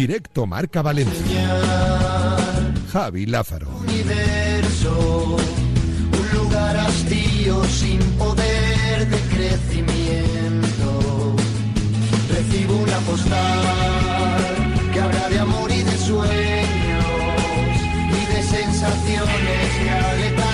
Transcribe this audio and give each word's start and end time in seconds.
Directo 0.00 0.46
Marca 0.46 0.80
Valencia. 0.80 1.60
Javi 2.90 3.26
Lázaro. 3.26 3.68
Universo, 3.80 5.36
un 5.36 6.38
lugar 6.38 6.76
hastío 6.78 7.62
sin 7.64 8.00
poder 8.18 9.08
de 9.08 9.18
crecimiento. 9.36 9.89
Recibo 12.60 12.82
una 12.82 12.98
postal 12.98 14.90
que 14.92 15.00
habla 15.00 15.28
de 15.30 15.38
amor 15.38 15.70
y 15.70 15.82
de 15.82 15.96
sueños 15.96 17.04
y 18.10 18.34
de 18.34 18.42
sensaciones 18.42 19.72
que 19.82 19.90
aletarguen 19.90 20.49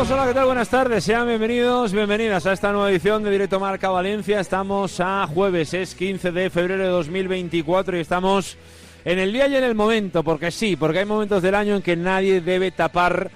Saludos, 0.00 0.18
hola, 0.18 0.28
¿qué 0.28 0.34
tal? 0.34 0.46
Buenas 0.46 0.68
tardes, 0.70 1.04
sean 1.04 1.28
bienvenidos, 1.28 1.92
bienvenidas 1.92 2.46
a 2.46 2.54
esta 2.54 2.72
nueva 2.72 2.90
edición 2.90 3.22
de 3.22 3.30
Directo 3.30 3.60
Marca 3.60 3.90
Valencia. 3.90 4.40
Estamos 4.40 4.98
a 4.98 5.26
jueves, 5.26 5.74
es 5.74 5.94
15 5.94 6.32
de 6.32 6.48
febrero 6.48 6.84
de 6.84 6.88
2024 6.88 7.98
y 7.98 8.00
estamos 8.00 8.56
en 9.04 9.18
el 9.18 9.30
día 9.30 9.46
y 9.48 9.56
en 9.56 9.64
el 9.64 9.74
momento, 9.74 10.24
porque 10.24 10.50
sí, 10.52 10.74
porque 10.74 11.00
hay 11.00 11.04
momentos 11.04 11.42
del 11.42 11.54
año 11.54 11.76
en 11.76 11.82
que 11.82 11.96
nadie 11.96 12.40
debe 12.40 12.70
tapar 12.70 13.30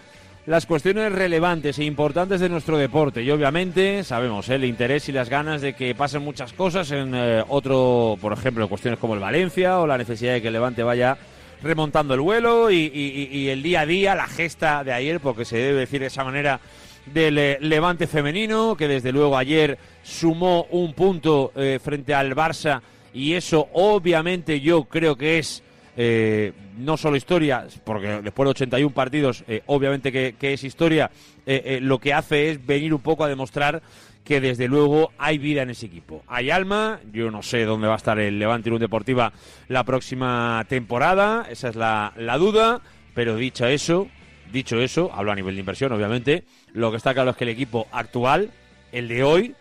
las 0.47 0.65
cuestiones 0.65 1.12
relevantes 1.12 1.79
e 1.79 1.85
importantes 1.85 2.41
de 2.41 2.48
nuestro 2.48 2.79
deporte. 2.79 3.23
Y 3.23 3.31
obviamente 3.31 4.03
sabemos 4.03 4.48
¿eh? 4.48 4.55
el 4.55 4.65
interés 4.65 5.07
y 5.11 5.12
las 5.12 5.29
ganas 5.29 5.61
de 5.61 5.75
que 5.75 5.95
pasen 5.95 6.23
muchas 6.23 6.55
cosas 6.55 6.91
en 6.92 7.15
eh, 7.15 7.45
otro, 7.47 8.17
por 8.23 8.33
ejemplo, 8.33 8.70
cuestiones 8.70 8.98
como 8.98 9.12
el 9.12 9.20
Valencia 9.20 9.81
o 9.81 9.87
la 9.87 9.98
necesidad 9.98 10.33
de 10.33 10.41
que 10.41 10.48
el 10.48 10.55
Levante 10.55 10.83
vaya 10.83 11.19
remontando 11.65 12.15
el 12.15 12.20
vuelo 12.20 12.70
y, 12.70 13.48
el 13.48 13.62
día 13.62 13.81
a 13.81 13.87
día, 13.87 14.15
la 14.15 14.27
gesta 14.27 14.84
de 14.84 14.93
ayer, 14.93 15.19
porque 15.20 15.45
se 15.45 15.57
debe 15.57 15.81
decir 15.81 16.01
de 16.01 16.07
esa 16.07 16.23
manera, 16.23 16.61
del 17.07 17.39
eh, 17.39 17.59
Levante 17.61 18.07
femenino, 18.07 18.77
que 18.77 18.89
desde 18.89 19.12
luego 19.12 19.37
ayer 19.37 19.79
sumó 20.03 20.67
un 20.70 20.95
punto 20.95 21.53
eh, 21.57 21.79
frente 21.83 22.15
al 22.15 22.35
Barça 22.35 22.81
y 23.12 23.35
eso 23.35 23.69
obviamente 23.73 24.61
yo 24.61 24.85
creo 24.85 25.17
que 25.17 25.39
es 25.39 25.62
eh, 25.97 26.53
no 26.79 26.97
solo 26.97 27.17
historia, 27.17 27.67
porque 27.85 28.20
después 28.23 28.47
de 28.47 28.51
81 28.51 28.95
partidos, 28.95 29.45
obviamente 29.67 30.11
que, 30.11 30.53
es 30.53 30.65
historia, 30.65 31.11
lo 31.47 32.01
que 32.01 32.12
hace 32.12 32.51
es 32.51 32.67
venir 32.67 32.92
un 32.92 33.01
poco 33.01 33.23
a 33.23 33.29
demostrar 33.29 33.81
que 34.25 34.41
desde 34.41 34.69
luego 34.69 35.12
hay 35.19 35.39
vida 35.39 35.62
en 35.62 35.70
ese 35.70 35.86
equipo. 35.86 36.25
Hay 36.27 36.50
alma, 36.50 37.00
yo 37.12 37.30
no 37.30 37.42
sé 37.42 37.64
dónde 37.64 37.86
va 37.86 37.95
a 37.95 37.98
estar 37.98 38.18
el 38.18 38.39
Levante 38.39 38.70
Unión 38.70 38.80
Deportiva 38.80 39.33
la 39.68 39.85
próxima 39.85 40.64
temporada, 40.68 41.46
esa 41.51 41.68
es 41.68 41.77
la, 41.77 42.12
duda, 42.39 42.80
pero 43.14 43.36
dicho 43.36 43.67
eso, 43.67 44.08
dicho 44.51 44.80
eso, 44.80 45.11
hablo 45.14 45.33
a 45.33 45.34
nivel 45.34 45.55
de 45.55 45.61
inversión 45.61 45.92
obviamente, 45.92 46.45
lo 46.73 46.90
que 46.90 46.96
está 46.96 47.13
claro 47.13 47.30
es 47.30 47.36
que 47.36 47.45
el 47.45 47.51
equipo 47.51 47.86
actual, 47.92 48.51
el 48.92 49.08
de 49.08 49.23
hoy, 49.23 49.55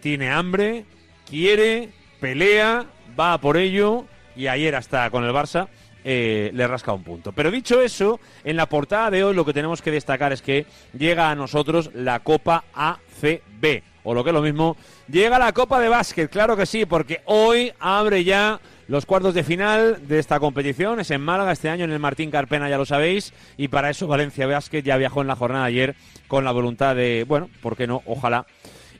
tiene 0.00 0.30
hambre, 0.30 0.84
quiere, 1.28 1.88
pelea, 2.20 2.86
va 3.18 3.38
por 3.38 3.56
ello 3.56 4.04
y 4.36 4.46
ayer 4.48 4.74
hasta 4.74 5.08
con 5.10 5.24
el 5.24 5.32
Barça 5.32 5.68
eh, 6.04 6.50
le 6.54 6.66
rasca 6.66 6.92
un 6.92 7.04
punto. 7.04 7.32
Pero 7.32 7.50
dicho 7.50 7.80
eso, 7.82 8.20
en 8.44 8.56
la 8.56 8.66
portada 8.66 9.10
de 9.10 9.24
hoy 9.24 9.34
lo 9.34 9.44
que 9.44 9.52
tenemos 9.52 9.82
que 9.82 9.90
destacar 9.90 10.32
es 10.32 10.40
que 10.40 10.66
llega 10.96 11.30
a 11.30 11.34
nosotros 11.34 11.90
la 11.94 12.20
Copa 12.20 12.64
ACB, 12.72 13.82
o 14.02 14.14
lo 14.14 14.24
que 14.24 14.30
es 14.30 14.34
lo 14.34 14.42
mismo, 14.42 14.76
llega 15.08 15.38
la 15.38 15.52
Copa 15.52 15.80
de 15.80 15.88
Básquet, 15.88 16.30
claro 16.30 16.56
que 16.56 16.66
sí, 16.66 16.86
porque 16.86 17.20
hoy 17.26 17.72
abre 17.78 18.24
ya 18.24 18.60
los 18.88 19.06
cuartos 19.06 19.34
de 19.34 19.44
final 19.44 20.08
de 20.08 20.18
esta 20.18 20.40
competición, 20.40 21.00
es 21.00 21.10
en 21.10 21.20
Málaga 21.20 21.52
este 21.52 21.68
año 21.68 21.84
en 21.84 21.92
el 21.92 21.98
Martín 21.98 22.30
Carpena, 22.30 22.68
ya 22.68 22.78
lo 22.78 22.86
sabéis, 22.86 23.32
y 23.56 23.68
para 23.68 23.90
eso 23.90 24.06
Valencia 24.06 24.46
Básquet 24.46 24.84
ya 24.84 24.96
viajó 24.96 25.20
en 25.20 25.28
la 25.28 25.36
jornada 25.36 25.64
ayer 25.64 25.94
con 26.28 26.44
la 26.44 26.52
voluntad 26.52 26.96
de, 26.96 27.24
bueno, 27.28 27.48
¿por 27.62 27.76
qué 27.76 27.86
no? 27.86 28.02
Ojalá 28.06 28.46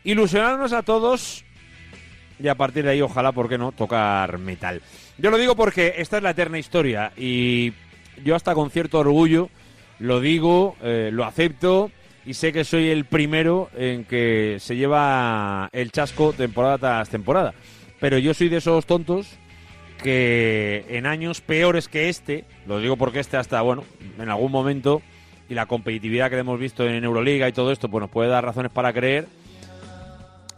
ilusionarnos 0.05 0.72
a 0.72 0.83
todos 0.83 1.44
y 2.39 2.49
a 2.49 2.55
partir 2.55 2.84
de 2.84 2.91
ahí, 2.91 3.03
ojalá, 3.03 3.33
¿por 3.33 3.49
qué 3.49 3.59
no?, 3.59 3.72
tocar 3.72 4.39
metal. 4.39 4.81
Yo 5.19 5.31
lo 5.31 5.37
digo 5.37 5.56
porque 5.56 5.94
esta 5.99 6.16
es 6.16 6.22
la 6.22 6.31
eterna 6.31 6.59
historia 6.59 7.12
y 7.16 7.72
yo 8.25 8.34
hasta 8.34 8.55
con 8.55 8.71
cierto 8.71 8.99
orgullo 8.99 9.50
lo 9.99 10.21
digo, 10.21 10.77
eh, 10.83 11.10
lo 11.12 11.25
acepto 11.25 11.91
y 12.25 12.34
sé 12.34 12.53
que 12.53 12.64
soy 12.64 12.88
el 12.91 13.04
primero 13.04 13.70
en 13.76 14.04
que 14.04 14.56
se 14.60 14.76
lleva 14.76 15.69
el 15.72 15.91
chasco 15.92 16.32
temporada 16.32 16.78
tras 16.78 17.08
temporada. 17.08 17.54
Pero 17.98 18.19
yo 18.19 18.34
soy 18.34 18.48
de 18.48 18.58
esos 18.58 18.86
tontos 18.86 19.36
que 20.03 20.86
en 20.88 21.06
años 21.06 21.41
peores 21.41 21.88
que 21.88 22.09
este, 22.09 22.44
lo 22.66 22.80
digo 22.80 22.97
porque 22.97 23.20
este 23.20 23.36
hasta, 23.36 23.60
bueno, 23.62 23.84
en 24.19 24.28
algún 24.28 24.50
momento 24.50 25.03
y 25.48 25.54
la 25.54 25.66
competitividad 25.66 26.30
que 26.30 26.38
hemos 26.38 26.59
visto 26.59 26.88
en 26.88 27.04
Euroliga 27.04 27.48
y 27.48 27.53
todo 27.53 27.72
esto, 27.72 27.88
pues 27.88 28.00
nos 28.00 28.10
puede 28.10 28.30
dar 28.30 28.44
razones 28.44 28.72
para 28.72 28.92
creer 28.92 29.26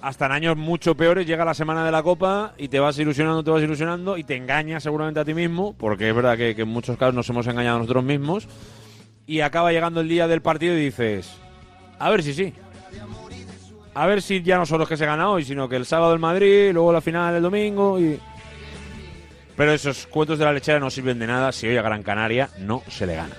hasta 0.02 0.26
en 0.26 0.32
años 0.32 0.56
mucho 0.56 0.96
peores 0.96 1.26
llega 1.26 1.44
la 1.44 1.54
semana 1.54 1.84
de 1.84 1.92
la 1.92 2.02
Copa 2.02 2.54
y 2.58 2.68
te 2.68 2.80
vas 2.80 2.98
ilusionando, 2.98 3.44
te 3.44 3.50
vas 3.50 3.62
ilusionando 3.62 4.18
y 4.18 4.24
te 4.24 4.36
engañas 4.36 4.82
seguramente 4.82 5.20
a 5.20 5.24
ti 5.24 5.32
mismo, 5.32 5.74
porque 5.78 6.08
es 6.08 6.14
verdad 6.14 6.36
que, 6.36 6.54
que 6.56 6.62
en 6.62 6.68
muchos 6.68 6.96
casos 6.98 7.14
nos 7.14 7.28
hemos 7.30 7.46
engañado 7.46 7.76
a 7.76 7.78
nosotros 7.78 8.04
mismos, 8.04 8.48
y 9.26 9.40
acaba 9.40 9.72
llegando 9.72 10.00
el 10.00 10.08
día 10.08 10.26
del 10.26 10.42
partido 10.42 10.76
y 10.76 10.84
dices, 10.84 11.32
a 11.98 12.10
ver 12.10 12.22
si 12.22 12.34
sí. 12.34 12.52
A 13.94 14.06
ver 14.06 14.22
si 14.22 14.42
ya 14.42 14.56
no 14.56 14.64
solo 14.64 14.84
es 14.84 14.88
que 14.88 14.96
se 14.96 15.06
gana 15.06 15.30
hoy, 15.30 15.44
sino 15.44 15.68
que 15.68 15.76
el 15.76 15.84
sábado 15.84 16.14
el 16.14 16.18
Madrid, 16.18 16.70
luego 16.72 16.92
la 16.92 17.00
final 17.00 17.34
el 17.34 17.42
domingo 17.42 18.00
y... 18.00 18.18
Pero 19.56 19.72
esos 19.72 20.06
cuentos 20.06 20.38
de 20.38 20.46
la 20.46 20.52
lechera 20.52 20.80
no 20.80 20.88
sirven 20.88 21.18
de 21.18 21.26
nada 21.26 21.52
si 21.52 21.66
hoy 21.66 21.76
a 21.76 21.82
Gran 21.82 22.02
Canaria 22.02 22.48
no 22.58 22.82
se 22.88 23.06
le 23.06 23.16
gana. 23.16 23.36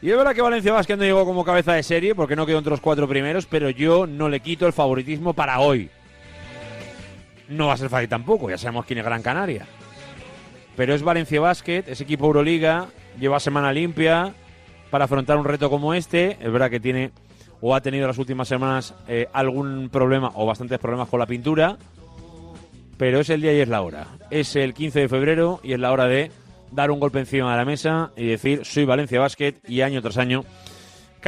Y 0.00 0.10
es 0.10 0.16
verdad 0.16 0.34
que 0.34 0.42
Valencia 0.42 0.72
Vázquez 0.72 0.96
no 0.96 1.02
llegó 1.02 1.24
como 1.24 1.44
cabeza 1.44 1.72
de 1.72 1.82
serie 1.82 2.14
porque 2.14 2.36
no 2.36 2.46
quedó 2.46 2.58
entre 2.58 2.70
los 2.70 2.80
cuatro 2.80 3.08
primeros, 3.08 3.46
pero 3.46 3.68
yo 3.70 4.06
no 4.06 4.28
le 4.28 4.38
quito 4.38 4.66
el 4.66 4.72
favoritismo 4.72 5.34
para 5.34 5.58
hoy. 5.58 5.90
No 7.48 7.66
va 7.66 7.72
a 7.72 7.76
ser 7.76 7.88
fácil 7.88 8.08
tampoco, 8.08 8.48
ya 8.48 8.58
sabemos 8.58 8.86
quién 8.86 9.00
es 9.00 9.04
Gran 9.04 9.22
Canaria. 9.22 9.66
Pero 10.76 10.94
es 10.94 11.02
Valencia 11.02 11.40
Basket, 11.40 11.84
es 11.88 12.00
equipo 12.00 12.26
Euroliga, 12.26 12.86
lleva 13.18 13.40
semana 13.40 13.72
limpia 13.72 14.32
para 14.90 15.06
afrontar 15.06 15.36
un 15.36 15.44
reto 15.44 15.68
como 15.68 15.92
este. 15.92 16.36
Es 16.40 16.52
verdad 16.52 16.70
que 16.70 16.78
tiene 16.78 17.10
o 17.60 17.74
ha 17.74 17.80
tenido 17.80 18.06
las 18.06 18.18
últimas 18.18 18.48
semanas 18.48 18.94
eh, 19.08 19.28
algún 19.32 19.88
problema 19.90 20.32
o 20.34 20.46
bastantes 20.46 20.78
problemas 20.78 21.08
con 21.08 21.20
la 21.20 21.26
pintura. 21.26 21.76
Pero 22.96 23.20
es 23.20 23.30
el 23.30 23.40
día 23.40 23.52
y 23.52 23.60
es 23.60 23.68
la 23.68 23.82
hora. 23.82 24.06
Es 24.30 24.56
el 24.56 24.74
15 24.74 25.00
de 25.00 25.08
febrero 25.08 25.60
y 25.62 25.72
es 25.72 25.78
la 25.78 25.92
hora 25.92 26.06
de 26.06 26.32
dar 26.72 26.90
un 26.90 27.00
golpe 27.00 27.20
encima 27.20 27.52
de 27.52 27.56
la 27.56 27.64
mesa 27.64 28.10
y 28.16 28.26
decir 28.26 28.64
soy 28.64 28.84
Valencia 28.84 29.20
Basket 29.20 29.54
y 29.66 29.80
año 29.82 30.02
tras 30.02 30.18
año 30.18 30.44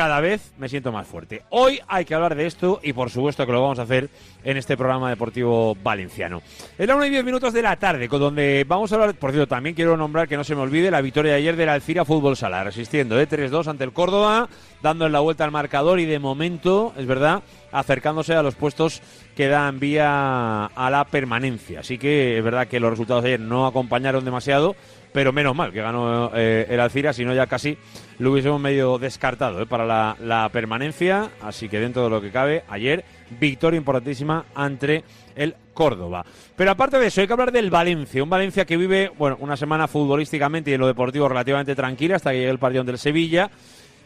cada 0.00 0.20
vez 0.20 0.52
me 0.56 0.70
siento 0.70 0.92
más 0.92 1.06
fuerte. 1.06 1.42
Hoy 1.50 1.78
hay 1.86 2.06
que 2.06 2.14
hablar 2.14 2.34
de 2.34 2.47
esto 2.47 2.80
y 2.82 2.94
por 2.94 3.10
supuesto 3.10 3.44
que 3.44 3.52
lo 3.52 3.60
vamos 3.60 3.78
a 3.78 3.82
hacer 3.82 4.08
en 4.42 4.56
este 4.56 4.74
programa 4.74 5.10
deportivo 5.10 5.76
valenciano. 5.82 6.41
Es 6.78 6.88
la 6.88 6.97
1 6.97 7.04
y 7.04 7.10
10 7.10 7.22
minutos 7.22 7.52
de 7.52 7.60
la 7.60 7.76
tarde, 7.76 8.08
con 8.08 8.18
donde 8.18 8.64
vamos 8.66 8.91
a 8.91 8.94
hablar, 8.94 9.14
por 9.16 9.30
cierto, 9.30 9.47
también 9.47 9.74
quiero 9.74 9.98
nombrar 9.98 10.26
que 10.26 10.38
no 10.38 10.44
se 10.44 10.54
me 10.54 10.62
olvide 10.62 10.91
la 10.91 11.02
victoria 11.02 11.32
de 11.32 11.36
ayer 11.36 11.54
del 11.54 11.68
Alcira 11.68 12.06
Fútbol 12.06 12.34
Sala, 12.34 12.64
resistiendo 12.64 13.14
de 13.14 13.28
3-2 13.28 13.66
ante 13.66 13.84
el 13.84 13.92
Córdoba, 13.92 14.48
dándole 14.80 15.12
la 15.12 15.20
vuelta 15.20 15.44
al 15.44 15.50
marcador 15.50 16.00
y 16.00 16.06
de 16.06 16.18
momento, 16.18 16.94
es 16.96 17.04
verdad, 17.04 17.42
acercándose 17.70 18.34
a 18.34 18.42
los 18.42 18.54
puestos 18.54 19.03
que 19.36 19.48
dan 19.48 19.80
vía 19.80 20.64
a 20.64 20.91
la 20.91 21.04
permanencia. 21.04 21.80
Así 21.80 21.98
que 21.98 22.38
es 22.38 22.42
verdad 22.42 22.68
que 22.68 22.80
los 22.80 22.91
resultados 22.91 23.22
de 23.22 23.34
ayer 23.34 23.41
no 23.41 23.66
acompañaron 23.66 24.24
demasiado, 24.24 24.76
pero 25.12 25.33
menos 25.33 25.54
mal 25.54 25.72
que 25.72 25.80
ganó 25.80 26.30
eh, 26.34 26.66
el 26.68 26.80
Alcira, 26.80 27.12
si 27.12 27.24
no 27.24 27.34
ya 27.34 27.47
casi 27.47 27.77
lo 28.18 28.33
hubiésemos 28.33 28.60
medio 28.60 28.98
descartado 28.98 29.62
eh, 29.62 29.66
para 29.66 30.15
la, 30.18 30.48
permanencia. 30.53 31.30
Así 31.41 31.68
que 31.68 31.80
dentro 31.80 32.04
de 32.04 32.10
lo 32.10 32.21
que 32.21 32.30
cabe, 32.30 32.65
ayer 32.68 33.04
victoria 33.39 33.78
importantísima 33.78 34.47
ante 34.54 35.04
el 35.34 35.54
Córdoba. 35.74 36.24
Pero 36.57 36.71
aparte 36.71 36.98
de 36.98 37.07
eso, 37.07 37.21
hay 37.21 37.27
que 37.27 37.33
hablar 37.33 37.53
del 37.53 37.71
Valencia, 37.71 38.22
un 38.22 38.30
Valencia 38.30 38.65
que 38.65 38.77
vive 38.77 39.10
bueno 39.16 39.36
una 39.41 39.57
semana 39.57 39.89
futbolísticamente 39.89 40.71
y 40.71 40.74
en 40.74 40.80
lo 40.80 40.86
deportivo 40.86 41.28
relativamente 41.28 41.74
tranquila 41.74 42.16
hasta 42.16 42.33
que 42.33 42.39
llegue 42.39 42.51
el 42.51 42.59
partido 42.59 42.84
del 42.84 42.98
Sevilla 42.98 43.51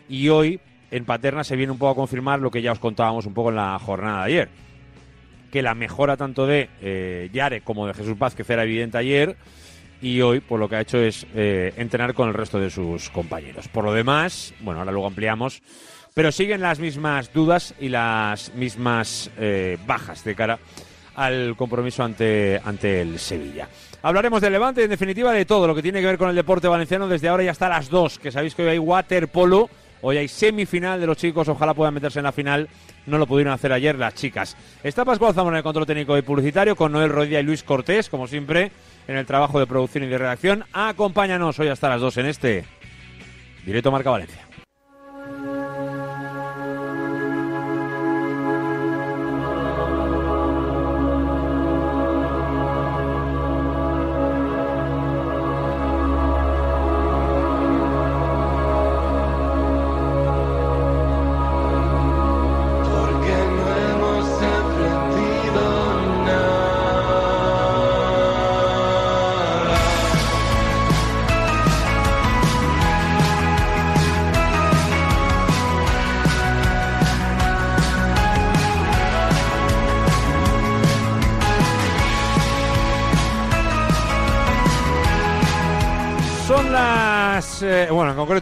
y 0.09 0.29
hoy 0.29 0.61
en 0.91 1.05
Paterna 1.05 1.43
se 1.43 1.57
viene 1.57 1.73
un 1.73 1.79
poco 1.79 1.93
a 1.93 1.95
confirmar 1.97 2.41
lo 2.41 2.51
que 2.51 2.63
ya 2.63 2.71
os 2.71 2.79
contábamos 2.79 3.27
un 3.27 3.35
poco 3.35 3.51
en 3.51 3.57
la 3.57 3.79
jornada 3.79 4.19
de 4.19 4.25
ayer. 4.25 4.49
Que 5.51 5.63
la 5.63 5.75
mejora 5.75 6.17
tanto 6.17 6.47
de 6.47 6.69
eh, 6.81 7.31
Yare 7.33 7.63
como 7.63 7.87
de 7.87 7.95
Jesús 7.95 8.17
Vázquez 8.17 8.49
era 8.51 8.63
evidente 8.63 8.99
ayer 8.99 9.37
y 10.05 10.21
hoy 10.21 10.41
por 10.41 10.61
lo 10.61 10.69
que 10.69 10.77
ha 10.77 10.83
hecho 10.83 10.99
es 10.99 11.27
eh, 11.35 11.73
entrenar 11.79 12.13
con 12.13 12.29
el 12.29 12.35
resto 12.35 12.61
de 12.61 12.69
sus 12.69 13.09
compañeros. 13.09 13.69
Por 13.69 13.85
lo 13.85 13.93
demás, 13.95 14.53
bueno, 14.61 14.81
ahora 14.81 14.93
luego 14.93 15.07
ampliamos, 15.07 15.63
pero 16.13 16.31
siguen 16.31 16.61
las 16.61 16.79
mismas 16.79 17.33
dudas 17.33 17.75
y 17.81 17.89
las 17.89 18.53
mismas 18.55 19.31
eh, 19.39 19.79
bajas 19.87 20.23
de 20.23 20.35
cara 20.35 20.59
al 21.15 21.57
compromiso 21.57 22.05
ante, 22.05 22.61
ante 22.63 23.01
el 23.01 23.19
Sevilla. 23.19 23.67
Hablaremos 24.03 24.43
de 24.43 24.51
Levante 24.51 24.85
en 24.85 24.91
definitiva 24.91 25.33
de 25.33 25.47
todo 25.47 25.67
lo 25.67 25.75
que 25.75 25.81
tiene 25.81 26.03
que 26.03 26.07
ver 26.07 26.19
con 26.19 26.29
el 26.29 26.37
deporte 26.37 26.69
valenciano 26.69 27.09
desde 27.09 27.29
ahora 27.29 27.45
y 27.45 27.49
hasta 27.49 27.71
las 27.71 27.89
2, 27.89 28.19
que 28.19 28.31
sabéis 28.31 28.55
que 28.55 28.63
hoy 28.63 28.69
hay 28.69 28.79
waterpolo, 28.79 29.71
hoy 30.03 30.19
hay 30.19 30.29
semifinal 30.29 31.01
de 31.01 31.07
los 31.07 31.17
chicos, 31.17 31.49
ojalá 31.49 31.73
puedan 31.73 31.95
meterse 31.95 32.19
en 32.19 32.25
la 32.25 32.33
final, 32.33 32.69
no 33.07 33.17
lo 33.17 33.27
pudieron 33.27 33.55
hacer 33.55 33.73
ayer 33.73 33.99
las 33.99 34.13
chicas. 34.13 34.55
Está 34.83 35.07
Pascual 35.07 35.33
Zamora 35.33 35.57
en 35.57 35.59
el 35.59 35.65
control 35.65 35.87
técnico 35.87 36.19
y 36.19 36.21
publicitario 36.21 36.77
con 36.77 36.93
Noel 36.93 37.09
Rodilla 37.09 37.41
y 37.41 37.45
Luis 37.45 37.63
Cortés, 37.63 38.11
como 38.11 38.27
siempre, 38.27 38.71
en 39.07 39.17
el 39.17 39.27
trabajo 39.27 39.59
de 39.59 39.67
producción 39.67 40.05
y 40.05 40.09
de 40.09 40.19
redacción. 40.19 40.65
Acompáñanos 40.73 41.59
hoy 41.59 41.69
hasta 41.69 41.89
las 41.89 42.01
2 42.01 42.17
en 42.19 42.27
este 42.27 42.65
Directo 43.65 43.91
Marca 43.91 44.11
Valencia. 44.11 44.54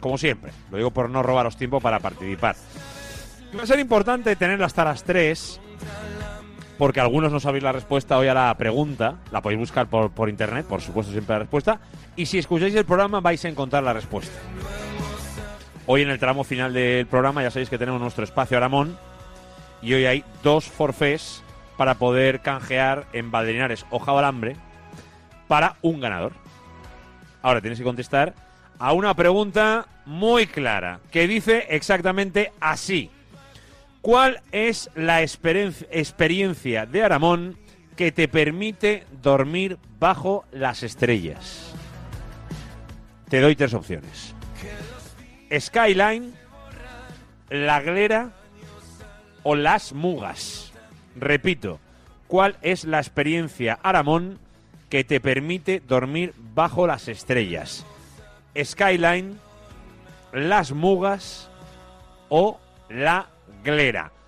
Como 0.01 0.19
siempre. 0.19 0.53
Lo 0.71 0.77
digo 0.77 0.91
por 0.91 1.11
no 1.11 1.23
robaros 1.23 1.57
tiempo 1.57 1.81
para 1.81 2.01
participar. 2.01 2.57
Va 3.57 3.63
a 3.63 3.67
ser 3.67 3.79
importante 3.79 4.35
tenerlo 4.37 4.65
hasta 4.65 4.85
las 4.85 5.05
3 5.05 5.61
porque 6.79 7.01
algunos 7.01 7.33
no 7.33 7.41
sabéis 7.41 7.65
la 7.65 7.73
respuesta 7.73 8.17
hoy 8.17 8.29
a 8.29 8.35
la 8.35 8.55
pregunta. 8.57 9.17
La 9.33 9.43
podéis 9.43 9.59
buscar 9.59 9.89
por, 9.89 10.11
por 10.11 10.29
internet, 10.29 10.65
por 10.65 10.81
supuesto, 10.81 11.13
siempre 11.13 11.35
la 11.35 11.41
respuesta. 11.41 11.81
Y 12.17 12.27
si 12.27 12.39
escucháis 12.39 12.75
el 12.75 12.85
programa, 12.85 13.21
vais 13.21 13.45
a 13.45 13.49
encontrar 13.49 13.83
la 13.83 13.93
respuesta. 13.93 14.39
Hoy 15.87 16.03
en 16.03 16.11
el 16.11 16.21
tramo 16.21 16.45
final 16.45 16.73
del 16.73 17.07
programa, 17.07 17.43
ya 17.43 17.51
sabéis 17.51 17.69
que 17.69 17.79
tenemos 17.79 18.01
nuestro 18.01 18.23
espacio 18.23 18.57
Aramón. 18.57 18.97
Y 19.83 19.93
hoy 19.95 20.07
hay 20.07 20.25
dos 20.43 20.67
forfés 20.67 21.43
para 21.77 21.95
poder 21.95 22.41
canjear 22.41 23.07
en 23.13 23.31
Valderinares 23.31 23.85
o 23.91 23.99
Jabalambre 23.99 24.57
para 25.49 25.77
un 25.83 26.01
ganador. 26.01 26.33
Ahora 27.43 27.61
tenéis 27.61 27.79
que 27.79 27.85
contestar 27.85 28.35
a 28.79 28.93
una 28.93 29.15
pregunta 29.15 29.87
muy 30.07 30.47
clara 30.47 31.01
que 31.11 31.27
dice 31.27 31.67
exactamente 31.71 32.53
así. 32.61 33.11
¿Cuál 34.09 34.41
es 34.53 34.89
la 34.95 35.21
experiencia 35.21 36.87
de 36.87 37.03
Aramón 37.03 37.59
que 37.95 38.11
te 38.11 38.27
permite 38.27 39.05
dormir 39.21 39.77
bajo 39.99 40.47
las 40.51 40.83
estrellas? 40.83 41.75
Te 43.29 43.43
doy 43.43 43.55
tres 43.55 43.75
opciones. 43.75 44.35
Skyline, 45.55 46.33
La 47.51 47.83
Glera 47.83 48.33
o 49.43 49.55
Las 49.55 49.93
Mugas. 49.93 50.73
Repito, 51.15 51.79
¿cuál 52.29 52.57
es 52.63 52.85
la 52.85 53.01
experiencia 53.01 53.79
Aramón 53.83 54.39
que 54.89 55.05
te 55.05 55.21
permite 55.21 55.81
dormir 55.87 56.33
bajo 56.55 56.87
las 56.87 57.09
estrellas? 57.09 57.85
Skyline, 58.57 59.39
Las 60.33 60.73
Mugas 60.73 61.51
o 62.31 62.59
La 62.89 63.29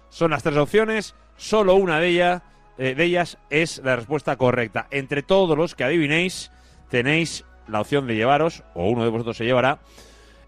Son 0.08 0.30
las 0.30 0.42
tres 0.42 0.56
opciones, 0.56 1.14
solo 1.36 1.74
una 1.74 2.00
de 2.00 2.08
ellas, 2.08 2.42
eh, 2.78 2.94
de 2.94 3.04
ellas 3.04 3.38
es 3.48 3.80
la 3.84 3.96
respuesta 3.96 4.36
correcta. 4.36 4.86
Entre 4.90 5.22
todos 5.22 5.56
los 5.56 5.74
que 5.74 5.84
adivinéis, 5.84 6.50
tenéis 6.88 7.44
la 7.68 7.80
opción 7.80 8.06
de 8.06 8.16
llevaros, 8.16 8.64
o 8.74 8.88
uno 8.88 9.04
de 9.04 9.10
vosotros 9.10 9.36
se 9.36 9.44
llevará, 9.44 9.78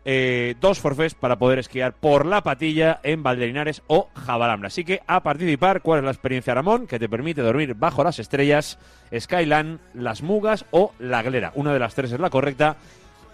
eh, 0.05 0.57
dos 0.61 0.81
forfés 0.81 1.15
para 1.15 1.39
poder 1.39 1.61
esquiar 1.61 1.93
por 1.93 2.27
la 2.27 2.43
patilla 2.43 2.99
en 3.05 3.23
Valderinares 3.23 3.83
o 3.87 4.09
Jabalambra. 4.15 4.67
Así 4.67 4.85
que 4.85 5.01
a 5.07 5.23
participar, 5.23 5.81
¿cuál 5.81 6.01
es 6.01 6.05
la 6.05 6.11
experiencia 6.11 6.55
Ramón 6.55 6.89
que 6.89 6.99
te 6.99 7.09
permite 7.09 7.41
dormir 7.41 7.75
bajo 7.75 8.03
las 8.03 8.19
estrellas, 8.19 8.81
Skyland, 9.17 9.79
Las 9.95 10.23
Mugas 10.23 10.65
o 10.73 10.93
La 10.99 11.23
Glera? 11.23 11.53
Una 11.55 11.73
de 11.73 11.79
las 11.79 11.95
tres 11.95 12.11
es 12.11 12.19
la 12.19 12.31
correcta. 12.31 12.77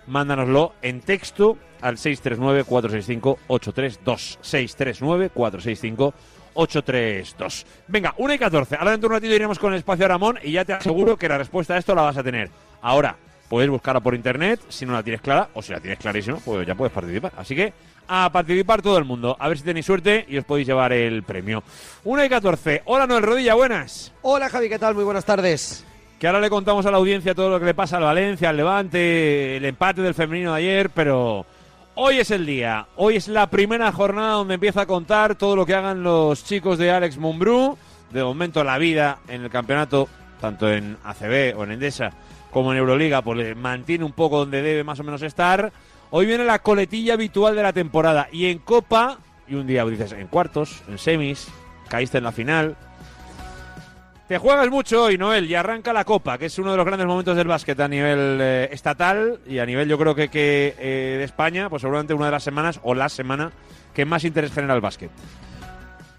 Mándanoslo 0.08 0.74
en 0.82 1.00
texto 1.00 1.56
al 1.80 1.96
639-465-832. 1.96 4.38
639-465-832. 6.54 7.64
Venga, 7.86 8.14
1 8.16 8.34
y 8.34 8.38
14. 8.38 8.76
Ahora 8.76 8.92
dentro 8.92 9.08
de 9.08 9.14
un 9.14 9.20
ratito 9.20 9.34
iremos 9.34 9.58
con 9.58 9.72
el 9.72 9.78
espacio 9.78 10.08
Ramón 10.08 10.38
y 10.42 10.52
ya 10.52 10.64
te 10.64 10.72
aseguro 10.72 11.16
que 11.16 11.28
la 11.28 11.38
respuesta 11.38 11.74
a 11.74 11.78
esto 11.78 11.94
la 11.94 12.02
vas 12.02 12.16
a 12.16 12.22
tener. 12.22 12.50
Ahora, 12.80 13.16
puedes 13.48 13.70
buscarla 13.70 14.00
por 14.00 14.14
internet 14.14 14.60
si 14.68 14.86
no 14.86 14.92
la 14.92 15.02
tienes 15.02 15.20
clara 15.20 15.48
o 15.54 15.62
si 15.62 15.72
la 15.72 15.80
tienes 15.80 15.98
clarísima, 15.98 16.38
pues 16.38 16.66
ya 16.66 16.74
puedes 16.74 16.92
participar. 16.92 17.32
Así 17.36 17.54
que 17.54 17.72
a 18.08 18.30
participar 18.32 18.82
todo 18.82 18.98
el 18.98 19.04
mundo. 19.04 19.36
A 19.38 19.48
ver 19.48 19.58
si 19.58 19.64
tenéis 19.64 19.86
suerte 19.86 20.24
y 20.28 20.38
os 20.38 20.44
podéis 20.44 20.66
llevar 20.66 20.92
el 20.92 21.22
premio. 21.22 21.62
1 22.04 22.24
y 22.24 22.28
14. 22.28 22.82
Hola 22.86 23.06
Noel 23.06 23.22
Rodilla, 23.22 23.54
buenas. 23.54 24.12
Hola 24.22 24.48
Javi, 24.48 24.68
¿qué 24.68 24.78
tal? 24.78 24.94
Muy 24.94 25.04
buenas 25.04 25.24
tardes. 25.24 25.84
Que 26.18 26.26
ahora 26.26 26.40
le 26.40 26.50
contamos 26.50 26.84
a 26.84 26.90
la 26.90 26.96
audiencia 26.96 27.32
todo 27.32 27.48
lo 27.48 27.60
que 27.60 27.66
le 27.66 27.74
pasa 27.74 27.96
al 27.96 28.02
Valencia, 28.02 28.48
al 28.48 28.56
Levante, 28.56 29.56
el 29.56 29.64
empate 29.64 30.02
del 30.02 30.14
femenino 30.14 30.52
de 30.52 30.58
ayer, 30.58 30.90
pero 30.90 31.46
hoy 31.94 32.18
es 32.18 32.32
el 32.32 32.44
día. 32.44 32.88
Hoy 32.96 33.14
es 33.14 33.28
la 33.28 33.48
primera 33.48 33.92
jornada 33.92 34.32
donde 34.32 34.54
empieza 34.54 34.80
a 34.80 34.86
contar 34.86 35.36
todo 35.36 35.54
lo 35.54 35.64
que 35.64 35.74
hagan 35.74 36.02
los 36.02 36.42
chicos 36.42 36.76
de 36.76 36.90
Alex 36.90 37.18
Mumbrú. 37.18 37.78
De 38.10 38.24
momento 38.24 38.64
la 38.64 38.78
vida 38.78 39.20
en 39.28 39.44
el 39.44 39.50
campeonato, 39.50 40.08
tanto 40.40 40.68
en 40.68 40.96
ACB 41.04 41.56
o 41.56 41.62
en 41.62 41.72
Endesa 41.72 42.10
como 42.50 42.72
en 42.72 42.78
Euroliga, 42.78 43.22
pues 43.22 43.38
le 43.38 43.54
mantiene 43.54 44.04
un 44.04 44.12
poco 44.12 44.38
donde 44.38 44.60
debe 44.60 44.82
más 44.82 44.98
o 44.98 45.04
menos 45.04 45.22
estar. 45.22 45.70
Hoy 46.10 46.26
viene 46.26 46.44
la 46.44 46.58
coletilla 46.58 47.14
habitual 47.14 47.54
de 47.54 47.62
la 47.62 47.72
temporada 47.72 48.28
y 48.32 48.46
en 48.46 48.58
Copa, 48.58 49.18
y 49.46 49.54
un 49.54 49.68
día 49.68 49.84
dices 49.84 50.10
en 50.10 50.26
cuartos, 50.26 50.82
en 50.88 50.98
semis, 50.98 51.46
caíste 51.88 52.18
en 52.18 52.24
la 52.24 52.32
final, 52.32 52.76
te 54.28 54.36
juegas 54.36 54.68
mucho 54.68 55.04
hoy, 55.04 55.16
Noel, 55.16 55.46
y 55.46 55.54
arranca 55.54 55.94
la 55.94 56.04
Copa, 56.04 56.36
que 56.36 56.46
es 56.46 56.58
uno 56.58 56.70
de 56.72 56.76
los 56.76 56.84
grandes 56.84 57.06
momentos 57.06 57.34
del 57.34 57.48
básquet 57.48 57.80
a 57.80 57.88
nivel 57.88 58.38
eh, 58.42 58.68
estatal 58.70 59.40
y 59.46 59.58
a 59.58 59.64
nivel, 59.64 59.88
yo 59.88 59.98
creo 59.98 60.14
que, 60.14 60.28
eh, 60.34 61.16
de 61.18 61.24
España, 61.24 61.70
pues 61.70 61.80
seguramente 61.80 62.12
una 62.12 62.26
de 62.26 62.32
las 62.32 62.42
semanas 62.42 62.78
o 62.82 62.94
la 62.94 63.08
semana 63.08 63.52
que 63.94 64.04
más 64.04 64.24
interés 64.24 64.52
genera 64.52 64.74
el 64.74 64.82
básquet. 64.82 65.10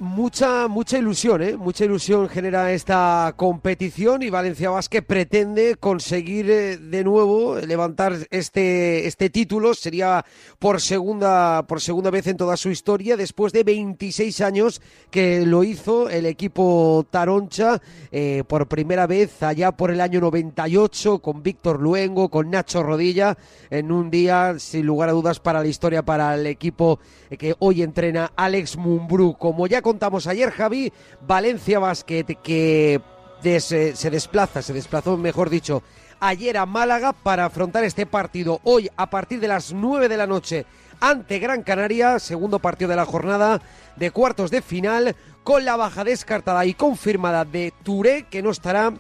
Mucha, 0.01 0.69
mucha 0.69 0.97
ilusión, 0.97 1.41
¿eh? 1.41 1.57
Mucha 1.57 1.83
ilusión 1.83 2.29
genera 2.29 2.71
esta 2.71 3.33
competición 3.35 4.23
y 4.23 4.29
Valencia 4.29 4.69
Basket 4.69 5.01
pretende 5.01 5.75
conseguir 5.75 6.49
eh, 6.49 6.77
de 6.77 7.03
nuevo 7.03 7.57
levantar 7.57 8.15
este, 8.31 9.07
este 9.07 9.29
título. 9.29 9.73
Sería 9.73 10.23
por 10.57 10.79
segunda, 10.79 11.67
por 11.67 11.81
segunda 11.81 12.11
vez 12.11 12.27
en 12.27 12.37
toda 12.37 12.55
su 12.55 12.69
historia, 12.69 13.17
después 13.17 13.51
de 13.51 13.65
26 13.65 14.39
años 14.39 14.81
que 15.11 15.45
lo 15.45 15.65
hizo 15.65 16.09
el 16.09 16.27
equipo 16.27 17.05
Taroncha 17.11 17.81
eh, 18.13 18.45
por 18.47 18.69
primera 18.69 19.05
vez 19.05 19.43
allá 19.43 19.73
por 19.73 19.91
el 19.91 19.99
año 19.99 20.21
98 20.21 21.19
con 21.19 21.43
Víctor 21.43 21.81
Luengo, 21.81 22.29
con 22.29 22.49
Nacho 22.49 22.83
Rodilla, 22.83 23.37
en 23.69 23.91
un 23.91 24.09
día 24.09 24.59
sin 24.59 24.85
lugar 24.85 25.09
a 25.09 25.11
dudas 25.11 25.41
para 25.41 25.59
la 25.59 25.67
historia 25.67 26.03
para 26.03 26.35
el 26.35 26.47
equipo 26.47 27.01
que 27.37 27.53
hoy 27.59 27.83
entrena 27.83 28.31
Alex 28.37 28.77
Mumbrú. 28.77 29.35
Como 29.37 29.67
ya 29.67 29.81
contamos 29.89 30.27
ayer, 30.27 30.51
Javi, 30.51 30.93
Valencia 31.25 31.79
Basket 31.79 32.37
que 32.43 33.01
eh, 33.43 33.59
se 33.59 34.09
desplaza, 34.11 34.61
se 34.61 34.71
desplazó, 34.71 35.17
mejor 35.17 35.49
dicho, 35.49 35.81
ayer 36.19 36.57
a 36.57 36.67
Málaga 36.67 37.11
para 37.11 37.45
afrontar 37.45 37.83
este 37.83 38.05
partido. 38.05 38.59
Hoy, 38.65 38.87
a 38.97 39.09
partir 39.09 39.39
de 39.39 39.47
las 39.47 39.73
9 39.73 40.07
de 40.07 40.15
la 40.15 40.27
noche, 40.27 40.67
ante 40.99 41.39
Gran 41.39 41.63
Canaria, 41.63 42.19
segundo 42.19 42.59
partido 42.59 42.91
de 42.91 42.97
la 42.97 43.05
jornada 43.05 43.63
de 43.95 44.11
cuartos 44.11 44.51
de 44.51 44.61
final, 44.61 45.15
con 45.43 45.65
la 45.65 45.75
baja 45.75 46.03
descartada 46.03 46.67
y 46.67 46.75
confirmada 46.75 47.43
de 47.43 47.73
Touré, 47.81 48.27
que 48.29 48.43
no 48.43 48.51
estará 48.51 48.93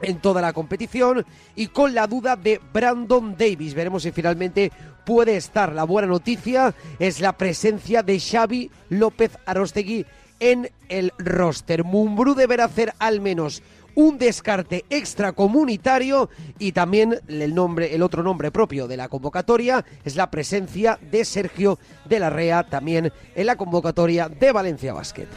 en 0.00 0.20
toda 0.20 0.40
la 0.40 0.52
competición 0.52 1.26
y 1.56 1.66
con 1.66 1.92
la 1.92 2.06
duda 2.06 2.36
de 2.36 2.60
Brandon 2.72 3.36
Davis. 3.36 3.74
Veremos 3.74 4.04
si 4.04 4.12
finalmente 4.12 4.70
puede 5.04 5.36
estar. 5.36 5.72
La 5.72 5.84
buena 5.84 6.08
noticia 6.08 6.74
es 6.98 7.20
la 7.20 7.32
presencia 7.32 8.02
de 8.02 8.20
Xavi 8.20 8.70
López 8.90 9.36
Arostegui 9.46 10.06
en 10.40 10.70
el 10.88 11.12
roster. 11.18 11.84
Mumbrú 11.84 12.34
deberá 12.34 12.64
hacer 12.64 12.92
al 12.98 13.20
menos 13.20 13.62
un 13.94 14.18
descarte 14.18 14.84
extracomunitario 14.90 16.30
y 16.58 16.72
también 16.72 17.20
el 17.28 17.54
nombre, 17.54 17.94
el 17.94 18.02
otro 18.02 18.22
nombre 18.22 18.50
propio 18.50 18.88
de 18.88 18.96
la 18.96 19.08
convocatoria 19.08 19.84
es 20.04 20.16
la 20.16 20.30
presencia 20.30 20.98
de 21.10 21.24
Sergio 21.24 21.78
de 22.04 22.18
la 22.18 22.30
Rea 22.30 22.64
también 22.64 23.12
en 23.34 23.46
la 23.46 23.56
convocatoria 23.56 24.28
de 24.28 24.52
Valencia 24.52 24.92
Basket. 24.92 25.28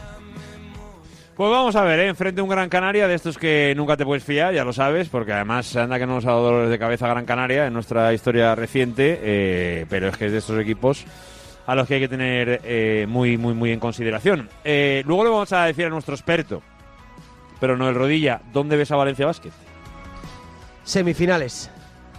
Pues 1.36 1.50
vamos 1.50 1.76
a 1.76 1.82
ver, 1.82 2.00
¿eh? 2.00 2.08
enfrente 2.10 2.42
a 2.42 2.44
un 2.44 2.50
Gran 2.50 2.70
Canaria 2.70 3.08
de 3.08 3.16
estos 3.16 3.40
que 3.40 3.74
nunca 3.76 3.98
te 3.98 4.06
puedes 4.06 4.24
fiar, 4.24 4.54
ya 4.54 4.64
lo 4.64 4.72
sabes, 4.72 5.10
porque 5.10 5.34
además 5.34 5.76
anda 5.76 5.98
que 5.98 6.06
no 6.06 6.14
nos 6.14 6.26
ha 6.26 6.30
dado 6.30 6.44
dolores 6.44 6.70
de 6.70 6.78
cabeza 6.78 7.08
Gran 7.08 7.26
Canaria 7.26 7.66
en 7.66 7.74
nuestra 7.74 8.14
historia 8.14 8.54
reciente, 8.54 9.20
eh, 9.24 9.88
pero 9.90 10.10
es 10.10 10.18
que 10.18 10.28
es 10.28 10.32
de 10.32 10.38
estos 10.38 10.60
equipos 10.60 11.06
a 11.66 11.76
los 11.76 11.88
que 11.88 11.96
hay 11.96 12.00
que 12.02 12.08
tener 12.08 12.62
eh, 12.64 13.06
muy, 13.08 13.38
muy, 13.38 13.54
muy 13.54 13.72
en 13.72 13.80
consideración. 13.80 14.50
Eh, 14.64 15.04
luego 15.06 15.24
le 15.24 15.30
vamos 15.30 15.54
a 15.54 15.66
decir 15.66 15.86
a 15.86 15.90
nuestro 15.90 16.14
experto, 16.14 16.62
pero 17.60 17.78
no 17.78 17.88
el 17.88 17.96
rodilla, 17.96 18.42
¿dónde 18.52 18.76
ves 18.76 18.92
a 18.92 18.96
Valencia 18.96 19.26
Basket? 19.26 19.52
Semifinales. 20.84 21.70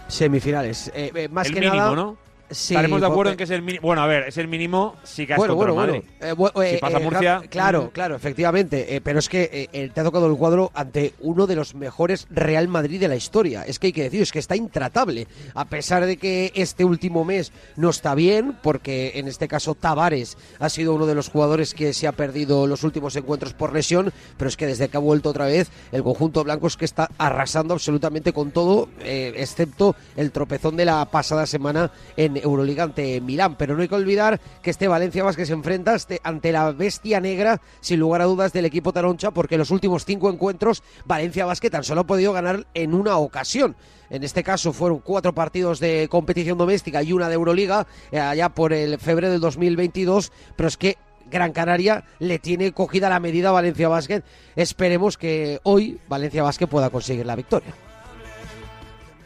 Semifinales. 0.07 0.91
Eh, 0.95 1.11
eh, 1.13 1.29
más 1.29 1.47
el 1.47 1.53
que 1.53 1.59
mínimo, 1.61 1.77
nada. 1.77 1.95
¿no? 1.95 2.17
Sí, 2.49 2.75
Estaremos 2.75 3.01
de 3.01 3.07
acuerdo 3.07 3.31
porque- 3.31 3.31
en 3.31 3.37
que 3.37 3.43
es 3.45 3.49
el 3.49 3.61
mínimo. 3.63 3.81
Bueno, 3.81 4.03
a 4.03 4.07
ver, 4.07 4.27
es 4.27 4.37
el 4.37 4.47
mínimo 4.47 4.95
si 5.03 5.25
caes 5.25 5.39
Bueno, 5.39 5.55
bueno, 5.55 5.73
bueno. 5.73 5.93
Eh, 5.95 6.03
Si 6.21 6.75
eh, 6.75 6.77
pasa 6.79 6.99
eh, 6.99 7.03
Murcia, 7.03 7.41
claro, 7.49 7.85
mm. 7.85 7.87
claro, 7.89 8.15
efectivamente. 8.15 9.01
pero 9.03 9.19
es 9.19 9.29
que 9.29 9.91
te 9.93 10.01
ha 10.01 10.03
tocado 10.03 10.27
el 10.27 10.37
cuadro 10.37 10.71
ante 10.75 11.13
uno 11.21 11.47
de 11.47 11.55
los 11.55 11.73
mejores 11.73 12.27
Real 12.29 12.67
Madrid 12.67 12.99
de 12.99 13.07
la 13.07 13.15
historia. 13.15 13.63
Es 13.63 13.79
que 13.79 13.87
hay 13.87 13.93
que 13.93 14.03
decir, 14.03 14.21
es 14.21 14.31
que 14.31 14.39
está 14.39 14.55
intratable. 14.55 15.27
A 15.55 15.65
pesar 15.65 16.05
de 16.05 16.17
que 16.17 16.51
este 16.55 16.85
último 16.85 17.25
mes 17.25 17.51
no 17.75 17.89
está 17.89 18.13
bien, 18.13 18.57
porque 18.61 19.13
en 19.15 19.27
este 19.27 19.47
caso 19.47 19.73
Tavares 19.73 20.37
ha 20.59 20.69
sido 20.69 20.93
uno 20.93 21.07
de 21.07 21.15
los 21.15 21.29
jugadores 21.29 21.73
que 21.73 21.93
se 21.93 22.07
ha 22.07 22.11
perdido 22.11 22.67
los 22.67 22.83
últimos 22.83 23.15
encuentros 23.15 23.53
por 23.53 23.73
lesión, 23.73 24.13
pero 24.37 24.49
es 24.49 24.57
que 24.57 24.67
desde 24.67 24.87
que 24.89 24.97
ha 24.97 24.99
vuelto 24.99 25.29
otra 25.29 25.45
vez, 25.45 25.69
el 25.91 26.03
conjunto 26.03 26.43
blanco 26.43 26.67
es 26.67 26.77
que 26.77 26.85
está 26.85 27.09
arrasando 27.17 27.73
absolutamente 27.73 28.33
con 28.33 28.51
todo, 28.51 28.87
excepto 28.99 29.95
el 30.15 30.31
tropezón 30.31 30.75
de 30.77 30.85
la 30.85 31.05
pasada 31.05 31.45
semana 31.47 31.91
en 32.17 32.34
Euroliga 32.37 32.83
ante 32.83 33.21
Milán. 33.21 33.55
Pero 33.55 33.75
no 33.75 33.81
hay 33.81 33.87
que 33.87 33.95
olvidar 33.95 34.39
que 34.61 34.69
este 34.69 34.87
Valencia 34.87 35.23
Vázquez 35.23 35.47
se 35.47 35.53
enfrenta 35.53 35.95
este- 35.95 36.19
ante 36.23 36.51
la 36.51 36.71
bestia 36.71 37.19
negra, 37.19 37.61
sin 37.81 37.99
lugar 37.99 38.21
a 38.21 38.25
dudas, 38.25 38.53
del 38.53 38.65
equipo 38.65 38.93
taroncha, 38.93 39.31
porque 39.31 39.55
en 39.55 39.59
los 39.59 39.71
últimos 39.71 40.05
cinco 40.05 40.29
encuentros 40.29 40.83
Valencia 41.05 41.45
Vázquez 41.45 41.71
tan 41.71 41.83
solo 41.83 42.01
ha 42.01 42.07
podido 42.07 42.33
ganar 42.33 42.65
en 42.73 42.93
una 42.93 43.17
ocasión. 43.17 43.75
En 44.09 44.23
este 44.23 44.43
caso 44.43 44.71
fueron 44.71 44.99
cuatro 44.99 45.33
partidos 45.33 45.79
de 45.79 46.07
competición 46.09 46.57
doméstica 46.57 47.01
y 47.01 47.11
una 47.11 47.27
de 47.27 47.35
Euroliga, 47.35 47.87
eh, 48.11 48.19
allá 48.19 48.49
por 48.49 48.71
el 48.71 48.99
febrero 48.99 49.31
del 49.31 49.41
2022, 49.41 50.31
pero 50.55 50.67
es 50.69 50.77
que 50.77 50.97
Gran 51.29 51.53
Canaria 51.53 52.03
le 52.19 52.37
tiene 52.37 52.71
cogida 52.71 53.09
la 53.09 53.19
medida 53.19 53.49
a 53.49 53.53
Valencia 53.53 53.87
Basket. 53.89 54.21
Esperemos 54.55 55.17
que 55.17 55.59
hoy 55.63 55.99
Valencia 56.07 56.43
Basket 56.43 56.67
pueda 56.67 56.91
conseguir 56.91 57.25
la 57.25 57.35
victoria. 57.35 57.73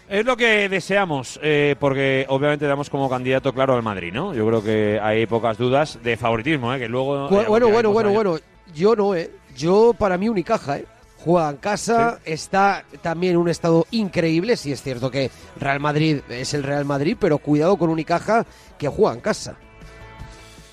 Es 0.09 0.25
lo 0.25 0.35
que 0.35 0.67
deseamos, 0.69 1.39
eh, 1.43 1.75
porque 1.79 2.25
obviamente 2.29 2.65
damos 2.65 2.89
como 2.89 3.07
candidato 3.09 3.53
claro 3.53 3.75
al 3.75 3.83
Madrid, 3.83 4.11
¿no? 4.11 4.33
Yo 4.33 4.45
creo 4.47 4.63
que 4.63 4.99
hay 4.99 5.27
pocas 5.27 5.55
dudas 5.57 5.99
de 6.01 6.17
favoritismo, 6.17 6.73
¿eh? 6.73 6.79
Que 6.79 6.87
luego. 6.89 7.29
Bu- 7.29 7.43
eh, 7.43 7.45
bueno, 7.47 7.69
bueno, 7.69 7.91
bueno, 7.91 8.09
bueno. 8.11 8.37
Yo 8.73 8.95
no, 8.95 9.13
¿eh? 9.13 9.29
Yo, 9.55 9.93
para 9.97 10.17
mí, 10.17 10.27
Unicaja, 10.27 10.79
¿eh? 10.79 10.85
Juega 11.19 11.49
en 11.51 11.57
casa, 11.57 12.17
está 12.25 12.85
también 13.01 13.33
en 13.33 13.39
un 13.39 13.49
estado 13.49 13.85
increíble. 13.91 14.55
Sí, 14.57 14.71
es 14.71 14.81
cierto 14.81 15.11
que 15.11 15.29
Real 15.59 15.79
Madrid 15.79 16.21
es 16.29 16.53
el 16.55 16.63
Real 16.63 16.85
Madrid, 16.85 17.15
pero 17.19 17.37
cuidado 17.37 17.77
con 17.77 17.89
Unicaja 17.89 18.45
que 18.79 18.87
juega 18.87 19.13
en 19.15 19.21
casa. 19.21 19.57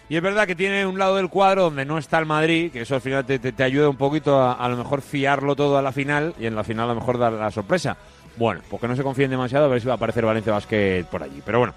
Y 0.08 0.16
es 0.16 0.22
verdad 0.22 0.46
que 0.46 0.54
tiene 0.54 0.86
un 0.86 0.98
lado 0.98 1.16
del 1.16 1.28
cuadro 1.28 1.64
donde 1.64 1.84
no 1.84 1.98
está 1.98 2.18
el 2.20 2.26
Madrid, 2.26 2.70
que 2.70 2.82
eso 2.82 2.94
al 2.94 3.00
final 3.00 3.26
te, 3.26 3.38
te- 3.40 3.50
te 3.52 3.62
ayuda 3.64 3.88
un 3.88 3.96
poquito 3.96 4.40
a, 4.40 4.52
a 4.52 4.68
lo 4.68 4.76
mejor 4.76 5.02
fiarlo 5.02 5.56
todo 5.56 5.76
a 5.76 5.82
la 5.82 5.90
final 5.92 6.32
y 6.38 6.46
en 6.46 6.54
la 6.54 6.62
final 6.64 6.84
a 6.88 6.94
lo 6.94 7.00
mejor 7.00 7.18
dar 7.18 7.32
la 7.32 7.50
sorpresa. 7.50 7.96
Bueno, 8.36 8.60
porque 8.70 8.86
no 8.88 8.94
se 8.96 9.02
confíen 9.02 9.30
demasiado, 9.30 9.64
a 9.64 9.68
ver 9.68 9.80
si 9.80 9.86
va 9.86 9.94
a 9.94 9.96
aparecer 9.96 10.24
Valencia 10.24 10.52
Basket 10.52 11.04
por 11.10 11.22
allí. 11.22 11.42
Pero 11.44 11.58
bueno, 11.60 11.74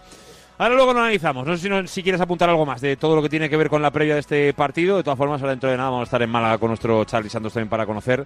ahora 0.57 0.75
luego 0.75 0.93
lo 0.93 0.99
analizamos. 0.99 1.45
No 1.47 1.55
sé 1.55 1.63
si, 1.63 1.69
no- 1.69 1.87
si 1.87 2.03
quieres 2.03 2.19
apuntar 2.21 2.49
algo 2.49 2.65
más 2.65 2.81
de 2.81 2.97
todo 2.97 3.15
lo 3.15 3.21
que 3.21 3.29
tiene 3.29 3.49
que 3.49 3.55
ver 3.57 3.69
con 3.69 3.81
la 3.81 3.91
previa 3.91 4.15
de 4.15 4.19
este 4.19 4.53
partido. 4.53 4.97
De 4.97 5.03
todas 5.03 5.17
formas, 5.17 5.41
ahora 5.41 5.51
dentro 5.51 5.69
de 5.69 5.77
nada 5.77 5.89
vamos 5.89 6.01
a 6.01 6.09
estar 6.09 6.21
en 6.21 6.29
Málaga 6.29 6.57
con 6.57 6.67
nuestro 6.69 7.03
Charlie 7.05 7.29
Santos 7.29 7.53
también 7.53 7.69
para 7.69 7.85
conocer 7.85 8.25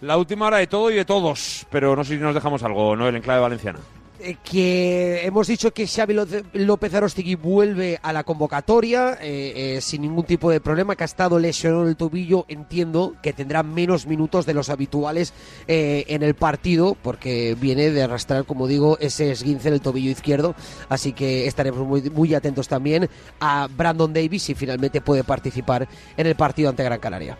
la 0.00 0.16
última 0.16 0.46
hora 0.46 0.58
de 0.58 0.66
todo 0.68 0.90
y 0.90 0.94
de 0.94 1.04
todos. 1.04 1.66
Pero 1.70 1.96
no 1.96 2.04
sé 2.04 2.14
si 2.16 2.20
nos 2.20 2.34
dejamos 2.34 2.62
algo, 2.62 2.94
¿no? 2.94 3.08
El 3.08 3.16
enclave 3.16 3.40
valenciana. 3.40 3.78
Eh, 4.24 4.36
que 4.44 5.26
hemos 5.26 5.48
dicho 5.48 5.72
que 5.72 5.86
Xavi 5.86 6.14
López 6.52 6.94
Arostegui 6.94 7.34
vuelve 7.34 7.98
a 8.00 8.12
la 8.12 8.22
convocatoria 8.22 9.18
eh, 9.20 9.76
eh, 9.76 9.80
sin 9.80 10.02
ningún 10.02 10.24
tipo 10.24 10.48
de 10.48 10.60
problema, 10.60 10.94
que 10.94 11.02
ha 11.02 11.06
estado 11.06 11.40
lesionado 11.40 11.88
el 11.88 11.96
tobillo, 11.96 12.44
entiendo 12.46 13.16
que 13.20 13.32
tendrá 13.32 13.64
menos 13.64 14.06
minutos 14.06 14.46
de 14.46 14.54
los 14.54 14.70
habituales 14.70 15.32
en 15.66 16.22
el 16.22 16.34
partido, 16.34 16.96
porque 17.02 17.56
viene 17.58 17.90
de 17.90 18.02
arrastrar, 18.02 18.44
como 18.44 18.68
digo, 18.68 18.96
ese 19.00 19.32
esguince 19.32 19.68
en 19.68 19.74
el 19.74 19.80
tobillo 19.80 20.10
izquierdo, 20.10 20.54
así 20.88 21.12
que 21.12 21.46
estaremos 21.46 21.86
muy, 21.86 22.02
muy 22.10 22.34
atentos 22.34 22.68
también 22.68 23.08
a 23.40 23.68
Brandon 23.76 24.12
Davis 24.12 24.44
si 24.44 24.54
finalmente 24.54 25.00
puede 25.00 25.24
participar 25.24 25.88
en 26.16 26.26
el 26.26 26.36
partido 26.36 26.70
ante 26.70 26.84
Gran 26.84 27.00
Canaria. 27.00 27.38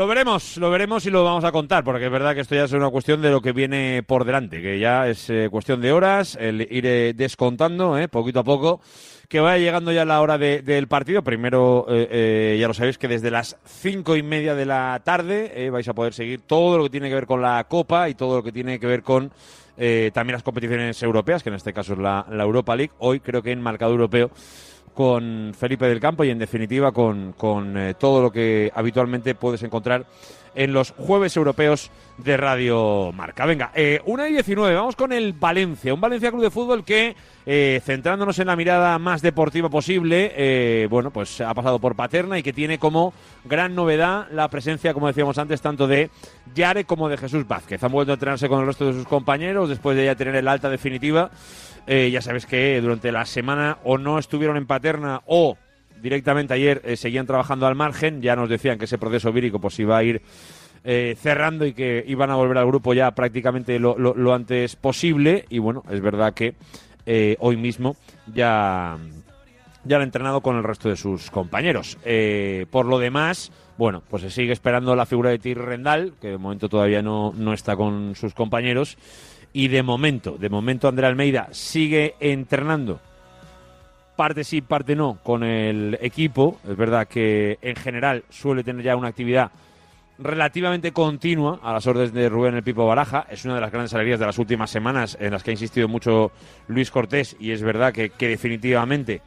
Lo 0.00 0.06
veremos, 0.06 0.56
lo 0.56 0.70
veremos 0.70 1.04
y 1.04 1.10
lo 1.10 1.22
vamos 1.24 1.44
a 1.44 1.52
contar, 1.52 1.84
porque 1.84 2.06
es 2.06 2.10
verdad 2.10 2.34
que 2.34 2.40
esto 2.40 2.54
ya 2.54 2.64
es 2.64 2.72
una 2.72 2.88
cuestión 2.88 3.20
de 3.20 3.28
lo 3.30 3.42
que 3.42 3.52
viene 3.52 4.02
por 4.02 4.24
delante, 4.24 4.62
que 4.62 4.78
ya 4.78 5.06
es 5.06 5.28
eh, 5.28 5.48
cuestión 5.50 5.82
de 5.82 5.92
horas, 5.92 6.38
el 6.40 6.62
ir 6.70 7.14
descontando 7.14 7.98
eh, 7.98 8.08
poquito 8.08 8.40
a 8.40 8.44
poco, 8.44 8.80
que 9.28 9.40
vaya 9.40 9.62
llegando 9.62 9.92
ya 9.92 10.06
la 10.06 10.22
hora 10.22 10.38
de- 10.38 10.62
del 10.62 10.88
partido. 10.88 11.22
Primero, 11.22 11.84
eh, 11.90 12.08
eh, 12.10 12.56
ya 12.58 12.66
lo 12.66 12.72
sabéis 12.72 12.96
que 12.96 13.08
desde 13.08 13.30
las 13.30 13.58
cinco 13.66 14.16
y 14.16 14.22
media 14.22 14.54
de 14.54 14.64
la 14.64 15.02
tarde 15.04 15.68
vais 15.68 15.86
a 15.86 15.92
poder 15.92 16.14
seguir 16.14 16.40
todo 16.46 16.78
lo 16.78 16.84
que 16.84 16.90
tiene 16.90 17.10
que 17.10 17.16
ver 17.16 17.26
con 17.26 17.42
la 17.42 17.62
Copa 17.64 18.08
y 18.08 18.14
todo 18.14 18.36
lo 18.38 18.42
que 18.42 18.52
tiene 18.52 18.80
que 18.80 18.86
ver 18.86 19.02
con 19.02 19.30
también 19.76 20.32
las 20.32 20.42
competiciones 20.42 21.02
europeas, 21.02 21.42
que 21.42 21.50
en 21.50 21.56
este 21.56 21.74
caso 21.74 21.92
es 21.92 21.98
la, 21.98 22.24
la 22.30 22.42
Europa 22.44 22.74
League. 22.74 22.92
Hoy 23.00 23.20
creo 23.20 23.42
que 23.42 23.52
en 23.52 23.60
marcado 23.60 23.92
europeo 23.92 24.30
con 24.94 25.52
Felipe 25.56 25.86
del 25.86 26.00
Campo 26.00 26.24
y 26.24 26.30
en 26.30 26.38
definitiva 26.38 26.92
con, 26.92 27.32
con, 27.32 27.76
eh, 27.76 27.94
todo 27.94 28.22
lo 28.22 28.30
que 28.30 28.70
habitualmente 28.74 29.34
puedes 29.34 29.62
encontrar 29.62 30.06
en 30.54 30.72
los 30.72 30.92
jueves 30.92 31.36
europeos 31.36 31.90
de 32.18 32.36
Radio 32.36 33.12
Marca. 33.12 33.46
Venga, 33.46 33.70
eh, 33.74 34.00
1 34.04 34.26
y 34.26 34.32
19, 34.32 34.74
vamos 34.74 34.96
con 34.96 35.12
el 35.12 35.32
Valencia, 35.32 35.94
un 35.94 36.00
Valencia 36.00 36.30
Club 36.30 36.42
de 36.42 36.50
Fútbol 36.50 36.84
que, 36.84 37.16
eh, 37.46 37.80
centrándonos 37.84 38.38
en 38.38 38.48
la 38.48 38.56
mirada 38.56 38.98
más 38.98 39.22
deportiva 39.22 39.68
posible, 39.68 40.32
eh, 40.36 40.86
bueno, 40.90 41.10
pues 41.10 41.40
ha 41.40 41.54
pasado 41.54 41.78
por 41.78 41.94
Paterna 41.94 42.38
y 42.38 42.42
que 42.42 42.52
tiene 42.52 42.78
como 42.78 43.14
gran 43.44 43.74
novedad 43.74 44.26
la 44.32 44.48
presencia, 44.48 44.92
como 44.92 45.06
decíamos 45.06 45.38
antes, 45.38 45.60
tanto 45.60 45.86
de 45.86 46.10
Yare 46.54 46.84
como 46.84 47.08
de 47.08 47.16
Jesús 47.16 47.46
Vázquez. 47.46 47.82
Han 47.82 47.92
vuelto 47.92 48.12
a 48.12 48.14
entrenarse 48.14 48.48
con 48.48 48.60
el 48.60 48.66
resto 48.66 48.86
de 48.86 48.92
sus 48.92 49.06
compañeros 49.06 49.68
después 49.68 49.96
de 49.96 50.06
ya 50.06 50.14
tener 50.14 50.34
el 50.36 50.48
alta 50.48 50.68
definitiva. 50.68 51.30
Eh, 51.92 52.08
ya 52.12 52.22
sabes 52.22 52.46
que 52.46 52.80
durante 52.80 53.10
la 53.10 53.26
semana 53.26 53.78
o 53.82 53.98
no 53.98 54.20
estuvieron 54.20 54.56
en 54.56 54.64
Paterna 54.64 55.22
o 55.26 55.58
directamente 56.00 56.54
ayer 56.54 56.80
eh, 56.84 56.96
seguían 56.96 57.26
trabajando 57.26 57.66
al 57.66 57.74
margen. 57.74 58.22
Ya 58.22 58.36
nos 58.36 58.48
decían 58.48 58.78
que 58.78 58.84
ese 58.84 58.96
proceso 58.96 59.32
vírico 59.32 59.58
pues 59.58 59.76
iba 59.80 59.98
a 59.98 60.04
ir 60.04 60.22
eh, 60.84 61.16
cerrando 61.20 61.66
y 61.66 61.72
que 61.72 62.04
iban 62.06 62.30
a 62.30 62.36
volver 62.36 62.58
al 62.58 62.66
grupo 62.68 62.94
ya 62.94 63.10
prácticamente 63.10 63.80
lo, 63.80 63.98
lo- 63.98 64.32
antes 64.32 64.76
posible. 64.76 65.46
Y 65.50 65.58
bueno, 65.58 65.82
es 65.90 66.00
verdad 66.00 66.32
que 66.32 66.54
hoy 67.40 67.56
mismo 67.56 67.96
ya, 68.32 68.96
ya 69.82 69.96
han 69.96 70.02
entrenado 70.02 70.42
con 70.42 70.56
el 70.56 70.62
resto 70.62 70.88
de 70.88 70.96
sus 70.96 71.28
compañeros. 71.32 71.98
Por 72.70 72.86
lo 72.86 73.00
demás, 73.00 73.50
bueno, 73.78 74.00
pues 74.08 74.22
se 74.22 74.30
sigue 74.30 74.52
esperando 74.52 74.94
la 74.94 75.06
figura 75.06 75.30
de 75.30 75.40
Tir 75.40 75.58
Rendal, 75.58 76.12
que 76.20 76.28
de 76.28 76.38
momento 76.38 76.68
todavía 76.68 77.02
no, 77.02 77.34
no 77.36 77.52
está 77.52 77.74
con 77.74 78.14
sus 78.14 78.32
compañeros. 78.32 78.96
Y 79.52 79.68
de 79.68 79.82
momento, 79.82 80.36
de 80.38 80.48
momento 80.48 80.88
André 80.88 81.06
Almeida 81.06 81.48
sigue 81.50 82.14
entrenando 82.20 83.00
parte 84.20 84.44
sí, 84.44 84.60
parte 84.60 84.94
no 84.94 85.18
con 85.22 85.42
el 85.42 85.96
equipo. 86.02 86.60
Es 86.68 86.76
verdad 86.76 87.08
que 87.08 87.58
en 87.62 87.74
general 87.74 88.22
suele 88.28 88.62
tener 88.62 88.84
ya 88.84 88.94
una 88.94 89.08
actividad 89.08 89.50
relativamente 90.18 90.92
continua 90.92 91.58
a 91.62 91.72
las 91.72 91.86
órdenes 91.86 92.12
de 92.12 92.28
Rubén 92.28 92.54
el 92.54 92.62
Pipo 92.62 92.86
Baraja. 92.86 93.26
Es 93.30 93.46
una 93.46 93.54
de 93.54 93.62
las 93.62 93.72
grandes 93.72 93.94
alegrías 93.94 94.20
de 94.20 94.26
las 94.26 94.36
últimas 94.36 94.68
semanas 94.68 95.16
en 95.18 95.32
las 95.32 95.42
que 95.42 95.52
ha 95.52 95.54
insistido 95.54 95.88
mucho 95.88 96.32
Luis 96.68 96.90
Cortés 96.90 97.34
y 97.40 97.52
es 97.52 97.62
verdad 97.62 97.94
que, 97.94 98.12
definitivamente 98.18 99.22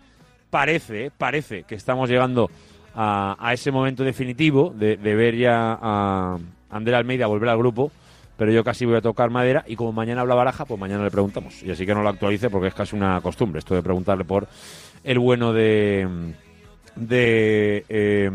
parece, 0.52 1.10
parece 1.18 1.64
que 1.64 1.74
estamos 1.74 2.08
llegando 2.08 2.52
a, 2.94 3.36
a 3.40 3.52
ese 3.52 3.72
momento 3.72 4.04
definitivo 4.04 4.76
de, 4.78 4.98
de 4.98 5.16
ver 5.16 5.36
ya 5.36 5.76
a 5.82 6.38
André 6.70 6.96
Almeida 6.96 7.26
volver 7.26 7.50
al 7.50 7.58
grupo. 7.58 7.92
Pero 8.38 8.52
yo 8.52 8.64
casi 8.64 8.86
voy 8.86 8.96
a 8.96 9.02
tocar 9.02 9.30
madera 9.30 9.64
y 9.68 9.76
como 9.76 9.92
mañana 9.92 10.22
habla 10.22 10.36
Baraja, 10.36 10.66
pues 10.66 10.80
mañana 10.80 11.04
le 11.04 11.12
preguntamos. 11.12 11.62
Y 11.64 11.72
así 11.72 11.86
que 11.86 11.94
no 11.94 12.02
lo 12.02 12.10
actualice 12.10 12.50
porque 12.50 12.68
es 12.68 12.74
casi 12.74 12.96
una 12.96 13.22
costumbre 13.22 13.60
esto 13.60 13.76
de 13.76 13.84
preguntarle 13.84 14.26
por 14.26 14.48
el 15.04 15.20
bueno 15.20 15.54
de 15.54 16.34
de 16.96 17.86
eh, 17.90 18.30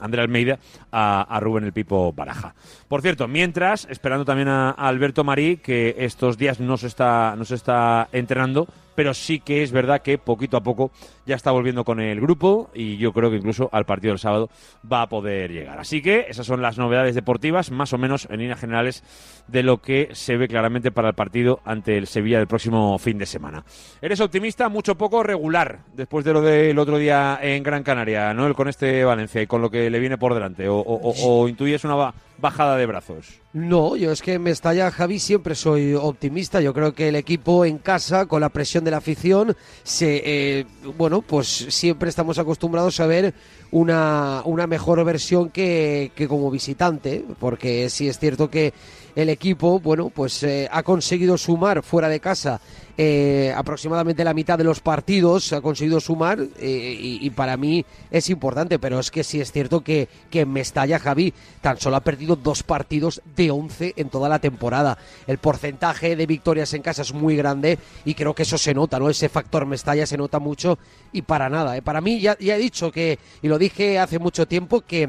Almeida 0.00 0.58
a, 0.90 1.22
a, 1.22 1.40
Rubén 1.40 1.64
el 1.64 1.72
Pipo 1.72 2.12
Baraja. 2.12 2.54
Por 2.88 3.02
cierto, 3.02 3.28
mientras, 3.28 3.86
esperando 3.90 4.24
también 4.24 4.48
a, 4.48 4.70
a, 4.70 4.88
Alberto 4.88 5.24
Marí, 5.24 5.58
que 5.58 5.96
estos 5.98 6.38
días 6.38 6.60
no 6.60 6.76
se 6.76 6.86
está, 6.86 7.34
no 7.36 7.44
se 7.44 7.54
está 7.54 8.08
entrenando, 8.12 8.68
pero 9.00 9.14
sí 9.14 9.40
que 9.40 9.62
es 9.62 9.72
verdad 9.72 10.02
que 10.02 10.18
poquito 10.18 10.58
a 10.58 10.62
poco 10.62 10.90
ya 11.24 11.34
está 11.34 11.52
volviendo 11.52 11.84
con 11.84 12.00
el 12.00 12.20
grupo 12.20 12.68
y 12.74 12.98
yo 12.98 13.14
creo 13.14 13.30
que 13.30 13.38
incluso 13.38 13.70
al 13.72 13.86
partido 13.86 14.12
del 14.12 14.18
sábado 14.18 14.50
va 14.92 15.00
a 15.00 15.08
poder 15.08 15.50
llegar. 15.50 15.78
Así 15.78 16.02
que 16.02 16.26
esas 16.28 16.44
son 16.44 16.60
las 16.60 16.76
novedades 16.76 17.14
deportivas, 17.14 17.70
más 17.70 17.94
o 17.94 17.96
menos 17.96 18.28
en 18.30 18.40
líneas 18.40 18.60
generales 18.60 19.02
de 19.48 19.62
lo 19.62 19.78
que 19.78 20.10
se 20.12 20.36
ve 20.36 20.48
claramente 20.48 20.92
para 20.92 21.08
el 21.08 21.14
partido 21.14 21.60
ante 21.64 21.96
el 21.96 22.08
Sevilla 22.08 22.36
del 22.36 22.46
próximo 22.46 22.98
fin 22.98 23.16
de 23.16 23.24
semana. 23.24 23.64
¿Eres 24.02 24.20
optimista? 24.20 24.68
Mucho 24.68 24.96
poco 24.96 25.22
regular 25.22 25.78
después 25.94 26.22
de 26.22 26.34
lo 26.34 26.42
del 26.42 26.78
otro 26.78 26.98
día 26.98 27.38
en 27.40 27.62
Gran 27.62 27.82
Canaria, 27.82 28.34
¿no? 28.34 28.54
Con 28.54 28.68
este 28.68 29.02
Valencia 29.02 29.40
y 29.40 29.46
con 29.46 29.62
lo 29.62 29.70
que 29.70 29.88
le 29.88 29.98
viene 29.98 30.18
por 30.18 30.34
delante. 30.34 30.68
¿O, 30.68 30.76
o, 30.76 31.14
o 31.24 31.48
intuyes 31.48 31.84
una 31.84 32.12
bajada 32.40 32.76
de 32.76 32.86
brazos? 32.86 33.40
No, 33.52 33.96
yo 33.96 34.12
es 34.12 34.22
que 34.22 34.38
me 34.38 34.50
estalla 34.50 34.90
Javi, 34.90 35.18
siempre 35.18 35.54
soy 35.54 35.94
optimista. 35.94 36.60
Yo 36.60 36.72
creo 36.72 36.94
que 36.94 37.08
el 37.08 37.16
equipo 37.16 37.64
en 37.64 37.78
casa, 37.78 38.26
con 38.26 38.40
la 38.40 38.48
presión 38.48 38.84
de 38.84 38.92
la 38.92 38.98
afición, 38.98 39.56
se, 39.82 40.22
eh, 40.24 40.66
bueno, 40.96 41.20
pues 41.22 41.46
siempre 41.48 42.08
estamos 42.08 42.38
acostumbrados 42.38 43.00
a 43.00 43.06
ver 43.06 43.34
una, 43.72 44.42
una 44.44 44.66
mejor 44.66 45.04
versión 45.04 45.50
que, 45.50 46.12
que 46.14 46.28
como 46.28 46.50
visitante, 46.50 47.24
porque 47.38 47.90
sí 47.90 48.08
es 48.08 48.18
cierto 48.18 48.50
que 48.50 48.72
el 49.14 49.28
equipo, 49.28 49.80
bueno, 49.80 50.10
pues 50.10 50.42
eh, 50.42 50.68
ha 50.70 50.82
conseguido 50.82 51.36
sumar 51.36 51.82
fuera 51.82 52.08
de 52.08 52.20
casa 52.20 52.60
eh, 53.02 53.50
aproximadamente 53.56 54.24
la 54.24 54.34
mitad 54.34 54.58
de 54.58 54.64
los 54.64 54.80
partidos, 54.80 55.54
ha 55.54 55.62
conseguido 55.62 56.00
sumar 56.00 56.38
eh, 56.58 56.98
y, 57.00 57.30
para 57.30 57.56
mí 57.56 57.82
es 58.10 58.28
importante, 58.28 58.78
pero 58.78 59.00
es 59.00 59.10
que 59.10 59.24
sí 59.24 59.40
es 59.40 59.52
cierto 59.52 59.82
que, 59.82 60.06
que 60.28 60.44
Mestalla, 60.44 60.98
Javi, 60.98 61.32
tan 61.62 61.80
solo 61.80 61.96
ha 61.96 62.04
perdido 62.04 62.36
dos 62.36 62.62
partidos 62.62 63.22
de 63.34 63.50
11 63.50 63.94
en 63.96 64.10
toda 64.10 64.28
la 64.28 64.38
temporada. 64.38 64.98
El 65.26 65.38
porcentaje 65.38 66.14
de 66.14 66.26
victorias 66.26 66.74
en 66.74 66.82
casa 66.82 67.00
es 67.00 67.14
muy 67.14 67.36
grande 67.36 67.78
y 68.04 68.12
creo 68.12 68.34
que 68.34 68.42
eso 68.42 68.58
se 68.58 68.74
nota, 68.74 68.98
¿no? 68.98 69.08
Ese 69.08 69.30
factor 69.30 69.64
Mestalla 69.64 70.04
se 70.04 70.18
nota 70.18 70.38
mucho 70.38 70.78
y 71.10 71.22
para 71.22 71.48
nada. 71.48 71.80
Para 71.80 72.02
mí 72.02 72.20
ya, 72.20 72.36
ya 72.38 72.56
he 72.56 72.58
dicho 72.58 72.92
que, 72.92 73.18
y 73.40 73.48
lo 73.48 73.56
dije 73.56 73.98
hace 73.98 74.18
mucho 74.18 74.46
tiempo, 74.46 74.82
que 74.82 75.08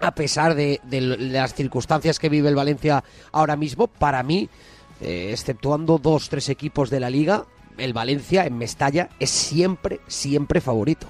a 0.00 0.12
pesar 0.12 0.54
de, 0.54 0.80
las 0.90 1.54
circunstancias 1.54 2.18
que 2.18 2.28
vive 2.28 2.48
el 2.48 2.54
Valencia 2.54 3.04
ahora 3.32 3.56
mismo, 3.56 3.86
para 3.86 4.22
mí, 4.22 4.48
eh, 5.00 5.28
exceptuando 5.32 5.98
dos, 5.98 6.28
tres 6.28 6.48
equipos 6.48 6.90
de 6.90 7.00
la 7.00 7.10
liga, 7.10 7.44
el 7.78 7.92
Valencia 7.92 8.46
en 8.46 8.58
Mestalla 8.58 9.10
es 9.18 9.30
siempre, 9.30 10.00
siempre 10.06 10.60
favorito. 10.60 11.06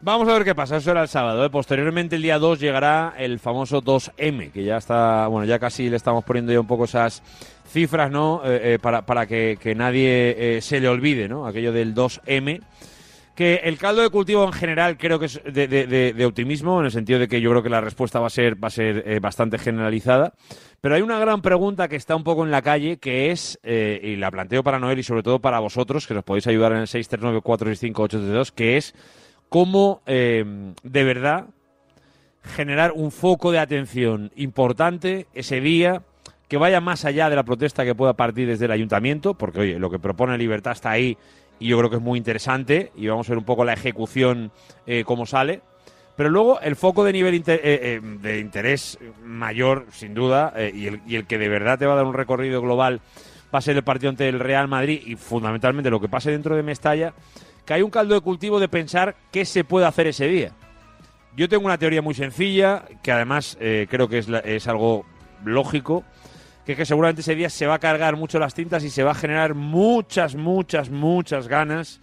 Vamos 0.00 0.28
a 0.28 0.34
ver 0.34 0.44
qué 0.44 0.54
pasa, 0.54 0.76
eso 0.76 0.90
era 0.90 1.02
el 1.02 1.08
sábado. 1.08 1.44
¿eh? 1.44 1.50
Posteriormente, 1.50 2.16
el 2.16 2.22
día 2.22 2.38
2 2.38 2.60
llegará 2.60 3.14
el 3.18 3.40
famoso 3.40 3.82
2M, 3.82 4.52
que 4.52 4.62
ya 4.62 4.76
está, 4.76 5.26
bueno, 5.26 5.46
ya 5.46 5.58
casi 5.58 5.88
le 5.88 5.96
estamos 5.96 6.22
poniendo 6.22 6.52
ya 6.52 6.60
un 6.60 6.66
poco 6.66 6.84
esas 6.84 7.22
cifras, 7.68 8.10
¿no? 8.10 8.42
Eh, 8.44 8.78
para, 8.80 9.02
para 9.02 9.26
que, 9.26 9.58
que 9.60 9.74
nadie 9.74 10.60
se 10.60 10.78
le 10.78 10.88
olvide, 10.88 11.28
¿no? 11.28 11.46
Aquello 11.46 11.72
del 11.72 11.94
2M 11.94 12.60
que 13.36 13.56
el 13.64 13.76
caldo 13.76 14.00
de 14.00 14.08
cultivo 14.08 14.44
en 14.44 14.52
general 14.52 14.96
creo 14.96 15.18
que 15.18 15.26
es 15.26 15.40
de, 15.44 15.68
de, 15.68 16.26
optimismo, 16.26 16.80
en 16.80 16.86
el 16.86 16.90
sentido 16.90 17.18
de 17.18 17.28
que 17.28 17.40
yo 17.42 17.50
creo 17.50 17.62
que 17.62 17.68
la 17.68 17.82
respuesta 17.82 18.18
va 18.18 18.28
a 18.28 18.30
ser, 18.30 18.62
va 18.62 18.68
a 18.68 18.70
ser 18.70 19.04
eh, 19.06 19.20
bastante 19.20 19.58
generalizada. 19.58 20.32
Pero 20.80 20.94
hay 20.94 21.02
una 21.02 21.18
gran 21.18 21.42
pregunta 21.42 21.86
que 21.86 21.96
está 21.96 22.16
un 22.16 22.24
poco 22.24 22.44
en 22.44 22.50
la 22.50 22.62
calle, 22.62 22.96
que 22.96 23.30
es, 23.30 23.60
eh, 23.62 24.00
y 24.02 24.16
la 24.16 24.30
planteo 24.30 24.62
para 24.64 24.78
Noel 24.78 24.98
y 24.98 25.02
sobre 25.02 25.22
todo 25.22 25.38
para 25.38 25.60
vosotros, 25.60 26.06
que 26.06 26.14
nos 26.14 26.24
podéis 26.24 26.46
ayudar 26.46 26.72
en 26.72 26.78
el 26.78 26.86
639-465-832, 26.86 28.52
que 28.52 28.78
es 28.78 28.94
cómo 29.50 30.00
eh, 30.06 30.72
de 30.82 31.04
verdad 31.04 31.46
generar 32.42 32.92
un 32.92 33.10
foco 33.10 33.52
de 33.52 33.58
atención 33.58 34.32
importante 34.34 35.26
ese 35.34 35.60
día 35.60 36.02
que 36.48 36.56
vaya 36.56 36.80
más 36.80 37.04
allá 37.04 37.28
de 37.28 37.36
la 37.36 37.42
protesta 37.42 37.84
que 37.84 37.94
pueda 37.94 38.14
partir 38.14 38.46
desde 38.46 38.66
el 38.66 38.70
ayuntamiento, 38.70 39.34
porque 39.34 39.60
oye, 39.60 39.78
lo 39.78 39.90
que 39.90 39.98
propone 39.98 40.38
Libertad 40.38 40.72
está 40.72 40.90
ahí 40.90 41.18
y 41.58 41.68
yo 41.68 41.78
creo 41.78 41.90
que 41.90 41.96
es 41.96 42.02
muy 42.02 42.18
interesante 42.18 42.92
y 42.96 43.06
vamos 43.06 43.28
a 43.28 43.32
ver 43.32 43.38
un 43.38 43.44
poco 43.44 43.64
la 43.64 43.72
ejecución 43.72 44.50
eh, 44.86 45.04
cómo 45.04 45.26
sale. 45.26 45.62
Pero 46.16 46.30
luego 46.30 46.60
el 46.60 46.76
foco 46.76 47.04
de 47.04 47.12
nivel 47.12 47.34
inter 47.34 47.60
eh, 47.62 47.78
eh, 47.82 48.00
de 48.02 48.40
interés 48.40 48.98
mayor, 49.22 49.86
sin 49.92 50.14
duda, 50.14 50.52
eh, 50.56 50.72
y, 50.74 50.86
el, 50.86 51.02
y, 51.06 51.16
el, 51.16 51.26
que 51.26 51.36
de 51.36 51.48
verdad 51.48 51.78
te 51.78 51.84
va 51.84 51.92
a 51.92 51.96
dar 51.96 52.06
un 52.06 52.14
recorrido 52.14 52.62
global 52.62 53.00
va 53.54 53.58
a 53.58 53.62
ser 53.62 53.76
el 53.76 53.84
partido 53.84 54.10
ante 54.10 54.28
el 54.28 54.40
Real 54.40 54.66
Madrid 54.66 55.00
y 55.06 55.14
fundamentalmente 55.14 55.90
lo 55.90 56.00
que 56.00 56.08
pase 56.08 56.30
dentro 56.30 56.56
de 56.56 56.62
Mestalla, 56.62 57.12
que 57.64 57.74
hay 57.74 57.82
un 57.82 57.90
caldo 57.90 58.14
de 58.14 58.20
cultivo 58.20 58.58
de 58.58 58.68
pensar 58.68 59.14
qué 59.30 59.44
se 59.44 59.62
puede 59.62 59.86
hacer 59.86 60.06
ese 60.08 60.26
día. 60.26 60.52
Yo 61.36 61.48
tengo 61.48 61.66
una 61.66 61.78
teoría 61.78 62.02
muy 62.02 62.14
sencilla, 62.14 62.84
que 63.02 63.12
además 63.12 63.56
creo 63.60 64.08
que 64.08 64.18
es, 64.18 64.28
la, 64.28 64.38
es 64.38 64.66
algo 64.66 65.04
lógico, 65.44 66.02
que 66.66 66.72
es 66.72 66.78
que 66.78 66.84
seguramente 66.84 67.20
ese 67.20 67.36
día 67.36 67.48
se 67.48 67.66
va 67.66 67.74
a 67.74 67.78
cargar 67.78 68.16
mucho 68.16 68.40
las 68.40 68.52
tintas 68.52 68.82
y 68.82 68.90
se 68.90 69.04
va 69.04 69.12
a 69.12 69.14
generar 69.14 69.54
muchas, 69.54 70.34
muchas, 70.34 70.90
muchas 70.90 71.46
ganas 71.46 72.00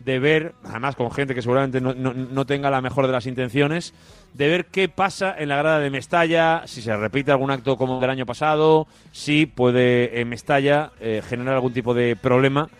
de 0.00 0.18
ver, 0.18 0.54
además 0.64 0.96
con 0.96 1.10
gente 1.10 1.34
que 1.34 1.42
seguramente 1.42 1.82
no, 1.82 1.92
no, 1.92 2.14
no, 2.14 2.46
tenga 2.46 2.70
la 2.70 2.80
mejor 2.80 3.06
de 3.06 3.12
las 3.12 3.26
intenciones, 3.26 3.92
de 4.32 4.48
ver 4.48 4.66
qué 4.66 4.88
pasa 4.88 5.34
en 5.36 5.50
la 5.50 5.56
grada 5.56 5.80
de 5.80 5.90
Mestalla, 5.90 6.62
si 6.66 6.80
se 6.80 6.96
repite 6.96 7.32
algún 7.32 7.50
acto 7.50 7.76
como 7.76 8.00
del 8.00 8.08
año 8.08 8.24
pasado, 8.24 8.86
si 9.12 9.44
puede 9.44 10.18
en 10.20 10.30
Mestalla 10.30 10.92
eh, 11.00 11.20
generar 11.28 11.56
algún 11.56 11.74
tipo 11.74 11.92
de 11.92 12.16
problema 12.16 12.70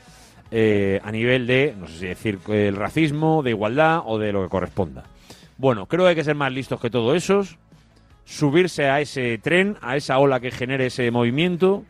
eh, 0.51 0.99
a 1.05 1.13
nivel 1.13 1.47
de, 1.47 1.75
no 1.79 1.89
sé 1.89 1.99
si 1.99 2.07
decir, 2.07 2.39
el 2.49 2.77
racismo, 2.77 3.43
de 3.43 3.51
igualdad 3.51 4.01
o 4.07 4.17
de 4.17 4.33
lo 4.33 4.43
que 4.45 4.49
corresponda. 4.49 5.05
Bueno, 5.59 5.85
creo 5.87 6.05
que 6.05 6.11
hay 6.11 6.15
que 6.15 6.25
ser 6.25 6.37
más 6.37 6.53
listos 6.53 6.81
que 6.81 6.89
todos 6.89 7.15
esos, 7.15 7.59
subirse 8.29 8.91
a 8.91 9.01
ese 9.01 9.39
tren, 9.39 9.79
a 9.81 9.97
esa 9.97 10.19
ola 10.19 10.39
que 10.39 10.51
genere 10.51 10.87
ese 10.87 11.11
movimiento, 11.11 11.85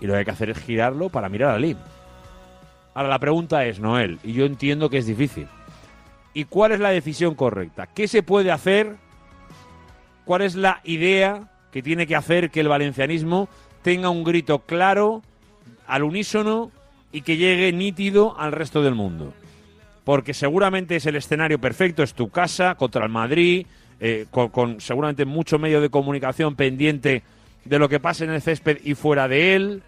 y 0.00 0.06
lo 0.06 0.12
que 0.12 0.18
hay 0.18 0.24
que 0.24 0.30
hacer 0.32 0.50
es 0.50 0.58
girarlo 0.58 1.10
para 1.10 1.28
mirar 1.28 1.50
a 1.50 1.58
Lim. 1.58 1.78
Ahora 2.92 3.08
la 3.08 3.20
pregunta 3.20 3.64
es, 3.64 3.78
Noel, 3.78 4.18
y 4.24 4.32
yo 4.32 4.46
entiendo 4.46 4.90
que 4.90 4.98
es 4.98 5.06
difícil. 5.06 5.46
¿Y 6.32 6.46
cuál 6.46 6.72
es 6.72 6.80
la 6.80 6.90
decisión 6.90 7.36
correcta? 7.36 7.86
¿Qué 7.86 8.08
se 8.08 8.24
puede 8.24 8.50
hacer? 8.50 8.96
¿Cuál 10.24 10.42
es 10.42 10.56
la 10.56 10.80
idea 10.82 11.48
que 11.70 11.82
tiene 11.82 12.08
que 12.08 12.16
hacer 12.16 12.50
que 12.50 12.60
el 12.60 12.68
valencianismo 12.68 13.48
tenga 13.82 14.10
un 14.10 14.24
grito 14.24 14.60
claro, 14.60 15.22
al 15.86 16.02
unísono 16.02 16.72
y 17.12 17.22
que 17.22 17.36
llegue 17.36 17.72
nítido 17.72 18.36
al 18.40 18.50
resto 18.50 18.82
del 18.82 18.96
mundo? 18.96 19.32
Porque 20.02 20.34
seguramente 20.34 20.96
es 20.96 21.06
el 21.06 21.14
escenario 21.14 21.60
perfecto, 21.60 22.02
es 22.02 22.14
tu 22.14 22.28
casa 22.28 22.74
contra 22.74 23.04
el 23.04 23.12
Madrid, 23.12 23.66
eh, 24.00 24.26
con, 24.30 24.48
con, 24.48 24.80
seguramente 24.80 25.24
mucho 25.24 25.58
medio 25.58 25.80
de 25.80 25.88
comunicación 25.88 26.54
pendiente 26.54 27.22
de 27.64 27.78
lo 27.78 27.88
que 27.88 28.00
pase 28.00 28.24
en 28.24 28.30
el 28.30 28.42
césped 28.42 28.78
y 28.84 28.94
fuera 28.94 29.28
de 29.28 29.54
él, 29.54 29.82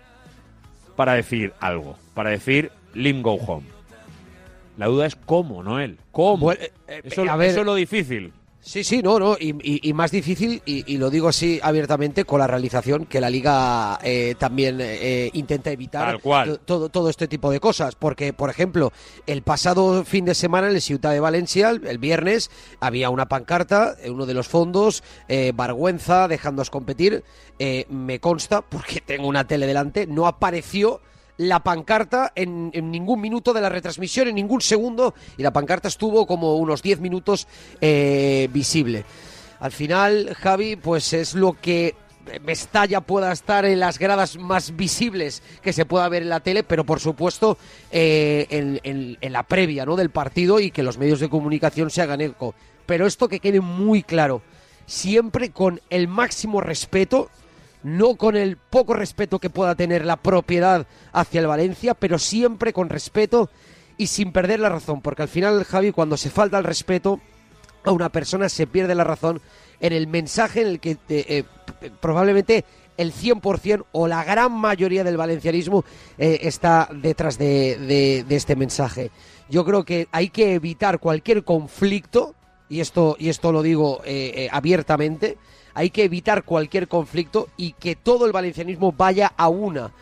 para 0.97 1.15
decir 1.15 1.53
algo, 1.61 1.97
para 2.15 2.31
decir 2.31 2.73
Lim 2.95 3.23
Go 3.23 3.35
Home. 3.35 3.67
La 4.79 4.87
duda 4.87 5.07
es 5.07 5.15
cómo, 5.15 5.63
Noel. 5.63 5.99
¿Cómo? 6.11 6.39
Bueno, 6.39 6.61
eh, 6.89 7.01
eso, 7.05 7.23
a 7.29 7.37
ver, 7.37 7.51
eso, 7.51 7.61
es 7.61 7.67
lo 7.67 7.75
difícil. 7.75 8.33
Sí, 8.67 8.83
sí, 8.83 9.01
no, 9.01 9.21
no, 9.21 9.37
y, 9.39 9.51
y, 9.63 9.89
y 9.89 9.93
más 9.93 10.11
difícil, 10.11 10.61
y, 10.67 10.93
y, 10.93 10.99
lo 10.99 11.09
digo 11.09 11.29
así 11.29 11.61
abiertamente, 11.63 12.25
con 12.25 12.41
la 12.41 12.49
realización 12.49 13.07
que 13.07 13.21
la 13.21 13.31
Liga 13.31 13.97
eh, 14.03 14.35
también 14.37 14.79
eh, 14.81 15.31
intenta 15.35 15.71
evitar 15.71 16.21
todo, 16.65 16.89
todo 16.89 17.09
este 17.09 17.29
tipo 17.29 17.53
de 17.53 17.61
cosas. 17.61 17.95
Porque, 17.95 18.33
por 18.33 18.51
ejemplo, 18.51 18.93
el 19.29 19.43
pasado 19.43 20.05
fin 20.05 20.25
de 20.25 20.35
semana 20.35 20.67
en 20.67 20.75
el 20.75 20.83
Ciudad 20.83 21.13
de 21.13 21.21
Valencia, 21.21 21.71
el 21.71 21.99
viernes, 21.99 22.51
había 22.81 23.09
una 23.09 23.27
pancarta 23.27 23.95
en 24.03 24.15
uno 24.15 24.27
de 24.27 24.35
los 24.35 24.49
fondos, 24.49 25.05
eh, 25.29 25.53
dejándonos 26.29 26.69
competir. 26.69 27.23
Eh, 27.61 27.87
me 27.89 28.19
consta, 28.19 28.63
porque 28.69 29.01
tengo 29.01 29.29
una 29.29 29.47
tele 29.47 29.69
delante, 29.69 30.09
no 30.09 30.27
apareció 30.27 31.01
la 31.39 31.61
pancarta 31.61 32.33
en, 32.35 32.71
en, 32.73 32.91
ningún 32.91 33.21
minuto 33.21 33.53
de 33.53 33.61
la 33.61 33.69
retransmisión, 33.69 34.29
en 34.29 34.35
ningún 34.37 34.61
segundo, 34.61 35.15
y 35.37 35.43
la 35.43 35.53
pancarta 35.53 35.89
estuvo 35.89 36.27
como 36.27 36.57
unos 36.57 36.83
10 36.83 37.01
minutos 37.01 37.47
eh, 37.81 38.49
visible. 38.53 39.05
Al 39.61 39.73
final, 39.73 40.35
Javi, 40.35 40.77
pues 40.77 41.13
es 41.13 41.35
lo 41.35 41.55
que 41.55 41.95
Mestalla 42.43 43.01
pueda 43.01 43.33
estar 43.33 43.65
en 43.65 43.81
las 43.81 43.99
gradas 43.99 44.37
más 44.37 44.77
visibles 44.77 45.43
que 45.63 45.73
se 45.73 45.87
pueda 45.87 46.09
ver 46.09 46.23
en 46.23 46.29
la 46.29 46.41
tele, 46.41 46.63
pero 46.63 46.85
por 46.85 47.01
supuesto 47.01 47.57
eh, 47.91 48.47
en, 48.51 48.81
en, 48.83 49.17
en, 49.21 49.33
la 49.33 49.45
previa 49.45 49.87
¿no? 49.87 49.97
del 49.97 50.11
partido 50.11 50.59
y 50.59 50.71
que 50.71 50.83
los 50.83 50.99
medios 50.99 51.21
de 51.21 51.29
comunicación 51.29 51.91
se 51.91 52.03
hagan 52.03 52.21
eco. 52.21 52.55
Pero 52.85 53.07
esto 53.07 53.29
que 53.29 53.41
quede 53.41 53.61
muy 53.61 54.03
claro, 54.03 54.43
siempre 54.87 55.51
con 55.51 55.81
el 55.91 56.09
máximo 56.09 56.61
respeto 56.61 57.31
no 57.87 58.17
con 58.17 58.35
el 58.37 58.57
poco 58.57 58.95
respeto 58.95 59.39
que 59.39 59.49
pueda 59.49 59.77
tener 59.77 60.05
la 60.05 60.17
propiedad 60.17 60.89
hacia 61.13 61.41
el 61.41 61.47
Valencia, 61.47 61.95
pero 61.95 62.19
siempre 62.19 62.73
con 62.73 62.89
respeto 62.89 63.49
y 63.97 64.09
sin 64.09 64.33
perder 64.33 64.59
la 64.59 64.69
razón, 64.69 65.01
porque 65.03 65.23
al 65.23 65.29
final, 65.29 65.63
Javi, 65.63 65.93
cuando 65.93 66.17
se 66.17 66.29
falta 66.29 66.59
el 66.59 66.65
respeto 66.65 67.21
a 67.85 67.93
una 67.93 68.09
persona 68.11 68.49
se 68.49 68.67
pierde 68.67 68.97
la 68.97 69.05
razón 69.05 69.41
en 69.79 69.93
el 69.93 70.09
mensaje 70.09 70.63
en 70.63 70.67
el 70.67 70.81
que 70.81 70.91
eh, 70.91 70.99
eh, 71.09 71.45
probablemente 72.01 72.65
el 72.97 73.13
100% 73.13 73.85
o 73.93 74.09
la 74.09 74.25
gran 74.25 74.51
mayoría 74.51 75.05
del 75.05 75.17
valencianismo 75.17 75.85
eh, 76.19 76.41
está 76.43 76.89
detrás 76.93 77.39
de, 77.39 78.25
de- 78.27 78.37
este 78.37 78.57
mensaje. 78.57 79.13
Yo 79.49 79.65
creo 79.65 79.85
que 79.85 80.09
hay 80.11 80.31
que 80.31 80.55
evitar 80.55 80.99
cualquier 80.99 81.45
conflicto, 81.45 82.35
y 82.69 82.81
esto, 82.81 83.15
y 83.21 83.29
esto 83.29 83.53
lo 83.53 83.63
digo 83.63 84.03
abiertamente, 84.51 85.39
hay 85.77 85.91
que 85.91 86.05
evitar 86.05 86.45
cualquier 86.45 86.89
conflicto 86.89 87.49
y 87.59 87.73
que 87.73 87.97
todo 87.97 88.25
el 88.25 88.33
valencianismo 88.33 88.93
vaya 88.93 89.35
a 89.37 89.49
una. 89.49 89.93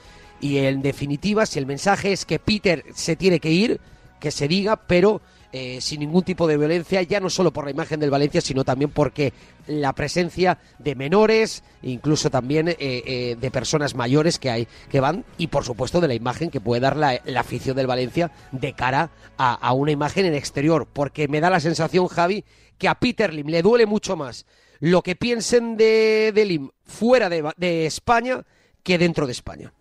Y 0.41 0.59
en 0.59 0.83
definitiva, 0.83 1.47
si 1.47 1.59
el 1.59 1.67
mensaje 1.67 2.13
es 2.13 2.25
que 2.25 2.39
Peter 2.39 2.85
se 2.95 3.17
tiene 3.17 3.41
que 3.41 3.51
ir, 3.51 3.81
que 4.21 4.31
se 4.31 4.47
diga, 4.47 4.77
pero 4.77 5.21
eh, 5.53 5.81
sin 5.81 5.99
ningún 5.99 6.23
tipo 6.23 6.47
de 6.47 6.57
violencia, 6.57 7.03
ya 7.03 7.19
no 7.19 7.29
solo 7.29 7.53
por 7.53 7.65
la 7.65 7.73
imagen 7.73 7.99
del 7.99 8.11
Valencia, 8.11 8.41
sino 8.41 8.63
también 8.63 8.93
porque 8.93 9.33
la 9.67 9.93
presencia 9.95 10.59
de 10.79 10.95
menores, 10.95 11.65
incluso 11.83 12.31
también 12.31 12.69
eh, 12.69 12.77
eh, 12.79 13.37
de 13.41 13.51
personas 13.51 13.97
mayores 13.97 14.39
que 14.39 14.51
hay 14.51 14.69
que 14.93 15.01
van, 15.01 15.25
y 15.39 15.49
por 15.49 15.65
supuesto 15.65 16.01
de 16.01 16.07
la 16.07 16.15
imagen 16.15 16.51
que 16.51 16.61
puede 16.61 16.83
dar 16.83 16.97
la, 16.97 17.21
afición 17.37 17.77
del 17.77 17.89
Valencia 17.89 18.31
de 18.53 18.75
cara 18.75 19.11
a 19.37 19.73
una 19.73 19.91
imagen 19.91 20.25
en 20.25 20.35
exterior, 20.35 20.87
porque 20.93 21.27
me 21.27 21.41
da 21.41 21.51
la 21.51 21.59
sensación, 21.59 22.07
Javi, 22.07 22.45
que 22.79 22.87
a 22.87 22.95
Peter 22.95 23.35
Lim 23.35 23.49
le 23.49 23.63
duele 23.63 23.87
mucho 23.87 24.17
más 24.17 24.47
lo 24.85 25.01
que 25.01 25.17
piensen 25.17 25.79
de, 25.79 26.31
de 26.35 26.45
Lim 26.45 26.69
fuera 26.85 27.31
de, 27.31 27.51
de 27.57 27.87
España 27.87 28.43
que 28.83 28.99
dentro 28.99 29.25
de 29.25 29.33
España. 29.33 29.73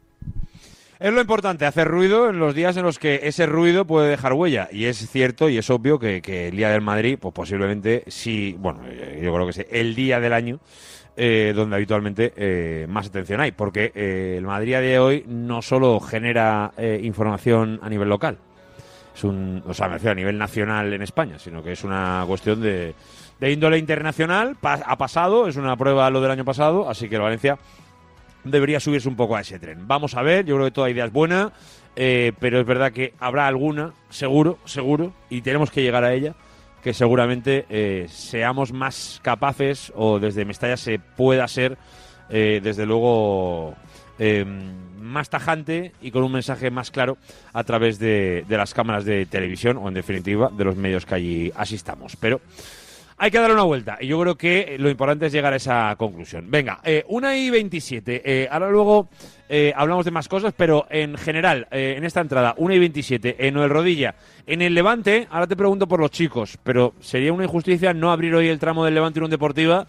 Es 0.98 1.12
lo 1.12 1.20
importante, 1.20 1.66
hacer 1.66 1.90
ruido 1.90 2.30
en 2.30 2.40
los 2.40 2.56
días 2.56 2.78
en 2.78 2.84
los 2.84 3.00
que 3.00 3.20
ese 3.24 3.46
ruido 3.46 3.86
puede 3.86 4.10
dejar 4.10 4.32
huella. 4.32 4.70
Y 4.72 4.86
es 4.86 5.10
cierto 5.10 5.50
y 5.50 5.58
es 5.58 5.70
obvio 5.70 6.00
que, 6.00 6.22
que 6.22 6.48
el 6.48 6.56
Día 6.56 6.70
del 6.70 6.80
Madrid, 6.80 7.18
pues 7.20 7.34
posiblemente 7.34 8.06
sí, 8.08 8.56
bueno, 8.58 8.80
eh, 8.86 9.20
yo 9.22 9.34
creo 9.34 9.46
que 9.46 9.52
es 9.52 9.68
el 9.70 9.94
día 9.94 10.22
del 10.22 10.32
año 10.32 10.62
eh, 11.18 11.52
donde 11.54 11.76
habitualmente 11.76 12.32
eh, 12.38 12.86
más 12.88 13.08
atención 13.08 13.42
hay. 13.42 13.52
Porque 13.52 13.92
eh, 13.94 14.36
el 14.38 14.46
Madrid 14.46 14.76
a 14.76 14.80
de 14.80 15.00
hoy 15.00 15.26
no 15.28 15.62
solo 15.62 16.00
genera 16.00 16.72
eh, 16.78 17.02
información 17.04 17.82
a 17.84 17.90
nivel 17.90 18.08
local, 18.08 18.38
es 19.14 19.24
un, 19.26 19.62
o 19.68 19.74
sea, 19.74 19.88
a 19.88 20.16
nivel 20.16 20.38
nacional 20.38 20.94
en 20.94 21.02
España, 21.02 21.38
sino 21.40 21.62
que 21.62 21.74
es 21.74 21.84
una 21.84 22.24
cuestión 22.26 22.62
de, 22.62 22.96
de 23.40 23.52
índole 23.52 23.78
internacional. 23.78 24.58
Ha 24.62 24.98
pasado, 24.98 25.48
es 25.48 25.56
una 25.56 25.76
prueba 25.76 26.10
lo 26.10 26.22
del 26.22 26.32
año 26.32 26.46
pasado, 26.46 26.90
así 26.90 27.10
que 27.10 27.16
el 27.16 27.22
Valencia 27.22 27.58
debería 28.44 28.80
subirse 28.80 29.08
un 29.08 29.16
poco 29.16 29.36
a 29.36 29.42
ese 29.42 29.60
tren. 29.60 29.88
Vamos 29.88 30.16
a 30.16 30.22
ver, 30.22 30.46
yo 30.46 30.56
creo 30.56 30.68
que 30.68 30.72
toda 30.72 30.90
idea 30.90 31.06
es 31.06 31.12
buena, 31.12 31.54
eh, 31.96 32.34
pero 32.40 32.60
es 32.60 32.66
verdad 32.66 32.92
que 32.92 33.14
habrá 33.20 33.48
alguna, 33.48 33.94
seguro, 34.10 34.58
seguro, 34.66 35.14
y 35.30 35.42
tenemos 35.42 35.72
que 35.72 35.82
llegar 35.82 36.04
a 36.04 36.14
ella, 36.14 36.36
que 36.84 36.94
seguramente 36.94 37.66
eh, 37.70 38.08
seamos 38.10 38.74
más 38.74 39.20
capaces, 39.24 39.94
o 39.96 40.20
desde 40.20 40.44
Mestalla 40.44 40.76
se 40.76 41.00
pueda 41.00 41.48
ser, 41.48 41.78
eh, 42.30 42.60
desde 42.62 42.86
luego, 42.86 43.76
eh, 44.20 44.46
más 45.00 45.30
tajante 45.30 45.94
y 46.02 46.12
con 46.12 46.24
un 46.24 46.32
mensaje 46.32 46.72
más 46.72 46.92
claro 46.92 47.18
a 47.54 47.64
través 47.64 48.00
de, 48.00 48.44
de 48.48 48.58
las 48.58 48.74
cámaras 48.74 49.06
de 49.06 49.26
televisión, 49.26 49.78
o 49.78 49.88
en 49.88 49.94
definitiva, 49.94 50.50
de 50.52 50.64
los 50.66 50.76
medios 50.76 51.06
que 51.06 51.16
allí 51.16 51.52
asistamos. 51.56 52.18
Pero 52.18 52.42
hay 53.18 53.32
que 53.32 53.40
dar 53.40 53.52
una 53.52 53.64
vuelta 53.64 53.98
y 54.00 54.08
yo 54.08 54.20
creo 54.20 54.36
que 54.36 54.76
lo 54.80 54.90
importante 54.90 55.28
es 55.28 55.34
llegar 55.34 55.54
a 55.54 55.58
esa 55.58 55.96
conclusión. 55.98 56.50
Venga, 56.50 56.80
eh, 56.84 57.04
una 57.08 57.36
y 57.36 57.50
27. 57.50 58.22
Eh, 58.26 58.48
ahora 58.50 58.70
luego 58.70 59.10
eh, 59.56 59.72
hablamos 59.76 60.04
de 60.06 60.12
más 60.12 60.28
cosas, 60.28 60.54
pero 60.58 60.88
en 60.90 61.16
general, 61.16 61.68
eh, 61.70 61.94
en 61.96 62.04
esta 62.06 62.22
entrada, 62.22 62.56
una 62.58 62.74
y 62.74 62.80
27, 62.80 63.48
en 63.48 63.58
el 63.58 63.70
Rodilla, 63.70 64.16
en 64.48 64.64
el 64.64 64.74
Levante, 64.74 65.28
ahora 65.30 65.46
te 65.46 65.56
pregunto 65.56 65.88
por 65.88 66.00
los 66.00 66.12
chicos, 66.12 66.58
pero 66.64 66.94
sería 67.02 67.32
una 67.32 67.44
injusticia 67.44 67.94
no 67.94 68.12
abrir 68.12 68.34
hoy 68.34 68.48
el 68.48 68.58
tramo 68.58 68.84
del 68.84 68.96
Levante 68.96 69.20
Unión 69.20 69.30
Deportiva 69.30 69.86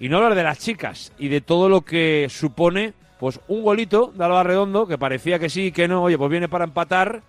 y 0.00 0.08
no 0.08 0.16
hablar 0.16 0.34
de 0.34 0.42
las 0.42 0.58
chicas 0.58 1.12
y 1.18 1.28
de 1.28 1.40
todo 1.40 1.68
lo 1.68 1.82
que 1.82 2.26
supone, 2.30 2.94
pues 3.20 3.38
un 3.48 3.62
golito 3.62 4.12
de 4.12 4.24
Alba 4.24 4.42
Redondo, 4.42 4.88
que 4.88 4.98
parecía 4.98 5.38
que 5.38 5.50
sí, 5.50 5.72
que 5.72 5.86
no, 5.86 6.02
oye, 6.02 6.18
pues 6.18 6.30
viene 6.30 6.48
para 6.48 6.64
empatar 6.64 7.22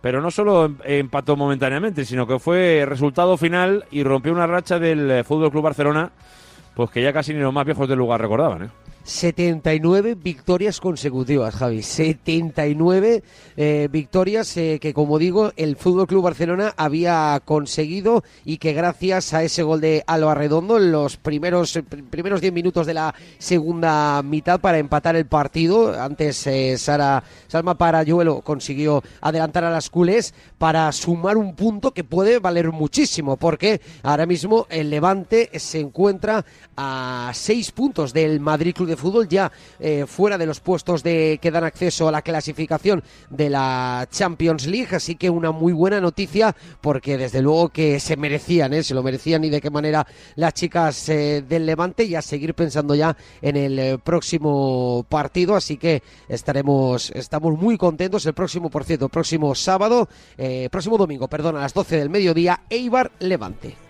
pero 0.00 0.20
no 0.20 0.30
solo 0.30 0.64
em- 0.66 0.76
empató 0.84 1.36
momentáneamente, 1.36 2.04
sino 2.04 2.26
que 2.26 2.38
fue 2.38 2.84
resultado 2.86 3.36
final 3.36 3.84
y 3.90 4.02
rompió 4.02 4.32
una 4.32 4.46
racha 4.46 4.78
del 4.78 5.10
eh, 5.10 5.24
Fútbol 5.24 5.50
Club 5.50 5.64
Barcelona, 5.64 6.10
pues 6.74 6.90
que 6.90 7.02
ya 7.02 7.12
casi 7.12 7.34
ni 7.34 7.40
los 7.40 7.52
más 7.52 7.64
viejos 7.66 7.88
del 7.88 7.98
lugar 7.98 8.20
recordaban. 8.20 8.64
¿eh? 8.64 8.68
79 9.04 10.14
victorias 10.14 10.80
consecutivas, 10.80 11.54
Javi. 11.54 11.82
79 11.82 13.22
eh, 13.56 13.88
victorias 13.90 14.56
eh, 14.56 14.78
que, 14.80 14.94
como 14.94 15.18
digo, 15.18 15.52
el 15.56 15.76
Fútbol 15.76 16.06
Club 16.06 16.24
Barcelona 16.24 16.74
había 16.76 17.40
conseguido 17.44 18.22
y 18.44 18.58
que 18.58 18.72
gracias 18.72 19.32
a 19.34 19.42
ese 19.42 19.62
gol 19.62 19.80
de 19.80 20.04
Alba 20.06 20.34
Redondo 20.34 20.76
en 20.76 20.92
los 20.92 21.16
primeros 21.16 21.74
eh, 21.76 21.84
pr- 21.84 22.08
primeros 22.08 22.40
10 22.40 22.52
minutos 22.52 22.86
de 22.86 22.94
la 22.94 23.14
segunda 23.38 24.22
mitad 24.22 24.60
para 24.60 24.78
empatar 24.78 25.16
el 25.16 25.26
partido, 25.26 26.00
antes 26.00 26.46
eh, 26.46 26.76
Sara 26.78 27.22
Salma 27.48 27.76
Parayuelo 27.76 28.42
consiguió 28.42 29.02
adelantar 29.20 29.64
a 29.64 29.70
las 29.70 29.90
culés 29.90 30.34
para 30.58 30.90
sumar 30.92 31.36
un 31.36 31.54
punto 31.56 31.92
que 31.92 32.04
puede 32.04 32.38
valer 32.38 32.70
muchísimo, 32.70 33.36
porque 33.36 33.80
ahora 34.02 34.26
mismo 34.26 34.66
el 34.70 34.90
Levante 34.90 35.50
se 35.58 35.80
encuentra 35.80 36.44
a 36.76 37.30
seis 37.34 37.70
puntos 37.72 38.12
del 38.12 38.40
Madrid 38.40 38.74
Club 38.74 38.89
de 38.90 38.96
Fútbol, 38.96 39.28
ya 39.28 39.50
eh, 39.78 40.04
fuera 40.06 40.36
de 40.36 40.46
los 40.46 40.60
puestos 40.60 41.02
de 41.02 41.38
que 41.40 41.50
dan 41.50 41.64
acceso 41.64 42.08
a 42.08 42.12
la 42.12 42.22
clasificación 42.22 43.02
de 43.30 43.48
la 43.48 44.06
Champions 44.10 44.66
League, 44.66 44.94
así 44.94 45.16
que 45.16 45.30
una 45.30 45.52
muy 45.52 45.72
buena 45.72 46.00
noticia, 46.00 46.54
porque 46.80 47.16
desde 47.16 47.40
luego 47.40 47.70
que 47.70 48.00
se 48.00 48.16
merecían, 48.16 48.74
¿eh? 48.74 48.82
se 48.82 48.94
lo 48.94 49.02
merecían 49.02 49.44
y 49.44 49.50
de 49.50 49.60
qué 49.60 49.70
manera 49.70 50.06
las 50.36 50.54
chicas 50.54 51.08
eh, 51.08 51.42
del 51.48 51.66
Levante 51.66 52.04
y 52.04 52.14
a 52.14 52.22
seguir 52.22 52.54
pensando 52.54 52.94
ya 52.94 53.16
en 53.40 53.56
el 53.56 53.78
eh, 53.78 53.98
próximo 53.98 55.06
partido, 55.08 55.56
así 55.56 55.76
que 55.76 56.02
estaremos 56.28 57.10
estamos 57.14 57.58
muy 57.58 57.78
contentos 57.78 58.26
el 58.26 58.34
próximo, 58.34 58.70
por 58.70 58.84
cierto, 58.84 59.08
próximo 59.08 59.54
sábado, 59.54 60.08
próximo 60.70 60.98
domingo, 60.98 61.28
perdón, 61.28 61.56
a 61.56 61.60
las 61.60 61.74
12 61.74 61.96
del 61.96 62.10
mediodía, 62.10 62.62
Eibar 62.68 63.12
Levante. 63.20 63.89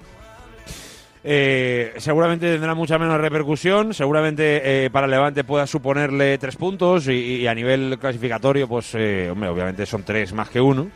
Eh, 1.22 1.94
seguramente 1.98 2.50
tendrá 2.50 2.74
mucha 2.74 2.98
menos 2.98 3.20
repercusión, 3.20 3.92
seguramente 3.92 4.84
eh, 4.84 4.90
para 4.90 5.06
Levante 5.06 5.44
pueda 5.44 5.66
suponerle 5.66 6.38
tres 6.38 6.56
puntos 6.56 7.08
y, 7.08 7.46
a 7.46 7.54
nivel 7.54 7.98
clasificatorio, 7.98 8.66
pues 8.66 8.94
eh, 8.94 9.28
hombre, 9.30 9.50
obviamente 9.50 9.84
son 9.84 10.02
tres 10.02 10.32
más 10.32 10.48
que 10.48 10.60
uno. 10.60 10.88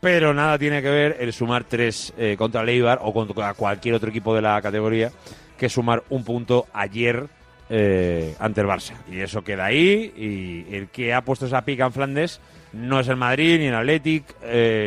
Pero 0.00 0.32
nada 0.32 0.58
tiene 0.58 0.80
que 0.80 0.88
ver 0.88 1.16
el 1.20 1.32
sumar 1.32 1.64
tres 1.64 2.12
eh, 2.16 2.34
contra 2.36 2.62
el 2.62 2.70
Eibar 2.70 3.00
o 3.02 3.12
contra 3.12 3.52
cualquier 3.54 3.94
otro 3.94 4.08
equipo 4.08 4.34
de 4.34 4.40
la 4.40 4.60
categoría 4.62 5.12
que 5.58 5.68
sumar 5.68 6.02
un 6.08 6.24
punto 6.24 6.66
ayer 6.72 7.26
ante 7.68 8.60
el 8.62 8.66
Barça. 8.66 8.94
Y 9.08 9.20
eso 9.20 9.44
queda 9.44 9.66
ahí. 9.66 10.12
Y 10.16 10.74
el 10.74 10.88
que 10.88 11.14
ha 11.14 11.20
puesto 11.20 11.46
esa 11.46 11.64
pica 11.64 11.84
en 11.84 11.92
Flandes 11.92 12.40
no 12.72 12.98
es 12.98 13.06
el 13.06 13.16
Madrid, 13.16 13.58
ni 13.58 13.66
el 13.66 13.74
Athletic, 13.74 14.24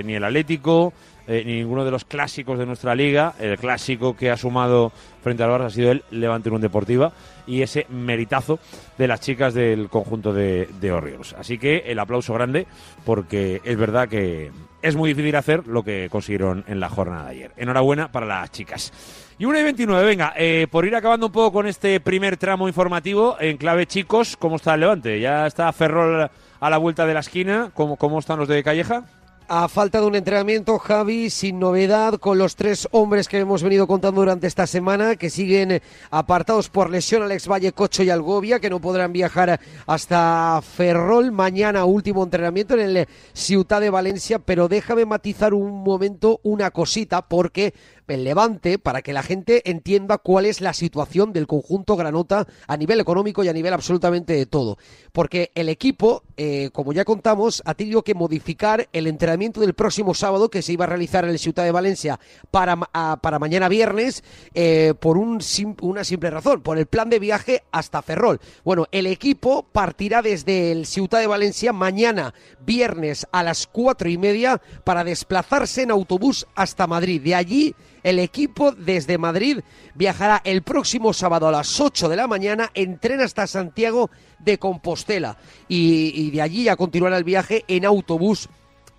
ni 0.03 0.15
el 0.15 0.23
Atlético, 0.23 0.91
eh, 1.27 1.43
ni 1.45 1.55
ninguno 1.55 1.85
de 1.85 1.91
los 1.91 2.05
clásicos 2.05 2.59
de 2.59 2.65
nuestra 2.65 2.95
liga. 2.95 3.33
El 3.39 3.57
clásico 3.57 4.15
que 4.15 4.31
ha 4.31 4.37
sumado 4.37 4.91
frente 5.21 5.43
al 5.43 5.49
Barça 5.49 5.65
ha 5.65 5.69
sido 5.69 5.91
el 5.91 6.03
Levante 6.11 6.49
Unión 6.49 6.61
Deportiva 6.61 7.13
y 7.47 7.61
ese 7.61 7.85
meritazo 7.89 8.59
de 8.97 9.07
las 9.07 9.21
chicas 9.21 9.53
del 9.53 9.89
conjunto 9.89 10.33
de, 10.33 10.67
de. 10.79 11.17
Así 11.37 11.57
que 11.57 11.83
el 11.87 11.99
aplauso 11.99 12.33
grande 12.33 12.67
porque 13.05 13.61
es 13.63 13.77
verdad 13.77 14.07
que 14.07 14.51
es 14.81 14.95
muy 14.95 15.09
difícil 15.09 15.35
hacer 15.35 15.65
lo 15.65 15.83
que 15.83 16.09
consiguieron 16.11 16.65
en 16.67 16.79
la 16.79 16.89
jornada 16.89 17.25
de 17.25 17.31
ayer. 17.31 17.51
Enhorabuena 17.57 18.11
para 18.11 18.25
las 18.25 18.51
chicas. 18.51 18.91
Y 19.39 19.45
una 19.45 19.59
y 19.59 19.63
29, 19.63 20.05
venga, 20.05 20.33
eh, 20.35 20.67
por 20.69 20.85
ir 20.85 20.95
acabando 20.95 21.27
un 21.27 21.31
poco 21.31 21.53
con 21.53 21.67
este 21.67 21.99
primer 21.99 22.37
tramo 22.37 22.67
informativo, 22.67 23.37
en 23.39 23.57
clave 23.57 23.87
chicos, 23.87 24.37
¿cómo 24.37 24.57
está 24.57 24.73
el 24.75 24.81
Levante? 24.81 25.19
¿Ya 25.19 25.47
está 25.47 25.71
Ferrol 25.71 26.29
a 26.59 26.69
la 26.69 26.77
vuelta 26.77 27.05
de 27.05 27.13
la 27.13 27.21
esquina? 27.21 27.71
¿Cómo, 27.73 27.95
cómo 27.95 28.19
están 28.19 28.39
los 28.39 28.47
de 28.47 28.61
Calleja? 28.61 29.05
A 29.49 29.67
falta 29.67 29.99
de 29.99 30.07
un 30.07 30.15
entrenamiento, 30.15 30.79
Javi, 30.79 31.29
sin 31.29 31.59
novedad, 31.59 32.15
con 32.15 32.37
los 32.37 32.55
tres 32.55 32.87
hombres 32.91 33.27
que 33.27 33.39
hemos 33.39 33.61
venido 33.61 33.87
contando 33.87 34.21
durante 34.21 34.47
esta 34.47 34.65
semana, 34.65 35.17
que 35.17 35.29
siguen 35.29 35.81
apartados 36.09 36.69
por 36.69 36.89
lesión 36.89 37.23
Alex 37.23 37.47
Valle, 37.47 37.73
Cocho 37.73 38.03
y 38.03 38.09
Algovia, 38.09 38.59
que 38.59 38.69
no 38.69 38.79
podrán 38.79 39.11
viajar 39.11 39.59
hasta 39.85 40.61
Ferrol. 40.61 41.31
Mañana 41.33 41.83
último 41.83 42.23
entrenamiento 42.23 42.73
en 42.75 42.79
el 42.79 43.07
Ciudad 43.33 43.81
de 43.81 43.89
Valencia, 43.89 44.39
pero 44.39 44.69
déjame 44.69 45.05
matizar 45.05 45.53
un 45.53 45.83
momento 45.83 46.39
una 46.43 46.71
cosita, 46.71 47.21
porque 47.21 47.73
el 48.07 48.23
Levante, 48.23 48.79
para 48.79 49.01
que 49.01 49.13
la 49.13 49.23
gente 49.23 49.69
entienda 49.69 50.17
cuál 50.17 50.45
es 50.45 50.61
la 50.61 50.73
situación 50.73 51.33
del 51.33 51.47
conjunto 51.47 51.95
Granota 51.95 52.47
a 52.67 52.77
nivel 52.77 52.99
económico 52.99 53.43
y 53.43 53.47
a 53.47 53.53
nivel 53.53 53.73
absolutamente 53.73 54.33
de 54.33 54.45
todo. 54.45 54.77
Porque 55.11 55.51
el 55.55 55.69
equipo, 55.69 56.23
eh, 56.37 56.69
como 56.73 56.93
ya 56.93 57.05
contamos, 57.05 57.61
ha 57.65 57.73
tenido 57.75 58.03
que 58.03 58.13
modificar 58.13 58.87
el 58.93 59.07
entrenamiento 59.07 59.61
del 59.61 59.73
próximo 59.73 60.13
sábado 60.13 60.49
que 60.49 60.61
se 60.61 60.73
iba 60.73 60.85
a 60.85 60.87
realizar 60.89 61.23
en 61.23 61.31
el 61.31 61.39
Ciudad 61.39 61.63
de 61.63 61.71
Valencia 61.71 62.19
para, 62.51 62.75
ma- 62.75 62.89
a- 62.93 63.19
para 63.21 63.39
mañana 63.39 63.69
viernes 63.69 64.23
eh, 64.53 64.93
por 64.99 65.17
un 65.17 65.41
sim- 65.41 65.75
una 65.81 66.03
simple 66.03 66.29
razón, 66.29 66.61
por 66.61 66.77
el 66.77 66.85
plan 66.87 67.09
de 67.09 67.19
viaje 67.19 67.63
hasta 67.71 68.01
Ferrol. 68.01 68.39
Bueno, 68.63 68.85
el 68.91 69.07
equipo 69.07 69.63
partirá 69.71 70.21
desde 70.21 70.71
el 70.71 70.85
Ciudad 70.85 71.19
de 71.19 71.27
Valencia 71.27 71.73
mañana 71.73 72.33
viernes 72.65 73.27
a 73.31 73.43
las 73.43 73.67
cuatro 73.67 74.09
y 74.09 74.17
media 74.17 74.61
para 74.83 75.03
desplazarse 75.03 75.81
en 75.83 75.91
autobús 75.91 76.47
hasta 76.55 76.87
Madrid. 76.87 77.21
De 77.21 77.35
allí 77.35 77.75
El 78.03 78.19
equipo 78.19 78.71
desde 78.73 79.17
Madrid 79.17 79.61
viajará 79.95 80.41
el 80.43 80.61
próximo 80.61 81.13
sábado 81.13 81.47
a 81.47 81.51
las 81.51 81.79
8 81.79 82.09
de 82.09 82.15
la 82.15 82.27
mañana, 82.27 82.69
entrena 82.73 83.23
hasta 83.23 83.47
Santiago 83.47 84.11
de 84.39 84.59
Compostela. 84.59 85.37
Y, 85.67 86.11
y 86.13 86.31
de 86.31 86.41
allí 86.41 86.67
a 86.67 86.75
continuar 86.75 87.13
el 87.13 87.23
viaje 87.23 87.63
en 87.67 87.85
autobús 87.85 88.49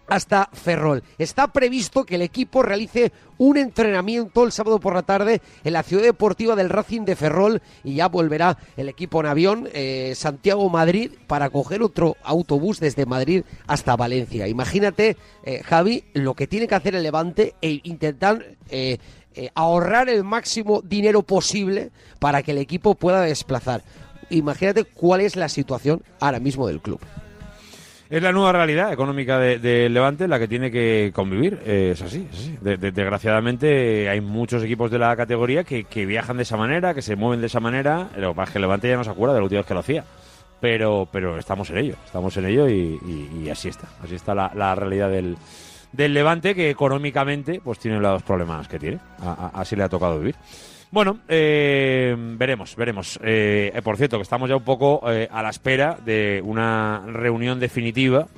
hasta 0.09 0.49
Ferrol. 0.53 1.03
Está 1.19 1.49
previsto 1.49 2.05
que 2.05 2.17
el 2.17 2.23
equipo 2.23 2.63
realice 2.63 3.13
un 3.39 3.57
entrenamiento 3.57 4.45
el 4.45 4.53
sábado 4.53 4.79
por 4.79 4.95
la 4.95 5.03
tarde 5.03 5.41
en 5.65 5.73
la 5.73 5.83
ciudad 5.83 6.03
deportiva 6.03 6.55
del 6.55 6.71
Racing 6.71 7.03
de 7.03 7.17
Ferrol 7.17 7.63
y 7.83 7.95
ya 7.95 8.09
volverá 8.09 8.59
el 8.77 8.89
equipo 8.89 9.21
en 9.21 9.27
avión 9.27 9.69
eh, 9.73 10.13
Santiago-Madrid 10.17 11.13
para 11.27 11.51
coger 11.51 11.83
otro 11.83 12.17
autobús 12.23 12.81
desde 12.81 13.07
Madrid 13.07 13.45
hasta 13.67 13.97
Valencia. 13.97 14.47
Imagínate, 14.47 15.17
eh, 15.45 15.63
Javi, 15.65 16.05
lo 16.13 16.35
que 16.35 16.47
tiene 16.47 16.69
que 16.69 16.75
hacer 16.75 16.95
el 16.95 17.03
Levante 17.03 17.55
e 17.61 17.81
intentar 17.83 18.45
eh, 18.71 18.99
ahorrar 19.55 20.09
el 20.09 20.23
máximo 20.23 20.81
dinero 20.83 21.23
posible 21.23 21.91
para 22.21 22.43
que 22.43 22.53
el 22.53 22.59
equipo 22.59 22.95
pueda 22.95 23.21
desplazar. 23.23 23.83
Imagínate 24.31 24.85
cuál 24.85 25.21
es 25.21 25.37
la 25.37 25.49
situación 25.49 26.03
ahora 26.21 26.41
mismo 26.41 26.67
del 26.67 26.81
club. 26.81 27.01
Es 28.15 28.23
la 28.23 28.31
nueva 28.31 28.53
realidad 28.53 28.93
económica 28.93 29.41
de, 29.41 29.59
de 29.59 29.89
Levante 29.89 30.29
la 30.29 30.39
que 30.39 30.47
tiene 30.47 30.71
que 30.71 31.11
convivir. 31.13 31.59
Eh, 31.67 31.91
es 31.95 32.03
así, 32.03 32.29
es 32.33 32.39
así. 32.39 32.59
De- 32.61 32.77
de- 32.77 32.93
desgraciadamente 32.93 34.09
hay 34.09 34.21
muchos 34.21 34.63
equipos 34.63 34.89
de 34.93 35.01
la 35.01 35.17
categoría 35.17 35.65
que, 35.65 35.85
viajan 36.07 36.37
de 36.37 36.45
esa 36.45 36.57
manera, 36.57 36.95
que 36.95 37.03
se 37.03 37.17
mueven 37.17 37.41
de 37.41 37.49
esa 37.49 37.59
manera. 37.59 38.11
Lo 38.17 38.31
que 38.31 38.37
pasa 38.37 38.53
que 38.53 38.59
Levante 38.61 38.89
ya 38.89 38.97
no 38.97 39.03
se 39.03 39.11
acuerda 39.11 39.35
de 39.35 39.41
los 39.41 39.47
última 39.47 39.65
que 39.65 39.75
lo 39.75 39.81
hacía. 39.81 40.05
Pero, 40.61 41.09
pero 41.11 41.39
estamos 41.39 41.69
en 41.71 41.79
ello, 41.79 41.97
estamos 42.07 42.37
en 42.37 42.45
ello 42.47 42.69
y, 42.69 43.49
así 43.51 43.69
está. 43.69 43.89
Así 44.01 44.15
está 44.15 44.33
la, 44.33 44.75
realidad 44.77 45.11
del, 45.11 45.37
del 45.91 46.15
Levante 46.15 46.55
que 46.55 46.71
económicamente 46.71 47.61
pues 47.65 47.81
tiene 47.81 47.99
los 47.99 48.23
problemas 48.23 48.69
que 48.69 48.79
tiene. 48.79 48.99
Así 49.55 49.75
le 49.75 49.83
ha 49.83 49.89
tocado 49.89 50.21
vivir. 50.21 50.37
Bueno, 50.95 51.19
eh, 51.27 52.15
veremos, 52.17 52.77
veremos. 52.77 53.19
Eh, 53.25 53.73
por 53.83 53.97
cierto, 53.97 54.17
que 54.17 54.23
estamos 54.23 54.49
ya 54.49 54.55
un 54.55 54.63
poco 54.63 55.03
eh, 55.11 55.27
a 55.29 55.43
la 55.43 55.51
espera 55.51 55.99
de 56.05 56.41
una 56.45 57.03
reunión 57.09 57.59
definitiva 57.59 58.29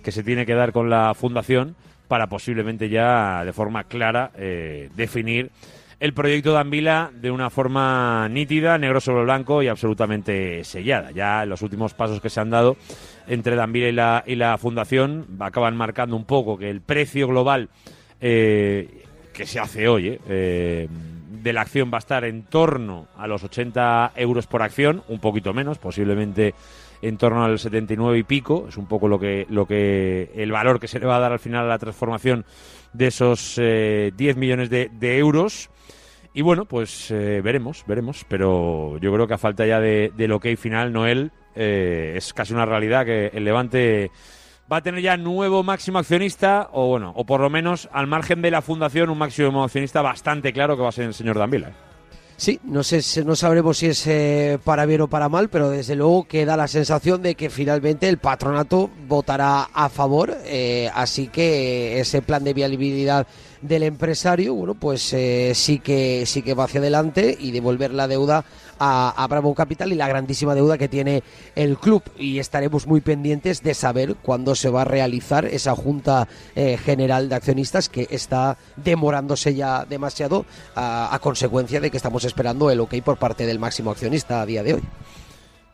que 0.00 0.12
se 0.12 0.22
tiene 0.22 0.46
que 0.46 0.54
dar 0.54 0.70
con 0.70 0.88
la 0.88 1.12
Fundación 1.14 1.74
para 2.06 2.28
posiblemente 2.28 2.88
ya 2.88 3.44
de 3.44 3.52
forma 3.52 3.82
clara 3.82 4.30
eh, 4.36 4.90
definir 4.94 5.50
el 5.98 6.14
proyecto 6.14 6.52
de 6.52 6.60
Anvila 6.60 7.10
de 7.12 7.32
una 7.32 7.50
forma 7.50 8.28
nítida, 8.28 8.78
negro 8.78 9.00
sobre 9.00 9.24
blanco 9.24 9.64
y 9.64 9.66
absolutamente 9.66 10.62
sellada. 10.62 11.10
Ya 11.10 11.44
los 11.44 11.62
últimos 11.62 11.94
pasos 11.94 12.20
que 12.20 12.30
se 12.30 12.38
han 12.38 12.50
dado 12.50 12.76
entre 13.26 13.56
Danvila 13.56 13.88
y 13.88 13.92
la, 13.92 14.24
y 14.24 14.36
la 14.36 14.56
Fundación 14.56 15.26
acaban 15.40 15.76
marcando 15.76 16.14
un 16.14 16.26
poco 16.26 16.58
que 16.58 16.70
el 16.70 16.80
precio 16.80 17.26
global 17.26 17.70
que 19.34 19.46
se 19.46 19.58
hace 19.58 19.88
hoy 19.88 20.18
eh, 20.28 20.88
de 21.44 21.52
la 21.52 21.60
acción 21.60 21.90
va 21.92 21.98
a 21.98 22.06
estar 22.06 22.24
en 22.24 22.42
torno 22.42 23.06
a 23.18 23.26
los 23.26 23.44
80 23.44 24.12
euros 24.16 24.46
por 24.46 24.62
acción, 24.62 25.02
un 25.08 25.20
poquito 25.20 25.52
menos, 25.52 25.76
posiblemente 25.76 26.54
en 27.02 27.18
torno 27.18 27.44
al 27.44 27.58
79 27.58 28.18
y 28.18 28.22
pico, 28.22 28.64
es 28.66 28.78
un 28.78 28.86
poco 28.86 29.08
lo 29.08 29.20
que, 29.20 29.46
lo 29.50 29.66
que 29.66 30.30
el 30.34 30.50
valor 30.50 30.80
que 30.80 30.88
se 30.88 30.98
le 30.98 31.04
va 31.04 31.16
a 31.16 31.20
dar 31.20 31.32
al 31.32 31.38
final 31.38 31.66
a 31.66 31.68
la 31.68 31.78
transformación 31.78 32.46
de 32.94 33.08
esos 33.08 33.56
eh, 33.58 34.10
10 34.16 34.36
millones 34.38 34.70
de, 34.70 35.18
euros. 35.18 35.68
Y 36.32 36.40
bueno, 36.40 36.64
pues 36.64 37.10
eh, 37.10 37.42
veremos, 37.44 37.84
veremos, 37.86 38.24
pero 38.26 38.96
yo 38.98 39.12
creo 39.12 39.26
que 39.26 39.34
a 39.34 39.38
falta 39.38 39.66
ya 39.66 39.80
de, 39.80 40.12
del 40.16 40.32
ok 40.32 40.46
final, 40.56 40.94
Noel, 40.94 41.30
eh, 41.54 42.14
es 42.16 42.32
casi 42.32 42.54
una 42.54 42.64
realidad 42.64 43.04
que 43.04 43.26
el 43.34 43.44
Levante 43.44 44.10
va 44.70 44.78
a 44.78 44.82
tener 44.82 45.02
ya 45.02 45.16
nuevo 45.16 45.62
máximo 45.62 45.98
accionista, 45.98 46.68
o 46.72 46.88
bueno, 46.88 47.12
o 47.16 47.24
por 47.24 47.40
lo 47.40 47.50
menos 47.50 47.88
al 47.92 48.06
margen 48.06 48.42
de 48.42 48.50
la 48.50 48.62
fundación, 48.62 49.10
un 49.10 49.18
máximo 49.18 49.64
accionista 49.64 50.02
bastante 50.02 50.52
claro 50.52 50.76
que 50.76 50.82
va 50.82 50.88
a 50.88 50.92
ser 50.92 51.06
el 51.06 51.14
señor 51.14 51.38
Danvila. 51.38 51.68
¿eh? 51.68 51.74
Sí, 52.36 52.58
no 52.64 52.82
sé, 52.82 53.00
no 53.24 53.36
sabremos 53.36 53.78
si 53.78 53.86
es 53.86 54.06
eh, 54.08 54.58
para 54.64 54.86
bien 54.86 55.02
o 55.02 55.08
para 55.08 55.28
mal, 55.28 55.48
pero 55.50 55.70
desde 55.70 55.94
luego 55.94 56.24
queda 56.24 56.56
la 56.56 56.66
sensación 56.66 57.22
de 57.22 57.36
que 57.36 57.48
finalmente 57.48 58.08
el 58.08 58.18
patronato 58.18 58.90
votará 59.06 59.68
a 59.72 59.88
favor, 59.88 60.36
eh, 60.44 60.90
así 60.94 61.28
que 61.28 62.00
ese 62.00 62.22
plan 62.22 62.42
de 62.42 62.52
viabilidad 62.52 63.28
del 63.62 63.84
empresario, 63.84 64.52
bueno, 64.54 64.74
pues 64.74 65.12
eh, 65.12 65.52
sí 65.54 65.78
que 65.78 66.24
sí 66.26 66.42
que 66.42 66.54
va 66.54 66.64
hacia 66.64 66.80
adelante 66.80 67.36
y 67.38 67.52
devolver 67.52 67.92
la 67.92 68.08
deuda 68.08 68.44
a, 68.78 69.26
Bravo 69.28 69.54
Capital 69.54 69.92
y 69.92 69.96
la 69.96 70.08
grandísima 70.08 70.54
deuda 70.54 70.78
que 70.78 70.88
tiene 70.88 71.22
el 71.54 71.78
club 71.78 72.02
y 72.18 72.38
estaremos 72.38 72.86
muy 72.86 73.00
pendientes 73.00 73.62
de 73.62 73.74
saber 73.74 74.16
cuándo 74.16 74.54
se 74.54 74.70
va 74.70 74.82
a 74.82 74.84
realizar 74.84 75.44
esa 75.44 75.74
junta 75.74 76.28
eh, 76.54 76.76
general 76.76 77.28
de 77.28 77.34
accionistas 77.34 77.88
que 77.88 78.06
está 78.10 78.56
demorándose 78.76 79.54
ya 79.54 79.84
demasiado 79.84 80.46
a, 80.74 81.14
a 81.14 81.18
consecuencia 81.18 81.80
de 81.80 81.90
que 81.90 81.96
estamos 81.96 82.24
esperando 82.24 82.70
el 82.70 82.80
ok 82.80 82.94
por 83.04 83.16
parte 83.16 83.46
del 83.46 83.58
máximo 83.58 83.90
accionista 83.90 84.40
a 84.40 84.46
día 84.46 84.62
de 84.62 84.74
hoy. 84.74 84.82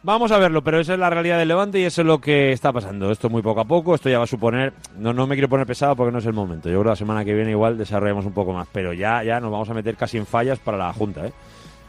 Vamos 0.02 0.32
a 0.32 0.38
verlo, 0.38 0.64
pero 0.64 0.80
esa 0.80 0.94
es 0.94 0.98
la 0.98 1.10
realidad 1.10 1.38
del 1.38 1.48
Levante 1.48 1.78
y 1.78 1.84
eso 1.84 2.00
es 2.00 2.06
lo 2.06 2.22
que 2.22 2.52
está 2.52 2.72
pasando. 2.72 3.10
Esto 3.10 3.28
muy 3.28 3.42
poco 3.42 3.60
a 3.60 3.66
poco, 3.66 3.94
esto 3.94 4.08
ya 4.08 4.16
va 4.16 4.24
a 4.24 4.26
suponer, 4.26 4.72
no, 4.96 5.12
no 5.12 5.26
me 5.26 5.34
quiero 5.34 5.50
poner 5.50 5.66
pesado 5.66 5.94
porque 5.94 6.10
no 6.10 6.20
es 6.20 6.26
el 6.26 6.32
momento. 6.32 6.70
Yo 6.70 6.76
creo 6.76 6.84
que 6.84 6.88
la 6.88 6.96
semana 6.96 7.22
que 7.22 7.34
viene 7.34 7.50
igual 7.50 7.76
desarrollamos 7.76 8.24
un 8.24 8.32
poco 8.32 8.54
más, 8.54 8.66
pero 8.72 8.94
ya, 8.94 9.22
ya 9.22 9.40
nos 9.40 9.52
vamos 9.52 9.68
a 9.68 9.74
meter 9.74 9.96
casi 9.96 10.16
en 10.16 10.24
fallas 10.24 10.58
para 10.58 10.78
la 10.78 10.90
Junta. 10.94 11.26
¿eh? 11.26 11.32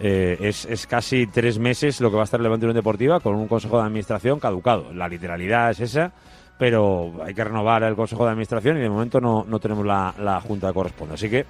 Eh, 0.04 0.38
es, 0.42 0.66
es 0.66 0.88
casi 0.88 1.28
tres 1.28 1.60
meses 1.60 2.02
lo 2.02 2.10
que 2.10 2.16
va 2.16 2.24
a 2.24 2.26
estar 2.26 2.40
el 2.40 2.44
Levante 2.44 2.66
Unión 2.66 2.76
Deportiva 2.76 3.20
con 3.20 3.36
un 3.36 3.48
Consejo 3.48 3.78
de 3.78 3.84
Administración 3.84 4.40
caducado. 4.40 4.92
La 4.94 5.08
literalidad 5.08 5.70
es 5.70 5.80
esa, 5.82 6.12
pero 6.58 7.22
hay 7.24 7.36
que 7.36 7.44
renovar 7.44 7.84
el 7.84 7.96
Consejo 7.96 8.26
de 8.26 8.32
Administración 8.32 8.78
y 8.78 8.80
de 8.82 8.90
momento 8.90 9.22
no, 9.22 9.46
no 9.48 9.60
tenemos 9.60 9.86
la, 9.86 10.12
la 10.18 10.42
Junta 10.42 10.70
que 10.70 10.74
corresponde. 10.74 11.14
Así 11.14 11.30
que 11.30 11.46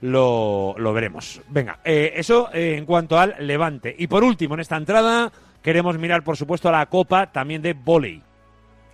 lo, 0.00 0.74
lo 0.78 0.92
veremos. 0.94 1.42
Venga, 1.48 1.80
eh, 1.84 2.14
eso 2.16 2.48
en 2.54 2.86
cuanto 2.86 3.18
al 3.18 3.34
Levante. 3.40 3.94
Y 3.98 4.06
por 4.06 4.24
último, 4.24 4.54
en 4.54 4.60
esta 4.60 4.78
entrada 4.78 5.30
queremos 5.60 5.98
mirar, 5.98 6.24
por 6.24 6.38
supuesto, 6.38 6.70
a 6.70 6.72
la 6.72 6.86
Copa 6.86 7.32
también 7.32 7.60
de 7.60 7.74
volei. 7.74 8.22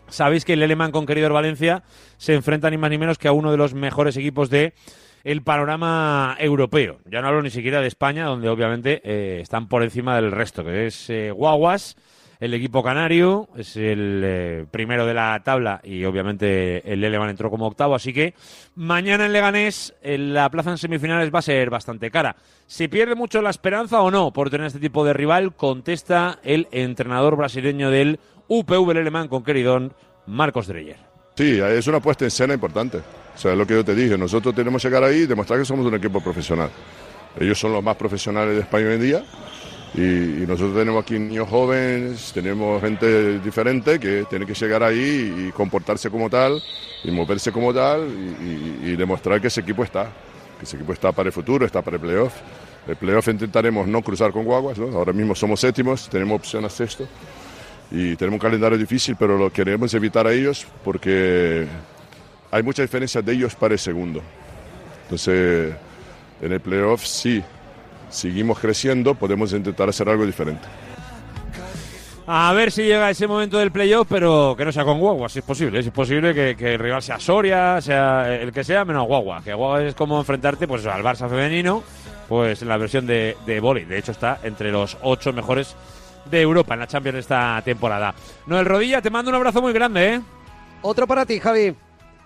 Sabéis 0.09 0.45
que 0.45 0.55
el 0.55 0.63
Eleman 0.65 0.91
con 0.91 1.07
Querido 1.07 1.33
Valencia 1.33 1.85
se 2.17 2.35
enfrenta 2.35 2.69
ni 2.69 2.77
más 2.77 2.91
ni 2.91 2.99
menos 2.99 3.19
que 3.19 3.29
a 3.29 3.33
uno 3.33 3.53
de 3.53 3.57
los 3.57 3.73
mejores 3.73 4.17
equipos 4.17 4.51
de 4.51 4.75
el 5.25 5.43
panorama 5.43 6.37
europeo. 6.39 7.01
Ya 7.11 7.21
no 7.21 7.29
hablo 7.29 7.43
ni 7.43 7.51
siquiera 7.51 7.81
de 7.81 7.89
España, 7.89 8.25
donde 8.25 8.49
obviamente 8.49 9.01
eh, 9.05 9.41
están 9.41 9.69
por 9.69 9.83
encima 9.83 10.17
del 10.17 10.33
resto, 10.33 10.65
que 10.65 10.87
es 10.87 11.11
eh, 11.11 11.31
Guaguas, 11.31 11.97
el 12.41 12.55
equipo 12.55 12.83
canario, 12.83 13.51
es 13.55 13.77
el 13.77 14.23
eh, 14.25 14.67
primero 14.71 15.05
de 15.05 15.13
la 15.13 15.43
tabla 15.45 15.81
y 15.85 16.05
obviamente 16.05 16.91
el 16.91 17.05
Eleman 17.05 17.29
entró 17.29 17.51
como 17.51 17.67
octavo, 17.67 17.95
así 17.95 18.15
que 18.15 18.35
mañana 18.75 19.27
en 19.27 19.35
Leganés 19.35 19.95
en 20.01 20.33
la 20.33 20.49
plaza 20.49 20.71
en 20.71 20.79
semifinales 20.79 21.33
va 21.33 21.41
a 21.41 21.43
ser 21.43 21.69
bastante 21.69 22.11
cara. 22.11 22.37
¿Se 22.67 22.89
pierde 22.89 23.15
mucho 23.15 23.43
la 23.43 23.51
esperanza 23.51 24.01
o 24.01 24.11
no 24.11 24.33
por 24.33 24.49
tener 24.49 24.69
este 24.69 24.81
tipo 24.81 25.05
de 25.05 25.13
rival? 25.13 25.55
Contesta 25.55 26.39
el 26.43 26.67
entrenador 26.73 27.37
brasileño 27.37 27.91
del 27.91 28.19
UPV 28.49 28.91
el 28.93 29.29
con 29.29 29.45
Queridón, 29.45 29.93
Marcos 30.27 30.67
Dreyer. 30.67 30.97
Sí, 31.37 31.61
es 31.61 31.87
una 31.87 32.01
puesta 32.01 32.25
en 32.25 32.29
escena 32.29 32.55
importante. 32.55 33.01
O 33.35 33.39
sea, 33.39 33.55
lo 33.55 33.67
que 33.67 33.75
yo 33.75 33.85
te 33.85 33.95
dije, 33.95 34.19
nosotros 34.19 34.55
tenemos 34.55 34.83
que 34.83 34.89
llegar 34.89 35.05
ahí 35.05 35.21
y 35.21 35.27
demostrar 35.27 35.59
que 35.59 35.65
somos 35.65 35.87
un 35.87 35.95
equipo 35.95 36.21
profesional. 36.21 36.71
Ellos 37.39 37.59
son 37.59 37.73
los 37.73 37.83
más 37.83 37.97
profesionales 37.97 38.55
de 38.55 38.61
España 38.61 38.89
hoy 38.89 38.95
en 38.95 39.03
día 39.03 39.25
y, 39.95 40.47
nosotros 40.47 40.75
tenemos 40.75 41.03
aquí 41.03 41.19
niños 41.19 41.49
jóvenes, 41.49 42.33
tenemos 42.33 42.81
gente 42.81 43.39
diferente 43.39 43.99
que 43.99 44.25
tiene 44.29 44.47
que 44.47 44.55
llegar 44.55 44.83
ahí 44.83 45.49
y 45.49 45.53
comportarse 45.53 46.11
como 46.11 46.29
tal 46.29 46.61
y 47.05 47.11
moverse 47.11 47.53
como 47.53 47.73
tal 47.73 48.09
y 48.83 48.97
demostrar 48.97 49.41
que 49.41 49.47
ese 49.47 49.61
equipo 49.61 49.85
está, 49.85 50.11
que 50.59 50.65
ese 50.65 50.77
equipo 50.77 50.93
está 50.93 51.13
para 51.13 51.29
el 51.29 51.33
futuro, 51.33 51.65
está 51.65 51.83
para 51.83 51.97
el 51.97 52.03
playoff. 52.03 52.35
El 52.87 52.97
playoff 52.97 53.29
intentaremos 53.29 53.87
no 53.87 54.03
cruzar 54.03 54.33
con 54.33 54.45
Guaguas, 54.45 54.79
¿no? 54.79 54.97
ahora 54.97 55.13
mismo 55.13 55.35
somos 55.35 55.61
séptimos, 55.61 56.09
tenemos 56.09 56.41
opción 56.41 56.65
a 56.65 56.71
sexto 56.71 57.07
y 57.91 58.17
tenemos 58.17 58.35
un 58.35 58.41
calendario 58.41 58.79
difícil, 58.79 59.17
pero 59.19 59.37
lo 59.37 59.53
queremos 59.53 59.93
evitar 59.95 60.27
a 60.27 60.33
ellos 60.33 60.67
porque 60.83 61.67
hay 62.51 62.63
mucha 62.63 62.83
diferencia 62.83 63.23
de 63.23 63.33
ellos 63.33 63.55
para 63.55 63.75
el 63.75 63.79
segundo. 63.79 64.23
Entonces, 65.05 65.75
en 66.41 66.53
el 66.53 66.61
playoff 66.61 67.05
sí, 67.05 67.43
seguimos 68.09 68.59
creciendo, 68.59 69.15
podemos 69.15 69.53
intentar 69.53 69.89
hacer 69.89 70.09
algo 70.09 70.27
diferente. 70.27 70.67
A 72.33 72.53
ver 72.53 72.71
si 72.71 72.85
llega 72.85 73.11
ese 73.11 73.27
momento 73.27 73.59
del 73.59 73.73
playoff, 73.73 74.07
pero 74.09 74.55
que 74.57 74.65
no 74.65 74.71
sea 74.71 74.85
con 74.85 75.01
Guagua, 75.01 75.29
si 75.29 75.41
es 75.41 75.45
posible. 75.45 75.83
Si 75.83 75.89
es 75.89 75.95
posible 75.95 76.33
que, 76.33 76.55
que 76.55 76.75
el 76.75 76.79
rival 76.79 77.03
sea 77.03 77.19
Soria, 77.19 77.81
sea 77.81 78.33
el 78.33 78.53
que 78.53 78.63
sea, 78.63 78.85
menos 78.85 79.07
Guagua. 79.09 79.43
Que 79.43 79.53
Guagua 79.53 79.83
es 79.83 79.97
como 79.97 80.19
enfrentarte 80.19 80.69
pues, 80.69 80.87
al 80.87 81.03
Barça 81.03 81.29
femenino, 81.29 81.83
pues 82.29 82.63
en 82.63 82.69
la 82.69 82.77
versión 82.77 83.05
de, 83.05 83.37
de 83.47 83.59
vóley. 83.59 83.85
De 83.85 83.99
hecho, 83.99 84.13
está 84.13 84.39
entre 84.45 84.71
los 84.71 84.97
ocho 85.03 85.33
mejores 85.33 85.75
de 86.31 86.41
Europa 86.41 86.75
en 86.75 86.81
la 86.81 86.87
Champions 86.87 87.19
esta 87.19 87.61
temporada. 87.65 88.15
Noel 88.47 88.67
Rodilla, 88.67 89.03
te 89.03 89.11
mando 89.11 89.31
un 89.31 89.35
abrazo 89.35 89.61
muy 89.61 89.73
grande, 89.73 90.15
¿eh? 90.15 90.21
Otro 90.83 91.09
para 91.09 91.27
ti, 91.27 91.41
Javi. 91.41 91.75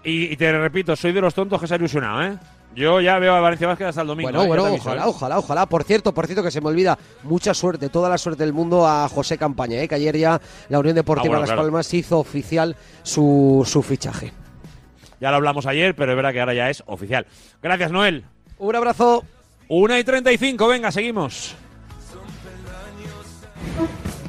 Y, 0.05 0.33
y 0.33 0.37
te 0.37 0.53
repito, 0.53 0.95
soy 0.97 1.13
de 1.13 1.21
los 1.21 1.35
tontos 1.35 1.61
que 1.61 1.67
se 1.67 1.75
ha 1.75 1.77
ilusionado, 1.77 2.23
¿eh? 2.23 2.39
Yo 2.75 3.01
ya 3.01 3.19
veo 3.21 3.35
a 3.35 3.41
Valencia 3.41 3.69
Vázquez 3.69 3.87
hasta 3.89 4.01
el 4.03 4.09
domingo. 4.09 4.31
Bueno, 4.31 4.43
¿eh? 4.45 4.49
Bueno, 4.49 4.65
aviso, 4.67 4.83
ojalá, 4.83 5.03
¿eh? 5.05 5.09
ojalá, 5.09 5.39
ojalá. 5.39 5.67
Por 5.67 5.85
cierto, 5.85 6.13
por 6.13 6.27
cierto, 6.27 6.43
que 6.43 6.51
se 6.51 6.61
me 6.61 6.69
olvida, 6.69 6.99
mucha 7.23 7.55
suerte, 7.55 7.89
toda 7.89 8.09
la 8.09 8.19
suerte 8.19 8.43
del 8.43 8.53
mundo 8.53 8.87
a 8.87 9.09
José 9.09 9.39
Campaña, 9.39 9.81
¿eh? 9.81 9.87
que 9.89 9.95
ayer 9.95 10.17
ya 10.17 10.41
la 10.69 10.81
Unión 10.81 10.97
Deportiva 10.97 11.27
Ah, 11.27 11.29
bueno, 11.29 11.41
Las 11.43 11.51
claro. 11.51 11.63
Palmas 11.63 11.95
hizo 11.95 12.19
oficial 12.19 12.75
su, 13.03 13.63
su 13.65 13.83
fichaje. 13.83 14.33
Ya 15.21 15.31
lo 15.31 15.37
hablamos 15.37 15.67
ayer, 15.67 15.95
pero 15.95 16.13
es 16.13 16.17
verdad 16.17 16.33
que 16.33 16.41
ahora 16.41 16.55
ya 16.55 16.69
es 16.69 16.83
oficial. 16.87 17.27
Gracias, 17.63 17.93
Noel. 17.93 18.25
Un 18.59 18.75
abrazo. 18.75 19.25
1 19.69 19.99
y 19.99 20.05
35, 20.05 20.69
venga, 20.69 20.91
seguimos. 20.91 21.55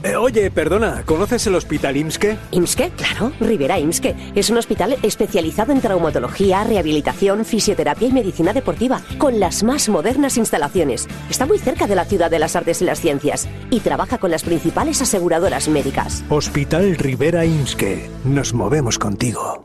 Eh, 0.05 0.15
oye, 0.15 0.51
perdona, 0.51 1.01
¿conoces 1.03 1.47
el 1.47 1.55
hospital 1.55 1.97
IMSKE? 1.97 2.37
IMSKE, 2.51 2.91
claro, 2.91 3.31
Rivera 3.39 3.79
IMSKE. 3.79 4.15
Es 4.35 4.51
un 4.51 4.57
hospital 4.57 4.97
especializado 5.01 5.71
en 5.71 5.81
traumatología, 5.81 6.63
rehabilitación, 6.63 7.43
fisioterapia 7.43 8.09
y 8.09 8.11
medicina 8.11 8.53
deportiva, 8.53 9.01
con 9.17 9.39
las 9.39 9.63
más 9.63 9.89
modernas 9.89 10.37
instalaciones. 10.37 11.07
Está 11.27 11.47
muy 11.47 11.57
cerca 11.57 11.87
de 11.87 11.95
la 11.95 12.05
ciudad 12.05 12.29
de 12.29 12.37
las 12.37 12.55
artes 12.55 12.83
y 12.83 12.85
las 12.85 13.01
ciencias 13.01 13.49
y 13.71 13.79
trabaja 13.79 14.19
con 14.19 14.29
las 14.29 14.43
principales 14.43 15.01
aseguradoras 15.01 15.67
médicas. 15.69 16.23
Hospital 16.29 16.97
Rivera 16.97 17.43
IMSKE. 17.43 18.07
Nos 18.25 18.53
movemos 18.53 18.99
contigo. 18.99 19.64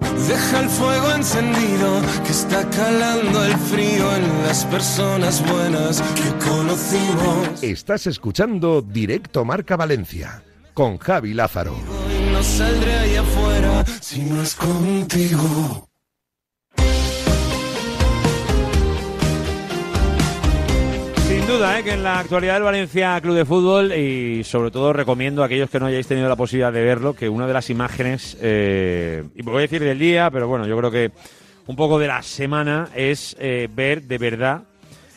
Deja 0.00 0.60
el 0.60 0.68
fuego 0.68 1.10
encendido 1.12 2.02
que 2.24 2.32
está 2.32 2.68
calando 2.70 3.44
el 3.44 3.56
frío 3.56 4.16
en 4.16 4.42
las 4.42 4.64
personas 4.66 5.42
buenas 5.50 6.02
que 6.02 6.46
conocimos. 6.46 7.62
Estás 7.62 8.06
escuchando 8.06 8.82
Directo 8.82 9.44
Marca 9.44 9.76
Valencia 9.76 10.42
con 10.74 10.98
Javi 10.98 11.34
Lázaro. 11.34 11.72
Hoy 11.72 12.30
no 12.32 12.42
saldré 12.42 12.94
ahí 12.98 13.16
afuera 13.16 13.84
si 14.00 14.22
no 14.22 14.42
es 14.42 14.54
contigo. 14.54 15.87
Sin 21.28 21.46
duda, 21.46 21.78
¿eh? 21.78 21.84
que 21.84 21.92
en 21.92 22.02
la 22.02 22.20
actualidad 22.20 22.54
del 22.54 22.62
Valencia 22.62 23.20
Club 23.20 23.34
de 23.36 23.44
Fútbol, 23.44 23.92
y 23.92 24.42
sobre 24.44 24.70
todo 24.70 24.94
recomiendo 24.94 25.42
a 25.42 25.46
aquellos 25.46 25.68
que 25.68 25.78
no 25.78 25.84
hayáis 25.84 26.06
tenido 26.06 26.26
la 26.26 26.36
posibilidad 26.36 26.72
de 26.72 26.82
verlo, 26.82 27.14
que 27.14 27.28
una 27.28 27.46
de 27.46 27.52
las 27.52 27.68
imágenes, 27.68 28.38
eh, 28.40 29.24
y 29.34 29.42
voy 29.42 29.58
a 29.58 29.60
decir 29.60 29.84
del 29.84 29.98
día, 29.98 30.30
pero 30.30 30.48
bueno, 30.48 30.66
yo 30.66 30.74
creo 30.78 30.90
que 30.90 31.12
un 31.66 31.76
poco 31.76 31.98
de 31.98 32.06
la 32.06 32.22
semana 32.22 32.88
es 32.94 33.36
eh, 33.38 33.68
ver 33.70 34.04
de 34.04 34.16
verdad 34.16 34.62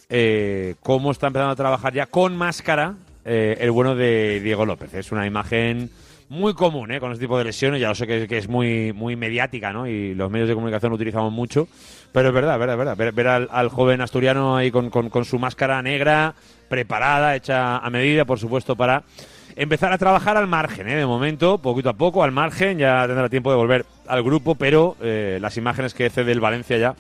eh, 0.10 0.76
cómo 0.82 1.12
está 1.12 1.28
empezando 1.28 1.54
a 1.54 1.56
trabajar 1.56 1.93
ya 1.93 2.08
con 2.08 2.36
máscara 2.36 2.95
eh, 3.24 3.58
el 3.62 3.71
bueno 3.71 3.95
de 3.95 4.41
Diego 4.41 4.65
López. 4.65 4.93
Es 4.93 5.13
una 5.13 5.26
imagen 5.26 5.89
muy 6.32 6.54
común 6.54 6.89
¿eh? 6.94 7.02
con 7.02 7.12
este 7.12 7.26
tipo 7.26 7.38
de 7.38 7.44
lesiones, 7.44 7.82
ya 7.82 7.89
lo 7.89 7.96
sé 7.96 8.08
que, 8.08 8.26
que 8.26 8.38
es 8.38 8.48
muy, 8.48 8.94
muy 8.94 9.17
mediática, 9.17 9.74
¿no? 9.74 9.86
Y 9.86 10.15
los 10.15 10.32
medios 10.32 10.48
de 10.48 10.56
comunicación 10.56 10.89
lo 10.89 10.96
utilizamos 10.96 11.34
mucho, 11.34 11.67
pero 12.13 12.30
es 12.30 12.34
verdad, 12.34 12.58
verdad, 12.58 12.78
verdad. 12.78 13.13
Ver, 13.13 13.28
al, 13.28 13.50
al 13.52 13.67
joven 13.67 14.00
asturiano 14.00 14.56
ahí 14.56 14.72
con, 14.72 14.89
con- 14.89 15.10
con 15.10 15.26
su 15.26 15.38
máscara 15.39 15.82
negra, 15.82 16.34
preparada, 16.70 17.36
hecha 17.36 17.80
a 17.80 17.89
medida, 17.89 18.24
por 18.24 18.39
supuesto, 18.39 18.78
para 18.78 19.04
empezar 19.58 19.91
a 19.91 19.98
trabajar 19.98 20.38
al 20.38 20.48
margen, 20.48 20.88
¿eh? 20.88 20.96
de 20.96 21.06
momento, 21.06 21.58
poquito 21.58 21.89
a 21.89 21.94
poco, 21.96 22.24
al 22.24 22.32
margen, 22.32 22.78
ya 22.78 23.06
tendrá 23.08 23.28
tiempo 23.28 23.52
de 23.52 23.58
volver 23.58 23.86
al 24.08 24.24
grupo, 24.24 24.56
pero 24.56 24.96
eh, 25.02 25.38
las 25.41 25.58
imágenes 25.58 25.94
que 25.94 26.10
cede 26.10 26.32
el 26.32 26.39
Valencia 26.39 26.78
ya, 26.78 26.96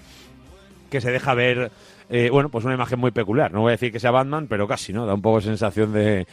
que 0.89 0.99
se 0.99 1.09
deja 1.09 1.33
ver, 1.35 1.71
eh, 2.09 2.27
bueno, 2.29 2.49
pues 2.49 2.65
una 2.65 2.73
imagen 2.73 2.99
muy 2.99 3.11
peculiar. 3.11 3.53
No 3.53 3.61
voy 3.61 3.69
a 3.69 3.71
decir 3.79 3.93
que 3.93 3.99
sea 4.01 4.11
Batman, 4.11 4.47
pero 4.49 4.67
casi, 4.67 4.91
¿no? 4.91 5.05
Da 5.05 5.13
un 5.13 5.21
poco 5.21 5.37
de 5.37 5.45
sensación 5.45 5.93
de, 5.93 6.27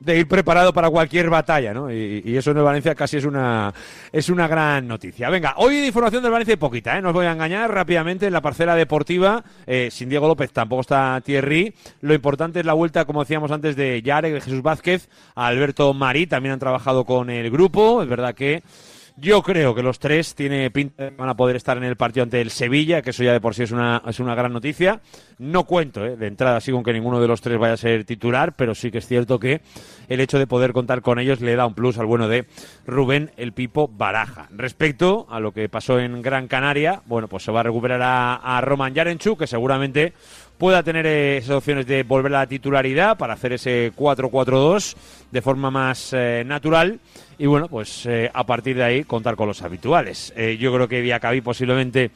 de 0.00 0.18
ir 0.18 0.28
preparado 0.28 0.72
para 0.72 0.90
cualquier 0.90 1.30
batalla, 1.30 1.72
¿no? 1.72 1.90
Y, 1.90 2.36
eso 2.36 2.50
en 2.50 2.58
el 2.58 2.62
Valencia 2.62 2.94
casi 2.94 3.16
es 3.16 3.24
una, 3.24 3.72
es 4.12 4.28
una 4.28 4.48
gran 4.48 4.86
noticia. 4.86 5.30
Venga, 5.30 5.54
hoy 5.56 5.76
de 5.76 5.86
información 5.86 6.22
del 6.22 6.32
Valencia 6.32 6.52
hay 6.52 6.58
poquita, 6.58 6.98
¿eh? 6.98 7.02
No 7.02 7.08
os 7.08 7.14
voy 7.14 7.26
a 7.26 7.32
engañar 7.32 7.72
rápidamente 7.72 8.26
en 8.26 8.32
la 8.32 8.40
parcela 8.40 8.74
deportiva. 8.74 9.44
eh, 9.66 9.88
sin 9.90 10.08
Diego 10.08 10.28
López 10.28 10.52
tampoco 10.52 10.82
está 10.82 11.20
Thierry. 11.24 11.74
Lo 12.00 12.14
importante 12.14 12.60
es 12.60 12.66
la 12.66 12.72
vuelta, 12.72 13.04
como 13.04 13.20
decíamos 13.20 13.50
antes, 13.50 13.76
de 13.76 14.02
Yarek, 14.02 14.34
de 14.34 14.40
Jesús 14.40 14.62
Vázquez, 14.62 15.08
a 15.34 15.46
Alberto 15.46 15.92
Marí. 15.94 16.26
También 16.26 16.54
han 16.54 16.58
trabajado 16.58 17.04
con 17.04 17.30
el 17.30 17.50
grupo. 17.50 18.02
Es 18.02 18.08
verdad 18.08 18.34
que 18.34 18.62
yo 19.16 19.42
creo 19.42 19.74
que 19.74 19.82
los 19.82 19.98
tres 19.98 20.34
tiene 20.34 20.70
pinta 20.70 21.04
de 21.04 21.10
que 21.10 21.16
van 21.16 21.28
a 21.28 21.36
poder 21.36 21.56
estar 21.56 21.76
en 21.76 21.84
el 21.84 21.96
partido 21.96 22.24
ante 22.24 22.40
el 22.40 22.50
Sevilla, 22.50 23.00
que 23.00 23.10
eso 23.10 23.22
ya 23.22 23.32
de 23.32 23.40
por 23.40 23.54
sí 23.54 23.62
es 23.62 23.70
una, 23.70 24.02
es 24.06 24.18
una 24.18 24.34
gran 24.34 24.52
noticia. 24.52 25.00
No 25.38 25.64
cuento, 25.64 26.04
¿eh? 26.04 26.16
de 26.16 26.26
entrada, 26.26 26.60
sí 26.60 26.72
con 26.72 26.82
que 26.82 26.92
ninguno 26.92 27.20
de 27.20 27.28
los 27.28 27.40
tres 27.40 27.58
vaya 27.58 27.74
a 27.74 27.76
ser 27.76 28.04
titular, 28.04 28.54
pero 28.56 28.74
sí 28.74 28.90
que 28.90 28.98
es 28.98 29.06
cierto 29.06 29.38
que 29.38 29.60
el 30.08 30.20
hecho 30.20 30.38
de 30.38 30.46
poder 30.46 30.72
contar 30.72 31.00
con 31.00 31.18
ellos 31.18 31.40
le 31.40 31.54
da 31.56 31.66
un 31.66 31.74
plus 31.74 31.98
al 31.98 32.06
bueno 32.06 32.28
de 32.28 32.46
Rubén 32.86 33.30
el 33.36 33.52
Pipo 33.52 33.88
Baraja. 33.88 34.48
Respecto 34.50 35.26
a 35.30 35.38
lo 35.38 35.52
que 35.52 35.68
pasó 35.68 36.00
en 36.00 36.20
Gran 36.20 36.48
Canaria, 36.48 37.02
bueno, 37.06 37.28
pues 37.28 37.44
se 37.44 37.52
va 37.52 37.60
a 37.60 37.64
recuperar 37.64 38.02
a, 38.02 38.34
a 38.34 38.60
Roman 38.60 38.94
Yarenchuk, 38.94 39.38
que 39.38 39.46
seguramente 39.46 40.12
pueda 40.64 40.82
tener 40.82 41.04
eh, 41.04 41.36
esas 41.36 41.56
opciones 41.56 41.86
de 41.86 42.04
volver 42.04 42.34
a 42.34 42.38
la 42.38 42.46
titularidad 42.46 43.18
para 43.18 43.34
hacer 43.34 43.52
ese 43.52 43.92
4-4-2 43.94 44.96
de 45.30 45.42
forma 45.42 45.70
más 45.70 46.14
eh, 46.14 46.42
natural. 46.46 47.00
Y 47.36 47.44
bueno, 47.44 47.68
pues 47.68 48.06
eh, 48.06 48.30
a 48.32 48.46
partir 48.46 48.74
de 48.76 48.82
ahí 48.82 49.04
contar 49.04 49.36
con 49.36 49.46
los 49.46 49.60
habituales. 49.60 50.32
Yo 50.58 50.72
creo 50.72 50.88
que 50.88 51.02
Diacabí 51.02 51.42
posiblemente 51.42 52.12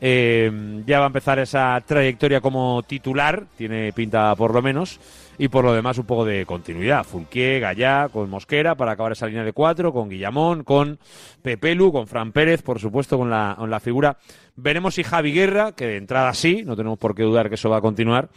ya 0.00 0.98
va 0.98 1.04
a 1.04 1.06
empezar 1.06 1.38
esa 1.38 1.80
trayectoria 1.86 2.40
como 2.40 2.82
titular, 2.82 3.44
tiene 3.56 3.92
pinta 3.92 4.34
por 4.34 4.52
lo 4.52 4.62
menos, 4.62 4.98
y 5.38 5.48
por 5.48 5.64
lo 5.64 5.72
demás 5.72 5.98
un 5.98 6.06
poco 6.06 6.24
de 6.24 6.46
continuidad. 6.46 7.04
Fulquier, 7.04 7.60
Gallá, 7.60 8.08
con 8.12 8.28
Mosquera 8.30 8.74
para 8.74 8.92
acabar 8.92 9.12
esa 9.12 9.26
línea 9.26 9.44
de 9.44 9.52
cuatro, 9.52 9.92
con 9.92 10.08
Guillamón, 10.08 10.64
con 10.64 10.98
Pepelu, 11.42 11.92
con 11.92 12.06
Fran 12.06 12.32
Pérez, 12.32 12.62
por 12.62 12.78
supuesto, 12.78 13.18
con 13.18 13.30
la, 13.30 13.54
con 13.58 13.70
la 13.70 13.80
figura. 13.80 14.18
Veremos 14.56 14.94
si 14.94 15.02
Javi 15.02 15.32
Guerra, 15.32 15.72
que 15.72 15.86
de 15.86 15.96
entrada 15.96 16.34
sí, 16.34 16.62
no 16.64 16.76
tenemos 16.76 16.98
por 16.98 17.14
qué 17.14 17.22
dudar 17.22 17.48
que 17.48 17.54
eso 17.54 17.70
va 17.70 17.78
a 17.78 17.80
continuar, 17.80 18.28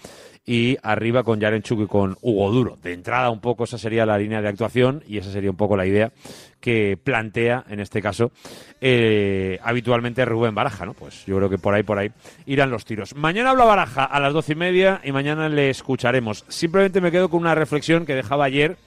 y 0.46 0.78
arriba 0.84 1.24
con 1.24 1.40
Yarenchuk 1.40 1.82
y 1.82 1.88
con 1.88 2.18
Hugo 2.22 2.52
Duro. 2.52 2.78
De 2.82 2.94
entrada 2.94 3.32
un 3.32 3.40
poco 3.40 3.64
esa 3.64 3.78
sería 3.78 4.06
la 4.06 4.18
línea 4.18 4.42
de 4.42 4.48
actuación 4.48 5.04
y 5.08 5.18
esa 5.18 5.32
sería 5.32 5.50
un 5.50 5.58
poco 5.58 5.76
la 5.76 5.86
idea 5.86 6.12
que 6.60 6.98
plantea, 7.04 7.66
en 7.70 7.80
este 7.80 8.02
caso, 8.02 8.32
eh, 8.80 9.60
habitualmente 9.64 10.24
Rubén 10.26 10.54
Baraja, 10.54 10.86
¿no? 10.86 10.94
Pues 10.94 11.26
yo 11.26 11.38
creo 11.38 11.50
que 11.50 11.58
por 11.58 11.74
ahí, 11.74 11.84
por 11.84 11.98
ahí 11.98 12.12
irán 12.46 12.70
los 12.70 12.86
tiros. 12.86 13.16
Mañana 13.16 13.52
habla 13.52 13.66
Baraja 13.66 14.06
a 14.06 14.20
las 14.20 14.34
doce 14.34 14.54
y 14.54 14.56
media 14.56 15.02
y 15.04 15.12
mañana 15.12 15.50
le 15.50 15.70
escucharemos. 15.70 16.46
Simplemente 16.48 17.02
me 17.02 17.12
quedo 17.12 17.30
con 17.30 17.42
una 17.42 17.56
reflexión 17.56 18.06
que 18.06 18.16
dejaba 18.16 18.46
ayer 18.46 18.78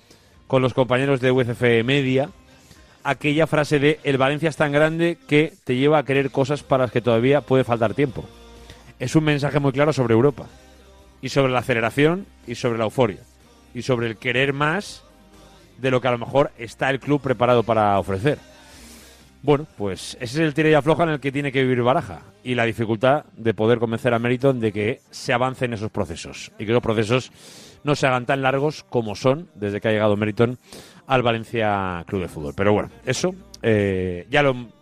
con 0.47 0.62
los 0.62 0.75
compañeros 0.75 1.21
de 1.21 1.31
UCF 1.31 1.61
Media, 1.85 2.31
aquella 3.05 3.47
frase 3.47 3.79
de 3.79 4.01
el 4.03 4.16
Valencia 4.16 4.49
es 4.49 4.57
tan 4.57 4.73
grande 4.73 5.18
que 5.29 5.53
te 5.64 5.77
lleva 5.77 5.99
a 5.99 6.05
querer 6.05 6.31
cosas 6.31 6.62
para 6.62 6.85
las 6.85 6.92
que 6.92 7.03
todavía 7.03 7.42
puede 7.42 7.64
faltar 7.64 7.94
tiempo. 7.94 8.25
Es 8.99 9.14
un 9.14 9.25
mensaje 9.25 9.61
muy 9.61 9.73
claro 9.73 9.92
sobre 9.92 10.14
Europa 10.14 10.47
y 11.22 11.28
sobre 11.28 11.52
la 11.52 11.61
aceleración 11.61 12.26
y 12.46 12.54
sobre 12.54 12.78
la 12.78 12.85
euforia 12.85 13.20
y 13.74 13.83
sobre 13.83 14.07
el 14.07 14.16
querer 14.16 14.52
más 14.52 15.04
de 15.78 15.90
lo 15.90 16.00
que 16.00 16.09
a 16.09 16.12
lo 16.12 16.18
mejor 16.18 16.50
está 16.59 16.90
el 16.90 17.00
club 17.00 17.20
preparado 17.20 17.62
para 17.62 17.98
ofrecer. 17.98 18.38
Bueno, 19.42 19.66
pues 19.76 20.16
ese 20.20 20.24
es 20.24 20.37
el 20.37 20.54
tira 20.54 20.68
y 20.68 20.74
en 20.74 21.09
el 21.09 21.20
que 21.20 21.31
tiene 21.31 21.52
que 21.52 21.62
vivir 21.62 21.83
Baraja 21.83 22.22
y 22.42 22.57
la 22.57 22.64
dificultad 22.64 23.24
de 23.37 23.54
poder 23.54 23.78
convencer 23.78 24.12
a 24.12 24.18
Meriton 24.18 24.59
de 24.59 24.72
que 24.72 25.00
se 25.11 25.33
avance 25.33 25.64
en 25.64 25.74
esos 25.74 25.92
procesos 25.92 26.50
y 26.59 26.66
que 26.66 26.72
los 26.72 26.83
procesos 26.83 27.31
no 27.85 27.94
se 27.94 28.09
hagan 28.09 28.26
tan 28.26 28.42
largos 28.42 28.85
como 28.88 29.14
son 29.14 29.48
desde 29.54 29.81
que 29.81 29.88
ha 29.88 29.92
llegado 29.92 30.16
Meriton 30.16 30.59
al 31.07 31.22
Valencia 31.22 32.04
Club 32.09 32.22
de 32.22 32.28
Fútbol. 32.28 32.54
Pero 32.57 32.72
bueno, 32.72 32.90
eso 33.07 33.33
eh, 33.62 34.26
ya 34.28 34.42
lo 34.42 34.78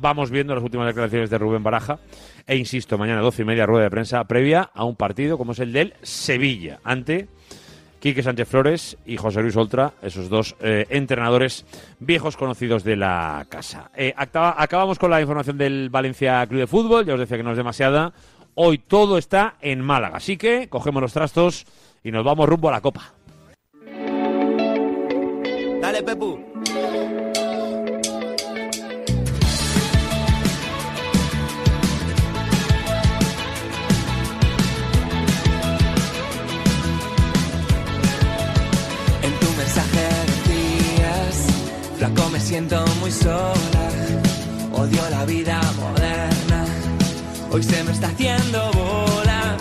vamos 0.00 0.30
viendo 0.30 0.52
en 0.52 0.56
las 0.58 0.64
últimas 0.64 0.86
declaraciones 0.86 1.30
de 1.30 1.38
Rubén 1.38 1.62
Baraja 1.62 1.98
e 2.46 2.56
insisto, 2.56 2.98
mañana 2.98 3.20
12 3.20 3.42
y 3.42 3.44
media 3.44 3.66
rueda 3.66 3.84
de 3.84 3.90
prensa 3.90 4.24
previa 4.24 4.70
a 4.74 4.84
un 4.84 4.96
partido 4.96 5.38
como 5.38 5.52
es 5.52 5.58
el 5.60 5.72
del 5.72 5.94
Sevilla 6.02 6.80
ante 6.84 7.28
Quique 8.00 8.22
Sánchez 8.22 8.48
Flores 8.48 8.96
y 9.04 9.18
José 9.18 9.42
Luis 9.42 9.56
Oltra, 9.56 9.92
esos 10.02 10.30
dos 10.30 10.56
eh, 10.60 10.86
entrenadores 10.88 11.66
viejos 11.98 12.34
conocidos 12.36 12.82
de 12.82 12.96
la 12.96 13.44
casa. 13.50 13.90
Eh, 13.94 14.14
acaba- 14.16 14.54
acabamos 14.56 14.98
con 14.98 15.10
la 15.10 15.20
información 15.20 15.58
del 15.58 15.90
Valencia 15.90 16.46
Club 16.46 16.60
de 16.60 16.66
Fútbol, 16.66 17.04
ya 17.04 17.12
os 17.14 17.20
decía 17.20 17.36
que 17.36 17.42
no 17.42 17.50
es 17.50 17.58
demasiada. 17.58 18.12
Hoy 18.54 18.78
todo 18.78 19.18
está 19.18 19.56
en 19.60 19.80
Málaga, 19.82 20.16
así 20.16 20.36
que 20.38 20.68
cogemos 20.68 21.02
los 21.02 21.12
trastos 21.12 21.66
y 22.02 22.10
nos 22.10 22.24
vamos 22.24 22.48
rumbo 22.48 22.68
a 22.70 22.72
la 22.72 22.80
Copa. 22.80 23.12
Dale, 25.80 26.02
Pepu. 26.02 26.49
Flaco 42.00 42.30
me 42.30 42.40
siento 42.40 42.82
muy 42.98 43.10
sola, 43.10 43.52
odio 44.72 45.02
la 45.10 45.26
vida 45.26 45.60
moderna, 45.78 46.64
hoy 47.52 47.62
se 47.62 47.84
me 47.84 47.92
está 47.92 48.06
haciendo 48.06 48.58
bola, 48.72 49.58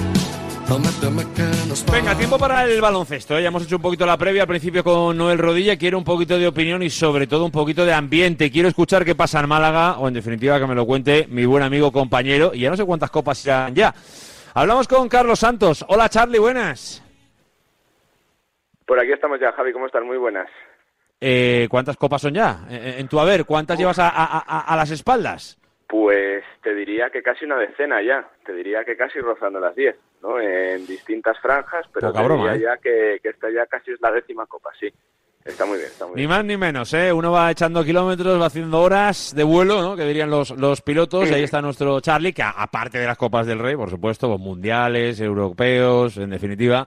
Prométeme 0.66 1.24
que 1.36 1.44
nos 1.68 1.86
Venga, 1.92 2.16
tiempo 2.16 2.38
para 2.38 2.64
el 2.64 2.80
baloncesto. 2.80 3.38
¿eh? 3.38 3.42
Ya 3.42 3.50
hemos 3.50 3.64
hecho 3.64 3.76
un 3.76 3.82
poquito 3.82 4.06
la 4.06 4.16
previa 4.16 4.44
al 4.44 4.48
principio 4.48 4.84
con 4.84 5.18
Noel 5.18 5.40
Rodilla. 5.40 5.76
Quiero 5.78 5.98
un 5.98 6.04
poquito 6.04 6.38
de 6.38 6.48
opinión 6.48 6.84
y 6.84 6.92
sobre 6.92 7.26
todo 7.26 7.44
un 7.44 7.52
poquito 7.52 7.86
de 7.86 7.92
ambiente. 7.92 8.52
Quiero 8.52 8.70
escuchar 8.70 9.04
qué 9.04 9.16
pasa 9.16 9.40
en 9.40 9.50
Málaga 9.50 9.98
o 9.98 10.08
en 10.08 10.14
definitiva 10.14 10.60
que 10.60 10.68
me 10.68 10.76
lo 10.76 10.86
cuente 10.86 11.26
mi 11.28 11.44
buen 11.46 11.64
amigo 11.64 11.92
compañero. 11.92 12.52
Y 12.54 12.60
ya 12.60 12.70
no 12.70 12.78
sé 12.78 12.86
cuántas 12.86 13.10
copas 13.10 13.40
serán 13.40 13.74
ya. 13.74 13.96
Hablamos 14.54 14.88
con 14.88 15.10
Carlos 15.10 15.40
Santos. 15.40 15.84
Hola 15.88 16.08
Charlie, 16.08 16.38
buenas. 16.38 17.04
Por 18.86 19.00
aquí 19.00 19.12
estamos 19.12 19.40
ya, 19.42 19.52
Javi, 19.54 19.74
¿cómo 19.74 19.88
estás? 19.88 20.04
Muy 20.04 20.18
buenas. 20.18 20.48
Eh, 21.22 21.68
¿Cuántas 21.70 21.98
copas 21.98 22.22
son 22.22 22.34
ya? 22.34 22.62
Eh, 22.70 22.96
En 23.00 23.08
tu 23.08 23.20
haber, 23.20 23.46
¿cuántas 23.46 23.78
llevas 23.78 24.00
a, 24.00 24.08
a- 24.10 24.40
a- 24.40 24.62
a 24.74 24.76
las 24.76 24.92
espaldas? 24.92 25.58
Pues 25.88 26.44
te 26.62 26.74
diría 26.76 27.10
que 27.10 27.22
casi 27.24 27.46
una 27.46 27.58
decena 27.58 28.02
ya, 28.02 28.28
te 28.46 28.54
diría 28.54 28.86
que 28.86 28.96
casi 28.96 29.20
rozando 29.20 29.60
las 29.60 29.76
10, 29.76 29.96
¿no? 30.22 30.40
En 30.40 30.86
distintas 30.86 31.38
franjas, 31.40 31.86
pero 31.94 32.08
Poca 32.10 32.20
te 32.22 32.26
broma, 32.26 32.54
diría 32.54 32.58
¿eh? 32.74 32.76
ya 32.76 32.82
que, 32.82 33.20
que 33.24 33.30
esta 33.30 33.48
ya 33.52 33.66
casi 33.66 33.92
es 33.92 34.00
la 34.02 34.12
décima 34.12 34.46
copa, 34.46 34.70
sí. 34.80 34.88
Está 35.44 35.66
muy 35.66 35.78
bien, 35.78 35.90
está 35.90 36.06
muy 36.06 36.16
Ni 36.16 36.22
bien. 36.22 36.30
más 36.30 36.46
ni 36.46 36.58
menos, 36.58 36.94
¿eh? 36.94 37.12
Uno 37.12 37.32
va 37.32 37.50
echando 37.50 37.84
kilómetros, 37.84 38.40
va 38.40 38.46
haciendo 38.48 38.82
horas 38.82 39.34
de 39.36 39.44
vuelo, 39.44 39.82
¿no? 39.82 39.96
Que 39.96 40.04
dirían 40.06 40.30
los, 40.30 40.52
los 40.52 40.82
pilotos. 40.82 41.30
Y 41.32 41.34
ahí 41.34 41.44
está 41.44 41.62
nuestro 41.62 42.00
Charlie, 42.02 42.34
que 42.34 42.44
aparte 42.44 43.00
de 43.00 43.08
las 43.08 43.18
Copas 43.18 43.48
del 43.48 43.58
Rey, 43.58 43.76
por 43.76 43.90
supuesto, 43.90 44.28
pues 44.28 44.40
mundiales, 44.40 45.20
europeos, 45.22 46.18
en 46.18 46.30
definitiva. 46.30 46.86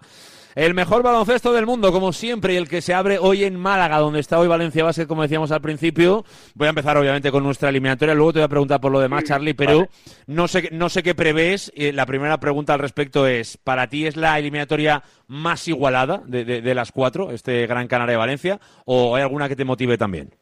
El 0.54 0.74
mejor 0.74 1.02
baloncesto 1.02 1.52
del 1.52 1.64
mundo, 1.66 1.92
como 1.92 2.12
siempre, 2.12 2.52
y 2.52 2.56
el 2.56 2.68
que 2.68 2.82
se 2.82 2.92
abre 2.92 3.18
hoy 3.18 3.44
en 3.44 3.58
Málaga, 3.58 3.98
donde 3.98 4.20
está 4.20 4.38
hoy 4.38 4.48
Valencia 4.48 4.84
Basket, 4.84 5.06
como 5.06 5.22
decíamos 5.22 5.50
al 5.50 5.62
principio. 5.62 6.24
Voy 6.54 6.66
a 6.66 6.70
empezar, 6.70 6.96
obviamente, 6.98 7.30
con 7.30 7.42
nuestra 7.42 7.70
eliminatoria. 7.70 8.14
Luego 8.14 8.32
te 8.34 8.38
voy 8.40 8.44
a 8.44 8.48
preguntar 8.48 8.80
por 8.80 8.92
lo 8.92 9.00
demás, 9.00 9.24
Charlie, 9.24 9.54
pero 9.54 9.86
no 10.26 10.48
sé, 10.48 10.68
no 10.72 10.88
sé 10.90 11.02
qué 11.02 11.14
prevés. 11.14 11.72
Eh, 11.74 11.92
La 11.92 12.04
primera 12.06 12.38
pregunta 12.38 12.74
al 12.74 12.80
respecto 12.80 13.26
es, 13.26 13.56
¿para 13.56 13.86
ti 13.86 14.06
es 14.06 14.16
la 14.16 14.38
eliminatoria 14.38 15.02
más 15.26 15.66
igualada 15.68 16.22
de, 16.26 16.44
de- 16.44 16.60
de 16.60 16.74
las 16.74 16.92
cuatro, 16.92 17.30
este 17.30 17.66
Gran 17.66 17.88
Canaria 17.88 18.12
de 18.12 18.18
Valencia? 18.18 18.60
¿O 18.84 19.16
hay 19.16 19.22
alguna 19.22 19.48
que 19.48 19.56
te 19.56 19.64
motive 19.64 19.96
también? 19.96 20.34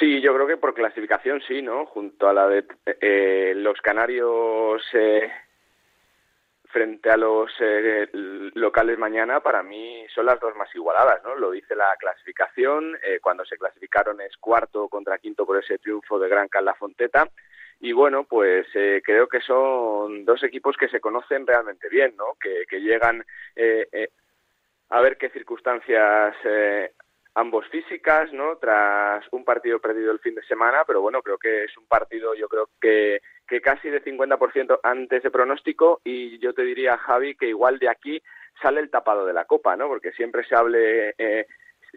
Sí, 0.00 0.20
yo 0.20 0.34
creo 0.34 0.48
que 0.48 0.56
por 0.56 0.74
clasificación 0.74 1.40
sí, 1.46 1.62
¿no? 1.62 1.86
Junto 1.86 2.28
a 2.28 2.32
la 2.32 2.48
de 2.48 2.64
eh, 3.00 3.52
los 3.54 3.80
canarios 3.80 4.82
eh, 4.92 5.28
frente 6.72 7.10
a 7.10 7.16
los 7.16 7.50
eh, 7.60 8.08
locales 8.54 8.98
mañana, 8.98 9.40
para 9.40 9.62
mí 9.62 10.04
son 10.14 10.26
las 10.26 10.40
dos 10.40 10.56
más 10.56 10.74
igualadas, 10.74 11.22
¿no? 11.22 11.36
Lo 11.36 11.50
dice 11.50 11.76
la 11.76 11.94
clasificación. 11.98 12.96
eh, 13.04 13.20
cuando 13.20 13.44
se 13.44 13.56
clasificaron 13.56 14.20
es 14.20 14.36
cuarto 14.38 14.88
contra 14.88 15.18
quinto 15.18 15.46
por 15.46 15.62
ese 15.62 15.78
triunfo 15.78 16.18
de 16.18 16.28
Gran 16.28 16.48
Can 16.48 16.64
La 16.64 16.74
Fonteta. 16.74 17.28
Y 17.80 17.92
bueno, 17.92 18.24
pues 18.24 18.66
eh, 18.74 19.02
creo 19.04 19.26
que 19.26 19.40
son 19.40 20.24
dos 20.24 20.42
equipos 20.44 20.76
que 20.76 20.88
se 20.88 21.00
conocen 21.00 21.46
realmente 21.46 21.88
bien, 21.88 22.14
¿no? 22.16 22.36
Que, 22.40 22.64
que 22.68 22.80
llegan 22.80 23.24
eh, 23.56 23.88
eh, 23.92 24.08
a 24.90 25.00
ver 25.00 25.16
qué 25.16 25.30
circunstancias 25.30 26.34
eh, 26.44 26.92
ambos 27.34 27.66
físicas, 27.68 28.32
¿no? 28.32 28.56
Tras 28.56 29.24
un 29.32 29.44
partido 29.44 29.80
perdido 29.80 30.12
el 30.12 30.18
fin 30.18 30.34
de 30.34 30.42
semana, 30.44 30.84
pero 30.86 31.00
bueno, 31.00 31.22
creo 31.22 31.38
que 31.38 31.64
es 31.64 31.76
un 31.78 31.86
partido, 31.86 32.34
yo 32.34 32.48
creo 32.48 32.68
que, 32.80 33.20
que 33.46 33.60
casi 33.60 33.88
de 33.88 34.02
50% 34.02 34.80
antes 34.82 35.22
de 35.22 35.30
pronóstico 35.30 36.00
y 36.04 36.38
yo 36.38 36.52
te 36.52 36.62
diría, 36.62 36.98
Javi, 36.98 37.34
que 37.34 37.48
igual 37.48 37.78
de 37.78 37.88
aquí 37.88 38.22
sale 38.60 38.80
el 38.80 38.90
tapado 38.90 39.24
de 39.24 39.32
la 39.32 39.46
copa, 39.46 39.76
¿no? 39.76 39.88
Porque 39.88 40.12
siempre 40.12 40.44
se 40.44 40.54
hable, 40.54 41.14
eh, 41.16 41.46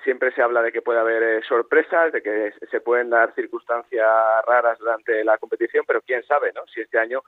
siempre 0.04 0.32
se 0.32 0.42
habla 0.42 0.62
de 0.62 0.72
que 0.72 0.82
puede 0.82 1.00
haber 1.00 1.24
eh, 1.24 1.42
sorpresas, 1.48 2.14
de 2.14 2.22
que 2.22 2.54
se 2.72 2.82
pueden 2.82 3.10
dar 3.10 3.34
circunstancias 3.36 4.08
raras 4.48 4.80
durante 4.80 5.24
la 5.24 5.38
competición, 5.38 5.84
pero 5.86 6.02
quién 6.02 6.24
sabe, 6.24 6.54
¿no? 6.54 6.66
Si 6.68 6.80
este 6.82 6.98
año 6.98 7.22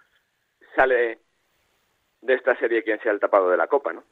sale 0.75 1.19
de 2.21 2.33
esta 2.33 2.57
serie 2.57 2.83
quién 2.83 2.99
sea 3.01 3.11
el 3.11 3.19
tapado 3.19 3.49
de 3.49 3.57
la 3.57 3.67
copa, 3.67 3.91
¿no? 3.91 4.03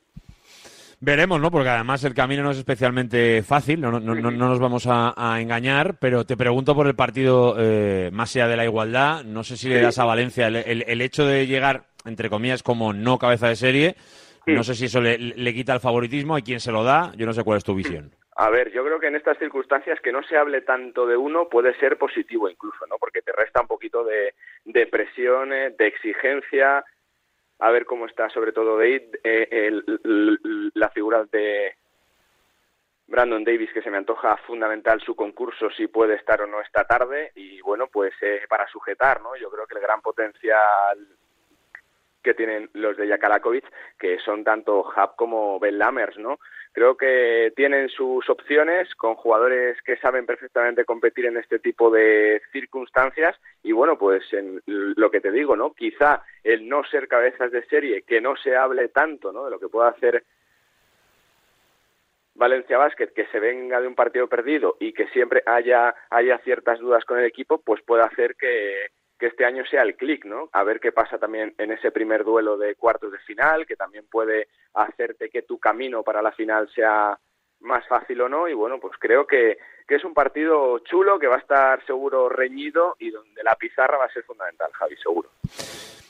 Veremos, 1.01 1.39
¿no? 1.39 1.51
Porque 1.51 1.69
además 1.69 2.03
el 2.03 2.13
camino 2.13 2.41
no 2.43 2.51
es 2.51 2.57
especialmente 2.57 3.43
fácil, 3.43 3.81
no, 3.81 3.91
no, 3.91 3.99
no, 3.99 4.13
no 4.15 4.31
nos 4.31 4.59
vamos 4.59 4.87
a, 4.87 5.13
a 5.15 5.39
engañar, 5.41 5.97
pero 5.99 6.25
te 6.25 6.37
pregunto 6.37 6.73
por 6.73 6.87
el 6.87 6.95
partido 6.95 7.55
eh, 7.59 8.09
más 8.13 8.35
allá 8.35 8.47
de 8.47 8.57
la 8.57 8.65
igualdad. 8.65 9.23
No 9.23 9.43
sé 9.43 9.57
si 9.57 9.69
le 9.69 9.81
das 9.81 9.99
a 9.99 10.05
Valencia 10.05 10.47
el, 10.47 10.55
el- 10.57 10.83
el 10.87 11.01
hecho 11.01 11.25
de 11.25 11.45
llegar, 11.47 11.83
entre 12.05 12.29
comillas, 12.29 12.63
como 12.63 12.93
no 12.93 13.17
cabeza 13.19 13.47
de 13.49 13.55
serie. 13.55 13.95
No 14.47 14.63
sé 14.63 14.75
si 14.75 14.85
eso 14.85 15.01
le, 15.01 15.17
le 15.17 15.53
quita 15.53 15.73
el 15.73 15.79
favoritismo, 15.79 16.35
hay 16.35 16.43
quien 16.43 16.59
se 16.59 16.71
lo 16.71 16.83
da, 16.83 17.11
yo 17.17 17.25
no 17.25 17.33
sé 17.33 17.43
cuál 17.43 17.57
es 17.57 17.63
tu 17.63 17.73
visión. 17.73 18.11
A 18.37 18.49
ver, 18.49 18.71
yo 18.71 18.83
creo 18.85 18.99
que 18.99 19.07
en 19.07 19.15
estas 19.15 19.37
circunstancias 19.39 19.97
que 20.03 20.11
no 20.11 20.21
se 20.23 20.37
hable 20.37 20.61
tanto 20.61 21.07
de 21.07 21.17
uno 21.17 21.47
puede 21.49 21.73
ser 21.79 21.97
positivo 21.97 22.47
incluso, 22.49 22.85
¿no? 22.87 22.97
Porque 22.99 23.21
te 23.21 23.31
resta 23.31 23.61
un 23.61 23.67
poquito 23.67 24.03
de, 24.03 24.33
de 24.65 24.85
presión, 24.87 25.49
de 25.49 25.87
exigencia, 25.87 26.83
a 27.59 27.71
ver 27.71 27.85
cómo 27.85 28.05
está 28.05 28.29
sobre 28.29 28.51
todo 28.51 28.77
Dave, 28.77 29.11
eh, 29.23 29.47
el- 29.51 30.71
la 30.73 30.89
figura 30.89 31.23
de 31.31 31.75
Brandon 33.07 33.43
Davis 33.43 33.71
que 33.71 33.81
se 33.81 33.91
me 33.91 33.97
antoja 33.97 34.35
fundamental 34.37 34.99
su 35.01 35.15
concurso 35.15 35.69
si 35.69 35.87
puede 35.87 36.15
estar 36.15 36.41
o 36.41 36.47
no 36.47 36.59
esta 36.61 36.85
tarde 36.85 37.31
y 37.35 37.61
bueno 37.61 37.87
pues 37.87 38.13
eh, 38.21 38.41
para 38.49 38.67
sujetar 38.67 39.21
no 39.21 39.35
yo 39.35 39.49
creo 39.51 39.67
que 39.67 39.75
el 39.75 39.81
gran 39.81 40.01
potencial 40.01 41.07
que 42.23 42.33
tienen 42.33 42.71
los 42.73 42.97
de 42.97 43.07
Jakalakovic, 43.07 43.71
que 43.99 44.17
son 44.17 44.43
tanto 44.43 44.79
Hub 44.79 45.15
como 45.15 45.59
Ben 45.59 45.77
Lammers, 45.77 46.17
¿no? 46.17 46.39
Creo 46.75 46.97
que 46.97 47.53
tienen 47.55 47.87
sus 47.87 48.29
opciones 48.29 48.93
con 48.95 49.15
jugadores 49.15 49.81
que 49.81 49.95
saben 49.95 50.25
perfectamente 50.25 50.83
competir 50.83 51.25
en 51.25 51.37
este 51.37 51.57
tipo 51.57 51.89
de 51.89 52.41
circunstancias 52.51 53.33
y 53.63 53.71
bueno, 53.71 53.97
pues 53.97 54.25
en 54.33 54.61
lo 54.65 55.09
que 55.09 55.21
te 55.21 55.31
digo, 55.31 55.55
¿no? 55.55 55.73
Quizá 55.73 56.23
el 56.43 56.67
no 56.67 56.83
ser 56.83 57.07
cabezas 57.07 57.49
de 57.53 57.65
serie, 57.67 58.01
que 58.01 58.19
no 58.19 58.35
se 58.35 58.57
hable 58.57 58.89
tanto, 58.89 59.31
¿no? 59.31 59.45
De 59.45 59.51
lo 59.51 59.59
que 59.59 59.69
pueda 59.69 59.87
hacer 59.87 60.25
Valencia 62.33 62.77
Basket, 62.77 63.07
que 63.15 63.27
se 63.27 63.39
venga 63.39 63.79
de 63.79 63.87
un 63.87 63.95
partido 63.95 64.27
perdido 64.27 64.75
y 64.77 64.91
que 64.91 65.07
siempre 65.07 65.43
haya, 65.45 65.95
haya 66.09 66.39
ciertas 66.39 66.79
dudas 66.79 67.05
con 67.05 67.17
el 67.17 67.23
equipo, 67.23 67.61
pues 67.61 67.81
puede 67.83 68.03
hacer 68.03 68.35
que, 68.35 68.87
que 69.17 69.27
este 69.27 69.45
año 69.45 69.63
sea 69.65 69.83
el 69.83 69.95
clic, 69.95 70.25
¿no? 70.25 70.49
A 70.51 70.63
ver 70.63 70.79
qué 70.79 70.91
pasa 70.91 71.17
también 71.17 71.53
en 71.57 71.71
ese 71.71 71.91
primer 71.91 72.23
duelo 72.23 72.57
de 72.57 72.75
cuartos 72.75 73.11
de 73.11 73.19
final, 73.19 73.65
que 73.65 73.75
también 73.75 74.05
puede 74.09 74.47
hacerte 74.73 75.29
que 75.29 75.43
tu 75.43 75.59
camino 75.59 76.03
para 76.03 76.21
la 76.21 76.31
final 76.31 76.69
sea 76.73 77.17
más 77.61 77.87
fácil 77.87 78.21
o 78.21 78.29
no. 78.29 78.47
Y 78.47 78.53
bueno, 78.53 78.79
pues 78.79 78.93
creo 78.99 79.25
que, 79.25 79.57
que 79.87 79.95
es 79.95 80.03
un 80.03 80.13
partido 80.13 80.79
chulo, 80.79 81.17
que 81.17 81.27
va 81.27 81.35
a 81.35 81.39
estar 81.39 81.85
seguro 81.85 82.29
reñido 82.29 82.95
y 82.99 83.09
donde 83.09 83.43
la 83.43 83.55
pizarra 83.55 83.97
va 83.97 84.05
a 84.05 84.13
ser 84.13 84.23
fundamental, 84.23 84.71
Javi, 84.73 84.95
seguro. 84.97 85.29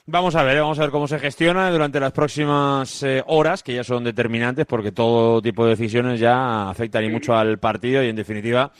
Vamos 0.07 0.35
a 0.35 0.43
ver, 0.43 0.59
vamos 0.59 0.77
a 0.77 0.83
ver 0.83 0.91
cómo 0.91 1.07
se 1.07 1.17
gestiona 1.17 1.71
durante 1.71 1.99
las 1.99 2.11
próximas 2.11 3.01
eh, 3.01 3.23
horas, 3.25 3.63
que 3.63 3.73
ya 3.73 3.83
son 3.83 4.03
determinantes, 4.03 4.67
porque 4.67 4.91
todo 4.91 5.41
tipo 5.41 5.63
de 5.63 5.71
decisiones 5.71 6.19
ya 6.19 6.69
afectan 6.69 7.05
y 7.05 7.09
mucho 7.09 7.33
al 7.33 7.57
partido 7.57 8.03
y, 8.03 8.09
en 8.09 8.15
definitiva, 8.15 8.71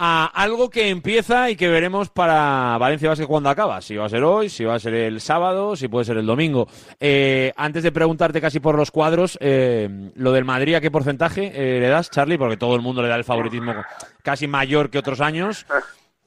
a 0.00 0.26
algo 0.26 0.70
que 0.70 0.90
empieza 0.90 1.50
y 1.50 1.56
que 1.56 1.66
veremos 1.66 2.08
para 2.08 2.78
Valencia 2.78 3.08
Basket 3.08 3.26
cuando 3.26 3.50
acaba. 3.50 3.80
Si 3.80 3.96
va 3.96 4.06
a 4.06 4.08
ser 4.08 4.22
hoy, 4.22 4.48
si 4.48 4.64
va 4.64 4.76
a 4.76 4.78
ser 4.78 4.94
el 4.94 5.20
sábado, 5.20 5.74
si 5.74 5.88
puede 5.88 6.04
ser 6.04 6.18
el 6.18 6.26
domingo. 6.26 6.68
Eh, 7.00 7.52
antes 7.56 7.82
de 7.82 7.90
preguntarte 7.90 8.40
casi 8.40 8.60
por 8.60 8.76
los 8.76 8.92
cuadros, 8.92 9.36
eh, 9.40 10.12
lo 10.14 10.30
del 10.30 10.44
Madrid, 10.44 10.76
¿a 10.76 10.80
qué 10.80 10.92
porcentaje 10.92 11.50
eh, 11.52 11.80
le 11.80 11.88
das, 11.88 12.10
Charlie? 12.10 12.38
Porque 12.38 12.56
todo 12.56 12.76
el 12.76 12.80
mundo 12.80 13.02
le 13.02 13.08
da 13.08 13.16
el 13.16 13.24
favoritismo 13.24 13.74
casi 14.22 14.46
mayor 14.46 14.88
que 14.88 14.98
otros 14.98 15.20
años. 15.20 15.66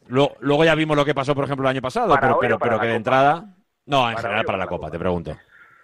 Luego, 0.07 0.35
luego 0.41 0.65
ya 0.65 0.75
vimos 0.75 0.97
lo 0.97 1.05
que 1.05 1.15
pasó, 1.15 1.33
por 1.33 1.45
ejemplo, 1.45 1.65
el 1.65 1.71
año 1.71 1.81
pasado, 1.81 2.09
¿Para 2.09 2.21
pero, 2.21 2.39
pero, 2.39 2.59
pero 2.59 2.79
que 2.79 2.87
de 2.87 2.95
entrada... 2.95 3.55
No, 3.85 4.09
en 4.09 4.15
¿Para 4.15 4.27
general 4.27 4.45
para 4.45 4.57
la 4.57 4.67
Copa, 4.67 4.91
te 4.91 4.99
pregunto. 4.99 5.37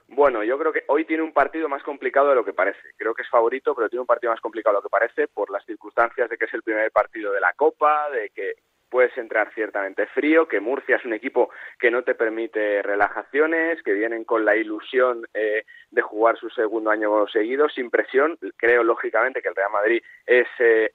Bueno, 0.09 0.43
yo 0.43 0.57
creo 0.57 0.71
que 0.71 0.83
hoy 0.87 1.05
tiene 1.05 1.23
un 1.23 1.33
partido 1.33 1.67
más 1.67 1.83
complicado 1.83 2.29
de 2.29 2.35
lo 2.35 2.45
que 2.45 2.53
parece. 2.53 2.79
Creo 2.95 3.13
que 3.13 3.23
es 3.23 3.29
favorito, 3.29 3.75
pero 3.75 3.89
tiene 3.89 4.01
un 4.01 4.07
partido 4.07 4.31
más 4.31 4.41
complicado 4.41 4.75
de 4.75 4.79
lo 4.79 4.83
que 4.83 4.89
parece 4.89 5.27
por 5.27 5.49
las 5.49 5.65
circunstancias 5.65 6.29
de 6.29 6.37
que 6.37 6.45
es 6.45 6.53
el 6.53 6.63
primer 6.63 6.91
partido 6.91 7.33
de 7.33 7.41
la 7.41 7.53
Copa, 7.53 8.09
de 8.09 8.29
que 8.29 8.55
puedes 8.89 9.15
entrar 9.17 9.53
ciertamente 9.53 10.07
frío, 10.07 10.47
que 10.47 10.61
Murcia 10.61 10.95
es 10.95 11.03
un 11.03 11.13
equipo 11.13 11.49
que 11.77 11.91
no 11.91 12.03
te 12.03 12.15
permite 12.15 12.81
relajaciones, 12.81 13.83
que 13.83 13.93
vienen 13.93 14.23
con 14.23 14.45
la 14.45 14.55
ilusión 14.55 15.27
eh, 15.33 15.65
de 15.91 16.01
jugar 16.01 16.37
su 16.37 16.49
segundo 16.49 16.89
año 16.89 17.27
seguido, 17.27 17.67
sin 17.67 17.89
presión. 17.89 18.37
Creo, 18.55 18.83
lógicamente, 18.83 19.41
que 19.41 19.49
el 19.49 19.55
Real 19.55 19.71
Madrid 19.71 20.01
es... 20.25 20.47
eh, 20.59 20.91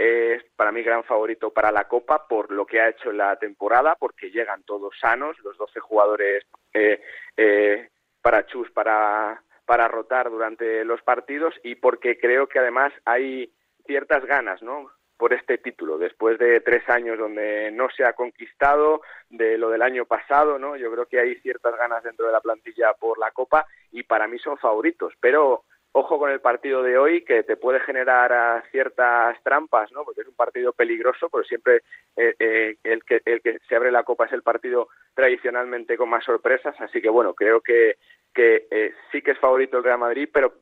es 0.00 0.42
para 0.56 0.72
mí 0.72 0.82
gran 0.82 1.04
favorito 1.04 1.50
para 1.50 1.70
la 1.70 1.84
Copa 1.84 2.26
por 2.26 2.50
lo 2.50 2.64
que 2.64 2.80
ha 2.80 2.88
hecho 2.88 3.12
la 3.12 3.36
temporada, 3.36 3.96
porque 4.00 4.30
llegan 4.30 4.62
todos 4.62 4.98
sanos, 4.98 5.38
los 5.40 5.58
12 5.58 5.78
jugadores 5.80 6.46
eh, 6.72 7.02
eh, 7.36 7.90
para 8.22 8.46
chus, 8.46 8.70
para, 8.70 9.42
para 9.64 9.88
rotar 9.88 10.30
durante 10.30 10.84
los 10.84 11.02
partidos 11.02 11.54
y 11.62 11.76
porque 11.76 12.18
creo 12.18 12.46
que 12.48 12.58
además 12.58 12.92
hay 13.04 13.52
ciertas 13.86 14.24
ganas, 14.24 14.62
¿no? 14.62 14.90
por 15.20 15.34
este 15.34 15.58
título, 15.58 15.98
después 15.98 16.38
de 16.38 16.62
tres 16.62 16.88
años 16.88 17.18
donde 17.18 17.70
no 17.72 17.90
se 17.90 18.06
ha 18.06 18.14
conquistado, 18.14 19.02
de 19.28 19.58
lo 19.58 19.68
del 19.68 19.82
año 19.82 20.06
pasado, 20.06 20.58
¿no? 20.58 20.76
Yo 20.76 20.90
creo 20.90 21.04
que 21.04 21.20
hay 21.20 21.34
ciertas 21.40 21.76
ganas 21.76 22.02
dentro 22.02 22.24
de 22.24 22.32
la 22.32 22.40
plantilla 22.40 22.94
por 22.94 23.18
la 23.18 23.30
Copa 23.30 23.66
y 23.92 24.02
para 24.02 24.26
mí 24.26 24.38
son 24.38 24.56
favoritos, 24.56 25.12
pero 25.20 25.64
ojo 25.92 26.18
con 26.18 26.30
el 26.30 26.40
partido 26.40 26.82
de 26.82 26.96
hoy 26.96 27.24
que 27.24 27.42
te 27.42 27.56
puede 27.56 27.80
generar 27.80 28.64
ciertas 28.70 29.42
trampas, 29.42 29.90
¿no? 29.92 30.04
Porque 30.04 30.20
es 30.22 30.28
un 30.28 30.34
partido 30.34 30.72
peligroso, 30.72 31.28
pero 31.28 31.44
siempre 31.44 31.82
eh, 32.16 32.34
eh, 32.38 32.76
el, 32.84 33.04
que, 33.04 33.20
el 33.24 33.40
que 33.40 33.58
se 33.68 33.76
abre 33.76 33.90
la 33.90 34.04
copa 34.04 34.26
es 34.26 34.32
el 34.32 34.42
partido 34.42 34.88
tradicionalmente 35.14 35.96
con 35.96 36.08
más 36.08 36.24
sorpresas, 36.24 36.74
así 36.80 37.02
que 37.02 37.08
bueno, 37.08 37.34
creo 37.34 37.60
que, 37.60 37.96
que 38.32 38.68
eh, 38.70 38.94
sí 39.10 39.22
que 39.22 39.32
es 39.32 39.38
favorito 39.38 39.78
el 39.78 39.84
Real 39.84 39.98
Madrid, 39.98 40.28
pero, 40.32 40.54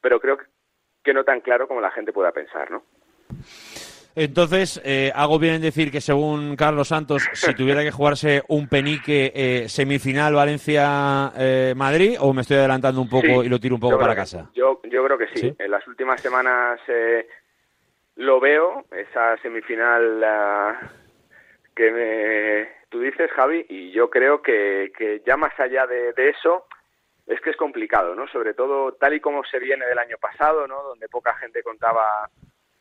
pero 0.00 0.20
creo 0.20 0.38
que 1.02 1.14
no 1.14 1.24
tan 1.24 1.40
claro 1.40 1.68
como 1.68 1.80
la 1.80 1.90
gente 1.90 2.12
pueda 2.12 2.32
pensar, 2.32 2.70
¿no? 2.70 2.82
Entonces, 4.18 4.80
eh, 4.82 5.12
hago 5.14 5.38
bien 5.38 5.54
en 5.56 5.60
decir 5.62 5.92
que 5.92 6.00
según 6.00 6.56
Carlos 6.56 6.88
Santos, 6.88 7.22
si 7.34 7.54
tuviera 7.54 7.82
que 7.82 7.90
jugarse 7.90 8.42
un 8.48 8.66
penique 8.66 9.30
eh, 9.34 9.68
semifinal 9.68 10.34
Valencia-Madrid, 10.34 12.16
o 12.20 12.32
me 12.32 12.40
estoy 12.40 12.56
adelantando 12.56 13.00
un 13.02 13.08
poco 13.10 13.26
Sí, 13.26 13.46
y 13.46 13.48
lo 13.50 13.60
tiro 13.60 13.74
un 13.74 13.80
poco 13.82 13.98
para 13.98 14.14
que- 14.14 14.20
casa. 14.20 14.50
yo, 14.54 14.80
yo 14.84 15.04
creo 15.04 15.18
que 15.18 15.28
sí. 15.28 15.40
¿Sí? 15.40 15.54
En 15.58 15.70
las 15.70 15.86
últimas 15.86 16.18
semanas 16.20 16.80
eh, 16.88 17.28
lo 18.16 18.40
veo, 18.40 18.86
esa 18.90 19.36
semifinal 19.42 20.24
que 21.74 21.90
me, 21.90 22.68
tú 22.88 23.00
dices, 23.00 23.30
Javi, 23.32 23.66
y 23.68 23.90
yo 23.92 24.08
creo 24.08 24.40
que, 24.40 24.92
que 24.96 25.22
ya 25.26 25.36
más 25.36 25.52
allá 25.60 25.86
de, 25.86 26.14
de 26.14 26.30
eso, 26.30 26.64
es 27.26 27.38
que 27.42 27.50
es 27.50 27.56
complicado, 27.56 28.14
¿no? 28.14 28.26
Sobre 28.28 28.54
todo 28.54 28.92
tal 28.92 29.12
y 29.12 29.20
como 29.20 29.44
se 29.44 29.58
viene 29.58 29.84
del 29.84 29.98
año 29.98 30.16
pasado, 30.18 30.66
¿no? 30.66 30.82
Donde 30.84 31.06
poca 31.10 31.34
gente 31.34 31.62
contaba 31.62 32.30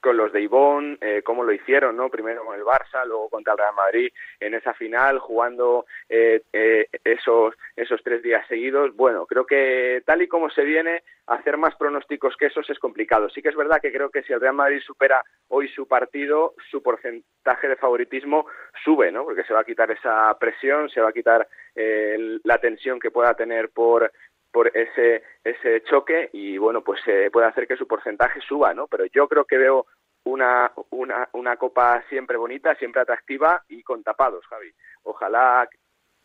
con 0.06 0.18
los 0.18 0.32
de 0.32 0.42
Ivón, 0.42 1.00
eh, 1.02 1.24
cómo 1.24 1.44
lo 1.44 1.52
hicieron, 1.52 1.98
¿no? 1.98 2.10
Primero 2.10 2.46
con 2.46 2.56
el 2.56 2.64
Barça, 2.64 3.04
luego 3.08 3.28
contra 3.28 3.54
el 3.54 3.58
Real 3.58 3.74
Madrid 3.74 4.10
en 4.40 4.54
esa 4.54 4.76
final, 4.76 5.18
jugando 5.18 5.88
eh, 6.08 6.44
eh, 6.54 6.88
esos, 7.04 7.56
esos 7.76 8.04
tres 8.04 8.22
días 8.22 8.48
seguidos. 8.48 8.96
Bueno, 8.96 9.26
creo 9.26 9.48
que 9.48 10.04
tal 10.06 10.22
y 10.22 10.28
como 10.28 10.52
se 10.52 10.62
viene, 10.62 11.02
hacer 11.26 11.58
más 11.58 11.76
pronósticos 11.76 12.38
que 12.38 12.46
esos 12.46 12.70
es 12.70 12.78
complicado. 12.78 13.30
Sí 13.32 13.42
que 13.42 13.50
es 13.50 13.56
verdad 13.56 13.80
que 13.82 13.92
creo 13.92 14.12
que 14.12 14.22
si 14.22 14.32
el 14.32 14.42
Real 14.42 14.54
Madrid 14.54 14.80
supera 14.86 15.24
hoy 15.48 15.68
su 15.70 15.88
partido, 15.88 16.54
su 16.70 16.84
porcentaje 16.84 17.68
de 17.68 17.76
favoritismo 17.76 18.46
sube, 18.84 19.12
¿no? 19.12 19.24
Porque 19.24 19.44
se 19.44 19.56
va 19.56 19.62
a 19.62 19.66
quitar 19.66 19.90
esa 19.90 20.38
presión, 20.40 20.88
se 20.90 21.02
va 21.02 21.10
a 21.10 21.14
quitar 21.14 21.48
eh, 21.74 22.38
la 22.44 22.60
tensión 22.60 23.00
que 23.00 23.10
pueda 23.10 23.34
tener 23.34 23.70
por 23.70 24.12
por 24.56 24.72
ese 24.74 25.22
ese 25.44 25.84
choque 25.84 26.30
y 26.32 26.58
bueno 26.58 26.82
pues 26.82 27.02
eh, 27.08 27.30
puede 27.30 27.48
hacer 27.48 27.68
que 27.68 27.76
su 27.76 27.86
porcentaje 27.86 28.40
suba 28.40 28.74
no 28.74 28.88
pero 28.88 29.04
yo 29.08 29.28
creo 29.28 29.44
que 29.44 29.58
veo 29.58 29.86
una 30.24 30.72
una 30.92 31.28
una 31.34 31.58
copa 31.58 32.02
siempre 32.08 32.38
bonita 32.38 32.74
siempre 32.76 33.02
atractiva 33.02 33.66
y 33.68 33.84
con 33.84 34.02
tapados 34.02 34.46
Javi. 34.48 34.74
Ojalá 35.04 35.68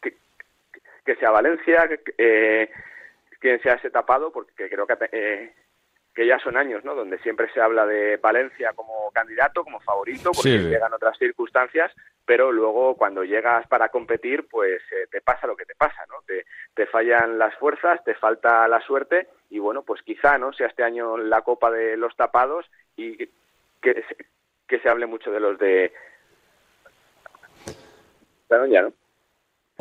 que, 0.01 1.17
sea 1.17 1.33
Valencia 1.33 1.89
que, 1.89 2.01
eh, 2.19 2.71
quien 3.41 3.61
sea 3.63 3.75
ese 3.75 3.91
tapado 3.91 4.31
porque 4.31 4.71
creo 4.71 4.87
que 4.87 4.97
eh, 5.11 5.53
que 6.15 6.27
ya 6.27 6.39
son 6.41 6.57
años, 6.57 6.85
¿no? 6.85 6.95
Donde 6.95 7.19
siempre 7.21 7.49
se 7.53 7.61
habla 7.61 7.87
de 7.87 8.17
Valencia 8.17 8.73
como 8.75 9.11
candidato, 9.13 9.63
como 9.63 9.81
favorito, 9.81 10.33
porque 10.35 10.59
Sí. 10.59 10.69
llegan 10.69 10.93
otras 10.93 11.17
circunstancias, 11.19 11.93
pero 12.27 12.51
luego 12.51 12.97
cuando 12.97 13.23
llegas 13.25 13.67
para 13.69 13.89
competir, 13.91 14.49
pues 14.49 14.83
eh, 14.93 15.07
te 15.11 15.21
pasa 15.21 15.47
lo 15.47 15.57
que 15.57 15.65
te 15.67 15.75
pasa, 15.77 16.05
¿no? 16.09 16.17
Te, 16.27 16.45
te 16.75 16.87
fallan 16.87 17.39
las 17.39 17.55
fuerzas, 17.57 18.03
te 18.05 18.15
falta 18.17 18.67
la 18.67 18.81
suerte 18.81 19.29
y 19.51 19.59
bueno, 19.61 19.83
pues 19.83 20.03
quizá, 20.03 20.37
¿no? 20.37 20.53
Sea 20.53 20.67
este 20.67 20.83
año 20.83 21.17
la 21.17 21.43
Copa 21.43 21.71
de 21.71 21.97
los 21.97 22.15
tapados 22.17 22.69
y 22.97 23.17
que, 23.81 24.05
se- 24.09 24.27
que 24.67 24.81
se 24.81 24.89
hable 24.89 25.07
mucho 25.07 25.31
de 25.31 25.41
los 25.41 25.59
de... 25.59 25.93
Claro, 28.49 28.67
ya, 28.67 28.83
¿no? 28.83 28.93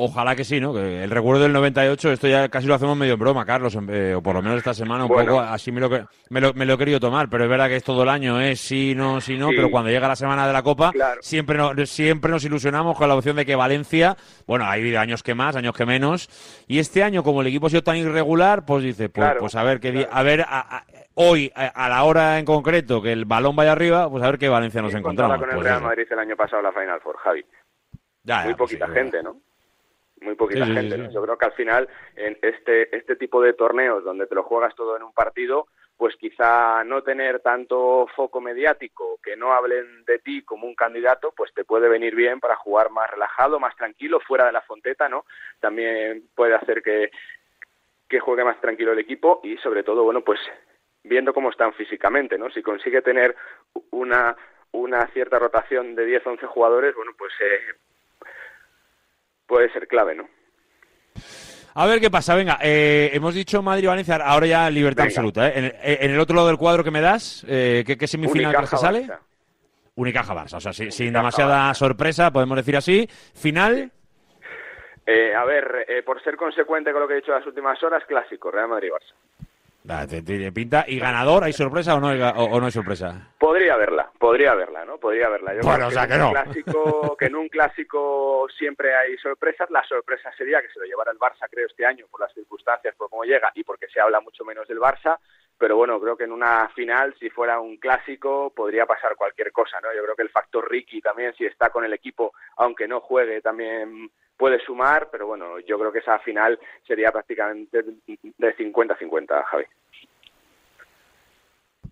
Ojalá 0.02 0.34
que 0.34 0.46
sí, 0.46 0.62
¿no? 0.62 0.74
Que 0.74 1.04
el 1.04 1.10
recuerdo 1.12 1.44
del 1.44 1.52
98, 1.52 2.14
esto 2.14 2.28
ya 2.30 2.48
casi 2.48 2.68
lo 2.68 2.74
hacemos 2.76 2.96
medio 2.96 3.16
en 3.16 3.20
broma, 3.20 3.46
Carlos, 3.46 3.78
eh, 3.90 4.14
o 4.16 4.22
por 4.24 4.34
lo 4.34 4.42
menos 4.42 4.58
esta 4.60 4.74
semana 4.74 5.04
un 5.04 5.10
Bueno. 5.10 5.34
poco 5.34 5.42
así 5.42 5.74
me 5.74 5.82
lo, 5.82 5.90
me, 6.30 6.40
lo, 6.40 6.54
me 6.54 6.66
lo 6.66 6.76
he 6.76 6.78
querido 6.78 7.02
tomar, 7.02 7.30
pero 7.30 7.44
es 7.44 7.50
verdad 7.50 7.68
que 7.68 7.76
es 7.76 7.84
todo 7.84 8.04
el 8.04 8.10
año, 8.10 8.40
es 8.40 8.62
sí, 8.62 8.94
no, 8.96 9.20
sí, 9.20 9.38
no, 9.38 9.50
Sí. 9.50 9.56
pero 9.58 9.70
cuando 9.70 9.90
llega 9.90 10.08
la 10.08 10.16
semana 10.16 10.48
de 10.48 10.54
la 10.54 10.64
Copa 10.64 10.92
Claro. 10.94 11.22
siempre, 11.22 11.58
no- 11.58 11.74
siempre 11.86 12.32
nos 12.32 12.46
ilusionamos 12.46 12.98
con 12.98 13.10
la 13.10 13.16
opción 13.16 13.36
de 13.36 13.46
que 13.46 13.58
Valencia, 13.58 14.16
bueno, 14.48 14.64
ha 14.64 14.72
habido 14.72 15.02
años 15.02 15.22
que 15.22 15.36
más, 15.36 15.58
años 15.58 15.76
que 15.76 15.86
menos, 15.86 16.30
y 16.66 16.80
este 16.80 17.04
año 17.04 17.22
como 17.22 17.42
el 17.42 17.48
equipo 17.48 17.68
ha 17.68 17.70
sido 17.70 17.84
tan 17.84 17.98
irregular, 17.98 18.66
pues 18.66 18.84
dice, 18.84 19.10
pues, 19.10 19.26
Claro, 19.26 19.42
pues 19.42 19.56
a 19.56 19.64
ver 19.64 19.82
qué 19.82 19.92
di- 19.92 20.08
a 20.10 20.24
ver, 20.24 20.44
a- 20.44 20.78
a- 20.78 20.84
hoy, 21.16 21.52
a, 21.54 21.66
a 21.68 21.90
la 21.90 22.04
hora 22.06 22.40
en 22.40 22.46
concreto, 22.46 23.02
que 23.02 23.12
el 23.12 23.26
balón 23.26 23.54
vaya 23.58 23.74
arriba, 23.74 24.10
pues 24.10 24.24
a 24.24 24.28
ver 24.28 24.40
qué 24.40 24.48
Valencia 24.48 24.82
nos 24.82 24.94
encontramos. 24.96 25.38
con 25.40 25.50
el 25.50 25.56
Pues 25.56 25.68
Real. 25.68 25.82
Madrid 25.82 26.06
el 26.10 26.20
año 26.20 26.38
pasado 26.38 26.62
la 26.62 26.72
Final 26.72 27.02
Four, 27.02 27.18
Javi. 27.18 27.44
Ya, 28.24 28.40
ya, 28.40 28.46
muy 28.46 28.54
pues 28.56 28.70
sí, 28.72 28.78
poquita 28.78 28.98
gente, 28.98 29.22
¿no? 29.22 29.38
Muy 30.22 30.36
poquita 30.36 30.66
Sí, 30.66 30.72
sí, 30.72 30.78
gente. 30.78 30.96
sí, 30.96 31.02
¿no? 31.02 31.12
Yo 31.12 31.22
creo 31.24 31.38
que 31.38 31.46
al 31.46 31.54
final, 31.54 31.90
en 32.16 32.38
este, 32.42 32.96
este 32.96 33.16
tipo 33.16 33.42
de 33.42 33.54
torneos 33.54 34.04
donde 34.04 34.28
te 34.28 34.36
lo 34.36 34.44
juegas 34.44 34.76
todo 34.76 34.98
en 34.98 35.04
un 35.04 35.14
partido, 35.14 35.68
pues 35.98 36.16
quizá 36.16 36.84
no 36.86 37.04
tener 37.04 37.42
tanto 37.42 38.08
foco 38.16 38.40
mediático, 38.40 39.20
que 39.22 39.36
no 39.36 39.52
hablen 39.54 40.06
de 40.06 40.20
ti 40.20 40.44
como 40.44 40.66
un 40.66 40.74
candidato, 40.76 41.34
pues 41.36 41.54
te 41.54 41.66
puede 41.66 41.90
venir 41.90 42.16
bien 42.16 42.40
para 42.40 42.56
jugar 42.56 42.90
más 42.90 43.10
relajado, 43.12 43.60
más 43.60 43.76
tranquilo, 43.76 44.22
fuera 44.22 44.46
de 44.46 44.54
la 44.54 44.62
fonteta, 44.62 45.10
¿no? 45.10 45.26
También 45.60 46.24
puede 46.36 46.56
hacer 46.56 46.82
que, 46.82 47.12
que 48.08 48.20
juegue 48.22 48.46
más 48.46 48.60
tranquilo 48.62 48.94
el 48.94 49.00
equipo 49.00 49.42
y 49.44 49.58
sobre 49.58 49.84
todo, 49.84 50.04
bueno, 50.04 50.22
pues 50.22 50.40
viendo 51.04 51.34
cómo 51.34 51.50
están 51.50 51.74
físicamente, 51.74 52.38
¿no? 52.38 52.50
Si 52.50 52.62
consigue 52.62 53.02
tener 53.02 53.36
una, 53.92 54.36
una 54.72 55.06
cierta 55.08 55.38
rotación 55.38 55.96
de 55.96 56.06
10, 56.06 56.26
11 56.28 56.46
jugadores, 56.46 56.96
bueno, 56.96 57.12
pues 57.18 57.34
eh, 57.42 57.60
puede 59.50 59.70
ser 59.74 59.86
clave, 59.88 60.16
¿no? 60.16 60.30
A 61.74 61.86
ver 61.86 62.00
qué 62.00 62.10
pasa, 62.10 62.36
venga, 62.36 62.58
eh, 62.62 63.10
hemos 63.14 63.34
dicho 63.34 63.62
Madrid-Valencia, 63.62 64.16
ahora 64.18 64.46
ya 64.48 64.70
libertad 64.70 65.04
Venga. 65.04 65.12
absoluta. 65.12 65.48
¿eh? 65.50 65.54
En, 65.56 65.66
el- 65.66 65.76
en 65.84 66.12
el 66.12 66.20
otro 66.20 66.36
lado 66.36 66.48
del 66.48 66.58
cuadro 66.58 66.84
que 66.84 66.92
me 66.92 67.02
das, 67.02 67.46
eh, 67.48 67.84
¿qué, 67.86 67.98
qué 67.98 68.08
semifinal 68.08 68.54
crees 68.56 68.70
que 68.70 68.78
sale? 68.78 69.02
Barça. 69.08 69.20
Unicaja 69.96 70.34
Barça, 70.34 70.54
o 70.58 70.60
sea, 70.62 70.72
sin 70.74 71.12
demasiada 71.14 71.72
Barça. 71.72 71.76
sorpresa, 71.76 72.32
podemos 72.32 72.56
decir 72.58 72.78
así. 72.78 73.08
Final, 73.36 73.92
Eh, 75.06 75.34
a 75.34 75.44
ver, 75.44 75.86
eh, 75.88 76.04
por 76.04 76.22
ser 76.24 76.36
consecuente 76.38 76.92
con 76.92 77.02
lo 77.02 77.08
que 77.08 77.14
he 77.16 77.18
dicho 77.18 77.32
las 77.32 77.46
últimas 77.46 77.82
horas, 77.84 78.04
clásico, 78.08 78.52
Real 78.52 78.68
Madrid-Barça. 78.70 80.08
Te 80.08 80.52
pinta, 80.52 80.86
y 80.88 81.00
ganador, 81.00 81.44
¿hay 81.44 81.54
sorpresa 81.54 81.96
o 81.96 82.00
no 82.00 82.10
hay, 82.10 82.22
o, 82.22 82.30
o 82.30 82.60
no 82.60 82.66
hay 82.68 82.72
sorpresa? 82.72 83.30
Podría 83.40 83.74
haberla, 83.74 84.09
podría 84.20 84.52
haberla, 84.52 84.86
¿no? 84.86 84.98
Podría 85.00 85.28
haberla. 85.28 85.54
Yo 85.56 85.62
Bueno, 85.62 85.78
creo 85.78 85.88
o 85.88 85.92
sea 85.92 86.04
en 86.04 86.10
que 86.10 86.18
no. 86.18 86.32
Clásico, 86.32 87.18
que 87.18 87.26
en 87.26 87.36
un 87.36 87.48
clásico 87.48 88.48
siempre 88.56 88.94
hay 88.96 89.18
sorpresas. 89.18 89.72
La 89.72 89.84
sorpresa 89.86 90.32
sería 90.38 90.62
que 90.62 90.68
se 90.70 90.80
lo 90.80 90.86
llevara 90.86 91.12
el 91.12 91.18
Barça, 91.18 91.48
creo, 91.50 91.66
este 91.66 91.86
año, 91.86 92.06
por 92.12 92.20
las 92.20 92.34
circunstancias, 92.34 92.94
por 92.96 93.10
cómo 93.10 93.24
llega 93.24 93.50
y 93.56 93.64
porque 93.64 93.88
se 93.88 94.00
habla 94.00 94.20
mucho 94.20 94.44
menos 94.44 94.68
del 94.68 94.80
Barça. 94.80 95.18
Pero 95.58 95.78
bueno, 95.78 96.00
creo 96.00 96.16
que 96.16 96.26
en 96.26 96.32
una 96.32 96.70
final, 96.70 97.16
si 97.20 97.30
fuera 97.30 97.60
un 97.60 97.78
clásico, 97.78 98.52
podría 98.56 98.86
pasar 98.86 99.16
cualquier 99.16 99.52
cosa, 99.52 99.80
¿no? 99.82 99.94
Yo 99.94 100.04
creo 100.04 100.16
que 100.16 100.24
el 100.24 100.30
factor 100.30 100.70
Ricky 100.70 101.02
también, 101.02 101.34
si 101.34 101.46
está 101.46 101.70
con 101.70 101.84
el 101.84 101.94
equipo, 101.94 102.34
aunque 102.58 102.88
no 102.88 103.00
juegue, 103.02 103.42
también 103.42 104.12
puede 104.38 104.60
sumar. 104.60 105.10
Pero 105.12 105.28
bueno, 105.28 105.60
yo 105.60 105.80
creo 105.80 105.92
que 105.92 106.00
esa 106.00 106.20
final 106.20 106.60
sería 106.86 107.12
prácticamente 107.12 107.84
de 107.84 108.58
50-50, 108.58 109.44
Javi. 109.46 109.66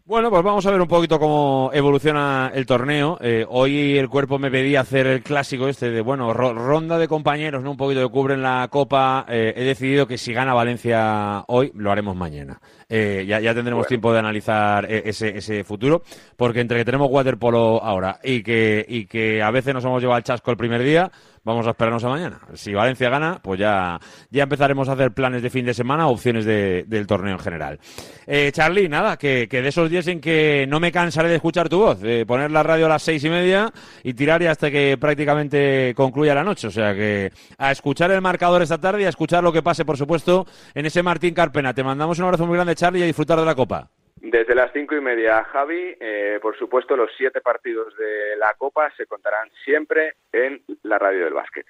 Bueno, 0.08 0.30
pues 0.30 0.42
vamos 0.42 0.66
a 0.66 0.72
ver 0.72 0.80
un 0.80 0.88
poquito 0.88 1.20
cómo 1.20 1.70
evoluciona 1.74 2.50
el 2.56 2.66
torneo. 2.66 3.18
Eh, 3.20 3.46
hoy 3.50 3.98
el 3.98 4.08
cuerpo 4.08 4.40
me 4.40 4.50
pedía 4.50 4.80
hacer 4.80 5.06
el 5.06 5.22
clásico 5.22 5.68
este 5.68 5.92
de, 5.92 6.00
bueno, 6.00 6.32
ro- 6.34 6.54
ronda 6.54 6.98
de 6.98 7.10
compañeros, 7.10 7.62
¿no? 7.62 7.72
Un 7.72 7.78
poquito 7.78 8.02
que 8.08 8.10
cubren 8.14 8.42
la 8.42 8.70
Copa. 8.72 9.26
Eh, 9.28 9.54
he 9.58 9.66
decidido 9.66 10.08
que 10.08 10.18
si 10.18 10.32
gana 10.32 10.54
Valencia 10.54 11.44
hoy, 11.48 11.74
lo 11.76 11.92
haremos 11.92 12.16
mañana. 12.16 12.58
Eh, 12.90 13.26
ya, 13.28 13.40
ya 13.42 13.54
tendremos 13.54 13.80
Bueno. 13.82 13.88
tiempo 13.90 14.14
de 14.14 14.20
analizar 14.20 14.86
eh, 14.90 15.02
ese, 15.06 15.38
ese 15.38 15.64
futuro, 15.66 16.04
porque 16.38 16.62
entre 16.62 16.78
que 16.78 16.86
tenemos 16.86 17.10
waterpolo 17.12 17.84
ahora 17.84 18.20
y 18.24 18.42
que, 18.42 18.86
y 18.88 19.06
que 19.06 19.42
a 19.44 19.52
veces 19.52 19.74
nos 19.74 19.84
hemos 19.84 20.02
llevado 20.02 20.18
el 20.20 20.24
chasco 20.24 20.52
el 20.52 20.58
primer 20.58 20.82
día, 20.82 21.12
vamos 21.44 21.68
a 21.68 21.72
esperarnos 21.72 22.04
a 22.06 22.10
mañana. 22.10 22.40
Si 22.54 22.74
Valencia 22.74 23.10
gana, 23.10 23.40
pues 23.42 23.60
ya, 23.60 24.00
ya 24.30 24.44
empezaremos 24.44 24.88
a 24.88 24.94
hacer 24.94 25.12
planes 25.12 25.42
de 25.42 25.50
fin 25.50 25.66
de 25.66 25.74
semana, 25.74 26.08
opciones 26.08 26.46
de- 26.46 26.84
del 26.88 27.08
torneo 27.08 27.34
en 27.34 27.40
general. 27.40 27.80
Eh, 28.26 28.52
Charlie, 28.54 28.88
nada, 28.90 29.18
que, 29.18 29.48
que 29.50 29.62
de 29.62 29.70
esos 29.70 29.90
días 29.90 30.08
en 30.08 30.20
que 30.22 30.66
no 30.70 30.80
me 30.80 30.92
cansaré 30.92 31.28
de 31.30 31.36
escuchar 31.36 31.68
tu 31.70 31.80
voz, 31.80 32.00
de 32.02 32.26
poner 32.26 32.52
la 32.52 32.64
radio 32.64 32.86
a 32.86 32.90
las 32.90 33.04
seis 33.04 33.24
y 33.24 33.30
media 33.30 33.72
y 34.04 34.14
tirar 34.14 34.42
ya 34.42 34.52
hasta 34.52 34.70
que 34.72 34.98
prácticamente 34.98 35.94
concluya 35.96 36.36
la 36.36 36.44
noche. 36.44 36.68
O 36.68 36.72
sea 36.72 36.94
que 36.94 37.32
a 37.58 37.72
escuchar 37.72 38.12
el 38.12 38.22
marcador 38.22 38.62
esta 38.62 38.78
tarde 38.78 39.02
y 39.04 39.06
a 39.06 39.10
escuchar 39.10 39.44
lo 39.44 39.52
que 39.54 39.62
pase, 39.64 39.84
por 39.86 39.98
supuesto, 39.98 40.46
en 40.74 40.86
ese 40.86 41.02
Martín 41.04 41.34
Carpena. 41.34 41.74
Te 41.74 41.84
mandamos 41.84 42.18
un 42.20 42.26
abrazo 42.26 42.46
muy 42.46 42.56
grande, 42.56 42.76
Charlie, 42.78 43.00
y 43.00 43.04
a 43.04 43.08
disfrutar 43.08 43.40
de 43.40 43.46
la 43.46 43.56
Copa. 43.56 43.90
Desde 44.22 44.56
las 44.56 44.72
cinco 44.72 44.96
y 44.96 45.02
media, 45.02 45.44
Javi, 45.52 45.96
eh, 46.00 46.40
por 46.42 46.58
supuesto, 46.58 46.96
los 46.96 47.10
siete 47.18 47.42
partidos 47.42 47.96
de 47.98 48.38
la 48.38 48.54
Copa 48.58 48.90
se 48.96 49.06
contarán 49.06 49.50
siempre 49.66 50.14
en 50.32 50.62
la 50.84 50.98
radio 50.98 51.26
del 51.26 51.34
básquet. 51.34 51.66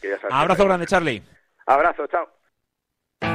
Que 0.00 0.10
ya 0.10 0.16
sabes 0.16 0.28
que 0.28 0.34
Abrazo 0.34 0.64
grande, 0.64 0.86
Charlie. 0.86 1.22
Abrazo, 1.66 2.06
chao. 2.06 2.28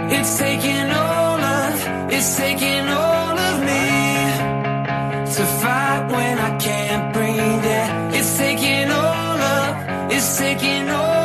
It's 0.09 0.37
taking 0.37 0.91
all 0.91 1.43
of, 1.43 2.13
it's 2.13 2.37
taking 2.37 2.87
all 2.87 3.37
of 3.37 3.59
me 3.63 5.33
to 5.35 5.43
fight 5.61 6.11
when 6.11 6.39
I 6.39 6.57
can't 6.57 7.13
breathe. 7.13 7.65
Yeah, 7.65 8.11
it's 8.13 8.37
taking 8.37 8.91
all 8.91 9.41
of, 9.41 10.11
it's 10.11 10.37
taking 10.37 10.89
all 10.89 11.22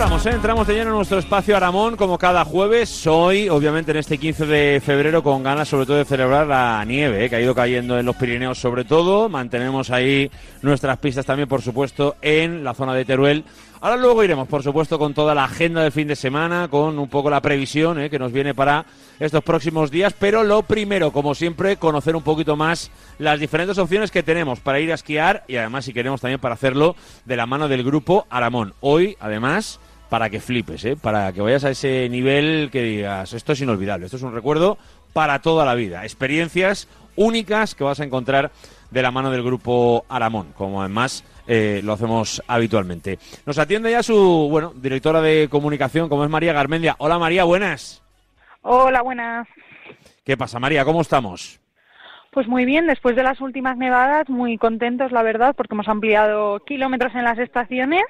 ¿eh? 0.00 0.30
entramos 0.30 0.66
de 0.66 0.72
lleno 0.72 0.90
en 0.90 0.96
nuestro 0.96 1.18
espacio 1.18 1.54
Aramón 1.54 1.94
como 1.94 2.16
cada 2.16 2.42
jueves. 2.46 3.06
Hoy, 3.06 3.50
obviamente, 3.50 3.90
en 3.90 3.98
este 3.98 4.16
15 4.16 4.46
de 4.46 4.82
febrero, 4.82 5.22
con 5.22 5.42
ganas 5.42 5.68
sobre 5.68 5.84
todo 5.84 5.98
de 5.98 6.06
celebrar 6.06 6.46
la 6.46 6.82
nieve, 6.86 7.26
¿eh? 7.26 7.28
que 7.28 7.36
ha 7.36 7.40
ido 7.40 7.54
cayendo 7.54 7.98
en 7.98 8.06
los 8.06 8.16
Pirineos 8.16 8.58
sobre 8.58 8.84
todo. 8.84 9.28
Mantenemos 9.28 9.90
ahí 9.90 10.30
nuestras 10.62 10.96
pistas 10.98 11.26
también, 11.26 11.50
por 11.50 11.60
supuesto, 11.60 12.16
en 12.22 12.64
la 12.64 12.72
zona 12.72 12.94
de 12.94 13.04
Teruel. 13.04 13.44
Ahora 13.82 13.96
luego 13.98 14.24
iremos, 14.24 14.48
por 14.48 14.62
supuesto, 14.62 14.98
con 14.98 15.12
toda 15.12 15.34
la 15.34 15.44
agenda 15.44 15.82
del 15.82 15.92
fin 15.92 16.08
de 16.08 16.16
semana, 16.16 16.68
con 16.68 16.98
un 16.98 17.08
poco 17.08 17.28
la 17.28 17.42
previsión 17.42 18.00
¿eh? 18.00 18.08
que 18.08 18.18
nos 18.18 18.32
viene 18.32 18.54
para 18.54 18.86
estos 19.18 19.44
próximos 19.44 19.90
días. 19.90 20.14
Pero 20.18 20.44
lo 20.44 20.62
primero, 20.62 21.12
como 21.12 21.34
siempre, 21.34 21.76
conocer 21.76 22.16
un 22.16 22.22
poquito 22.22 22.56
más 22.56 22.90
las 23.18 23.38
diferentes 23.38 23.76
opciones 23.76 24.10
que 24.10 24.22
tenemos 24.22 24.60
para 24.60 24.80
ir 24.80 24.92
a 24.92 24.94
esquiar 24.94 25.44
y 25.46 25.56
además, 25.56 25.84
si 25.84 25.92
queremos, 25.92 26.22
también 26.22 26.40
para 26.40 26.54
hacerlo 26.54 26.96
de 27.26 27.36
la 27.36 27.44
mano 27.44 27.68
del 27.68 27.84
grupo 27.84 28.26
Aramón. 28.30 28.72
Hoy, 28.80 29.16
además, 29.20 29.78
para 30.10 30.28
que 30.28 30.40
flipes, 30.40 30.84
¿eh? 30.84 30.96
para 31.00 31.32
que 31.32 31.40
vayas 31.40 31.64
a 31.64 31.70
ese 31.70 32.08
nivel 32.10 32.68
que 32.70 32.82
digas, 32.82 33.32
esto 33.32 33.52
es 33.52 33.60
inolvidable, 33.60 34.06
esto 34.06 34.16
es 34.16 34.22
un 34.22 34.34
recuerdo 34.34 34.76
para 35.12 35.38
toda 35.38 35.64
la 35.64 35.74
vida. 35.74 36.02
Experiencias 36.02 36.88
únicas 37.16 37.74
que 37.74 37.84
vas 37.84 38.00
a 38.00 38.04
encontrar 38.04 38.50
de 38.90 39.02
la 39.02 39.12
mano 39.12 39.30
del 39.30 39.44
grupo 39.44 40.04
Aramón, 40.08 40.52
como 40.56 40.80
además 40.80 41.24
eh, 41.46 41.80
lo 41.84 41.92
hacemos 41.92 42.42
habitualmente. 42.48 43.20
Nos 43.46 43.58
atiende 43.58 43.92
ya 43.92 44.02
su, 44.02 44.48
bueno, 44.50 44.72
directora 44.74 45.20
de 45.20 45.48
comunicación, 45.48 46.08
como 46.08 46.24
es 46.24 46.30
María 46.30 46.52
Garmendia. 46.52 46.96
Hola 46.98 47.18
María, 47.18 47.44
buenas. 47.44 48.02
Hola, 48.62 49.02
buenas. 49.02 49.46
¿Qué 50.24 50.36
pasa 50.36 50.58
María? 50.58 50.84
¿Cómo 50.84 51.00
estamos? 51.02 51.60
Pues 52.32 52.46
muy 52.46 52.64
bien, 52.64 52.86
después 52.86 53.16
de 53.16 53.24
las 53.24 53.40
últimas 53.40 53.76
nevadas, 53.76 54.28
muy 54.28 54.56
contentos, 54.56 55.10
la 55.10 55.22
verdad, 55.22 55.54
porque 55.56 55.74
hemos 55.74 55.88
ampliado 55.88 56.60
kilómetros 56.60 57.14
en 57.14 57.24
las 57.24 57.38
estaciones 57.38 58.04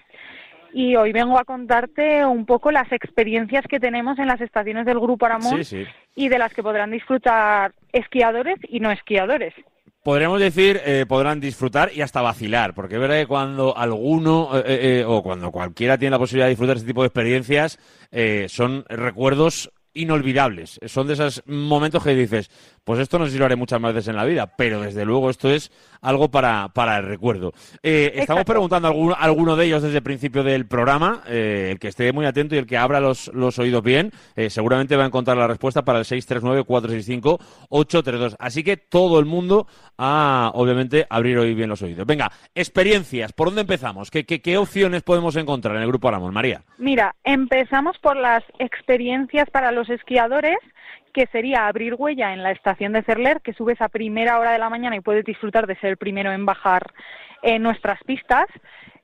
y 0.72 0.96
hoy 0.96 1.12
vengo 1.12 1.38
a 1.38 1.44
contarte 1.44 2.24
un 2.24 2.46
poco 2.46 2.70
las 2.70 2.90
experiencias 2.92 3.64
que 3.68 3.80
tenemos 3.80 4.18
en 4.18 4.26
las 4.26 4.40
estaciones 4.40 4.86
del 4.86 5.00
Grupo 5.00 5.26
Aramón 5.26 5.64
Sí, 5.64 5.84
sí. 5.84 5.84
y 6.14 6.28
de 6.28 6.38
las 6.38 6.52
que 6.54 6.62
podrán 6.62 6.90
disfrutar 6.90 7.72
esquiadores 7.92 8.56
y 8.68 8.80
no 8.80 8.90
esquiadores. 8.90 9.54
Podríamos 10.02 10.40
decir, 10.40 10.80
eh, 10.86 11.04
podrán 11.06 11.40
disfrutar 11.40 11.90
y 11.94 12.00
hasta 12.00 12.22
vacilar, 12.22 12.72
porque 12.72 12.94
es 12.94 13.00
verdad 13.02 13.16
que 13.18 13.26
cuando 13.26 13.76
alguno 13.76 14.48
eh, 14.58 15.00
eh, 15.00 15.04
o 15.06 15.22
cuando 15.22 15.50
cualquiera 15.50 15.98
tiene 15.98 16.12
la 16.12 16.18
posibilidad 16.18 16.46
de 16.46 16.50
disfrutar 16.50 16.76
este 16.76 16.88
tipo 16.88 17.02
de 17.02 17.08
experiencias, 17.08 17.78
eh, 18.10 18.46
son 18.48 18.84
recuerdos 18.88 19.70
inolvidables. 19.94 20.78
Son 20.86 21.06
de 21.06 21.14
esos 21.14 21.42
momentos 21.46 22.02
que 22.02 22.14
dices, 22.14 22.50
pues 22.84 23.00
esto 23.00 23.18
no 23.18 23.26
sé 23.26 23.32
si 23.32 23.38
lo 23.38 23.44
haré 23.44 23.56
muchas 23.56 23.78
más 23.80 23.94
veces 23.94 24.08
en 24.08 24.16
la 24.16 24.24
vida, 24.24 24.56
pero 24.56 24.80
desde 24.80 25.04
luego 25.04 25.28
esto 25.30 25.50
es 25.50 25.70
algo 26.00 26.30
para, 26.30 26.68
para 26.68 26.98
el 26.98 27.06
recuerdo. 27.06 27.52
Eh, 27.82 28.12
estamos 28.16 28.44
preguntando 28.44 28.88
a 28.88 28.90
alguno, 28.90 29.14
a 29.14 29.18
alguno 29.18 29.56
de 29.56 29.66
ellos 29.66 29.82
desde 29.82 29.98
el 29.98 30.02
principio 30.02 30.42
del 30.42 30.66
programa, 30.66 31.22
eh, 31.28 31.68
el 31.72 31.78
que 31.78 31.88
esté 31.88 32.10
muy 32.12 32.24
atento 32.26 32.54
y 32.54 32.58
el 32.58 32.66
que 32.66 32.78
abra 32.78 33.00
los, 33.00 33.30
los 33.34 33.58
oídos 33.58 33.82
bien, 33.82 34.12
eh, 34.36 34.48
seguramente 34.50 34.96
va 34.96 35.04
a 35.04 35.06
encontrar 35.06 35.36
la 35.36 35.46
respuesta 35.46 35.84
para 35.84 35.98
el 35.98 36.06
639-465-832. 36.06 38.36
Así 38.38 38.64
que 38.64 38.76
todo 38.76 39.18
el 39.18 39.24
mundo 39.26 39.66
a, 39.98 40.52
obviamente, 40.54 41.06
abrir 41.10 41.38
hoy 41.38 41.54
bien 41.54 41.68
los 41.68 41.82
oídos. 41.82 42.06
Venga, 42.06 42.30
experiencias, 42.54 43.32
¿por 43.32 43.48
dónde 43.48 43.62
empezamos? 43.62 44.10
¿Qué, 44.10 44.24
qué, 44.24 44.40
qué 44.40 44.58
opciones 44.58 45.02
podemos 45.02 45.34
encontrar 45.36 45.76
en 45.76 45.82
el 45.82 45.88
Grupo 45.88 46.08
Aramón, 46.08 46.34
María? 46.34 46.62
Mira, 46.78 47.14
empezamos 47.24 47.98
por 47.98 48.16
las 48.16 48.42
experiencias 48.58 49.50
para 49.50 49.72
los 49.72 49.79
esquiadores, 49.88 50.58
que 51.12 51.26
sería 51.26 51.66
abrir 51.66 51.94
huella 51.94 52.32
en 52.32 52.42
la 52.42 52.50
estación 52.50 52.92
de 52.92 53.02
Cerler, 53.02 53.40
que 53.40 53.54
subes 53.54 53.80
a 53.80 53.88
primera 53.88 54.38
hora 54.38 54.52
de 54.52 54.58
la 54.58 54.70
mañana 54.70 54.96
y 54.96 55.00
puedes 55.00 55.24
disfrutar 55.24 55.66
de 55.66 55.76
ser 55.76 55.90
el 55.90 55.96
primero 55.96 56.32
en 56.32 56.44
bajar 56.44 56.92
en 57.42 57.62
nuestras 57.62 58.02
pistas. 58.04 58.46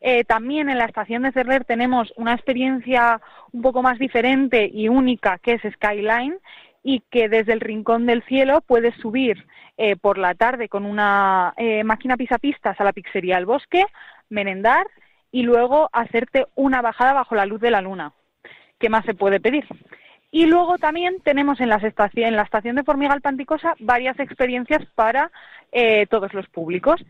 Eh, 0.01 0.25
también 0.25 0.69
en 0.69 0.79
la 0.79 0.85
estación 0.85 1.23
de 1.23 1.33
Cerler 1.33 1.65
tenemos 1.65 2.13
una 2.17 2.35
experiencia 2.35 3.21
un 3.53 3.63
poco 3.63 3.83
más 3.83 3.99
diferente 3.99 4.71
y 4.73 4.89
única, 4.89 5.39
que 5.39 5.55
es 5.55 5.73
Skyline, 5.75 6.39
y 6.83 7.01
que 7.11 7.29
desde 7.29 7.53
el 7.53 7.61
rincón 7.61 8.07
del 8.07 8.23
cielo 8.25 8.61
puedes 8.61 8.95
subir 8.97 9.45
eh, 9.77 9.97
por 9.97 10.19
la 10.19 10.35
tarde 10.35 10.69
con 10.69 10.87
una 10.87 11.53
eh, 11.57 11.83
máquina 11.83 12.17
pisapistas 12.17 12.81
a 12.81 12.85
la 12.85 12.93
pizzería 12.93 13.39
El 13.39 13.47
Bosque, 13.47 13.85
merendar 14.29 14.87
y 15.33 15.43
luego 15.43 15.91
hacerte 15.93 16.47
una 16.55 16.83
bajada 16.83 17.13
bajo 17.13 17.35
la 17.35 17.45
luz 17.45 17.61
de 17.61 17.73
la 17.73 17.81
luna. 17.81 18.13
¿Qué 18.79 18.89
más 18.89 19.05
se 19.05 19.15
puede 19.15 19.41
pedir? 19.41 19.67
Y 20.31 20.47
luego 20.47 20.77
también 20.79 21.21
tenemos 21.23 21.61
en, 21.61 21.69
las 21.69 21.83
en 21.83 22.37
la 22.37 22.43
estación 22.43 22.77
de 22.77 22.85
Formigal 22.85 23.21
Panticosa 23.21 23.75
varias 23.79 24.19
experiencias 24.19 24.85
para 24.95 25.31
eh, 25.73 26.07
todos 26.09 26.35
los 26.35 26.47
públicos. 26.49 27.01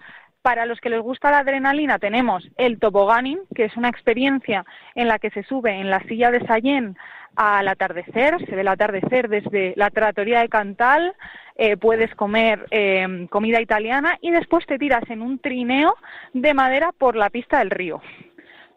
Para 0.43 0.65
los 0.65 0.81
que 0.81 0.91
les 0.91 1.01
gusta 1.01 1.33
la 1.33 1.41
adrenalina 1.41 1.99
tenemos 1.99 2.49
el 2.57 2.79
toboganing, 2.79 3.41
que 3.55 3.65
es 3.65 3.77
una 3.77 3.89
experiencia 3.89 4.65
en 4.95 5.09
la 5.09 5.19
que 5.19 5.31
se 5.31 5.43
sube 5.43 5.73
en 5.73 5.91
la 5.91 6.01
silla 6.05 6.31
de 6.31 6.47
Sallén 6.47 6.97
al 7.35 7.69
atardecer, 7.69 8.39
se 8.47 8.55
ve 8.55 8.61
el 8.61 8.69
atardecer 8.69 9.29
desde 9.29 9.75
la 9.77 9.91
trattoria 9.91 10.41
de 10.41 10.49
Cantal, 10.49 11.15
eh, 11.57 11.77
puedes 11.77 12.15
comer 12.15 12.67
eh, 12.71 13.27
comida 13.31 13.61
italiana 13.61 14.19
y 14.21 14.31
después 14.31 14.65
te 14.67 14.79
tiras 14.79 15.03
en 15.11 15.21
un 15.21 15.39
trineo 15.39 15.97
de 16.33 16.55
madera 16.55 16.93
por 16.97 17.17
la 17.17 17.29
pista 17.31 17.59
del 17.59 17.71
río. 17.71 18.01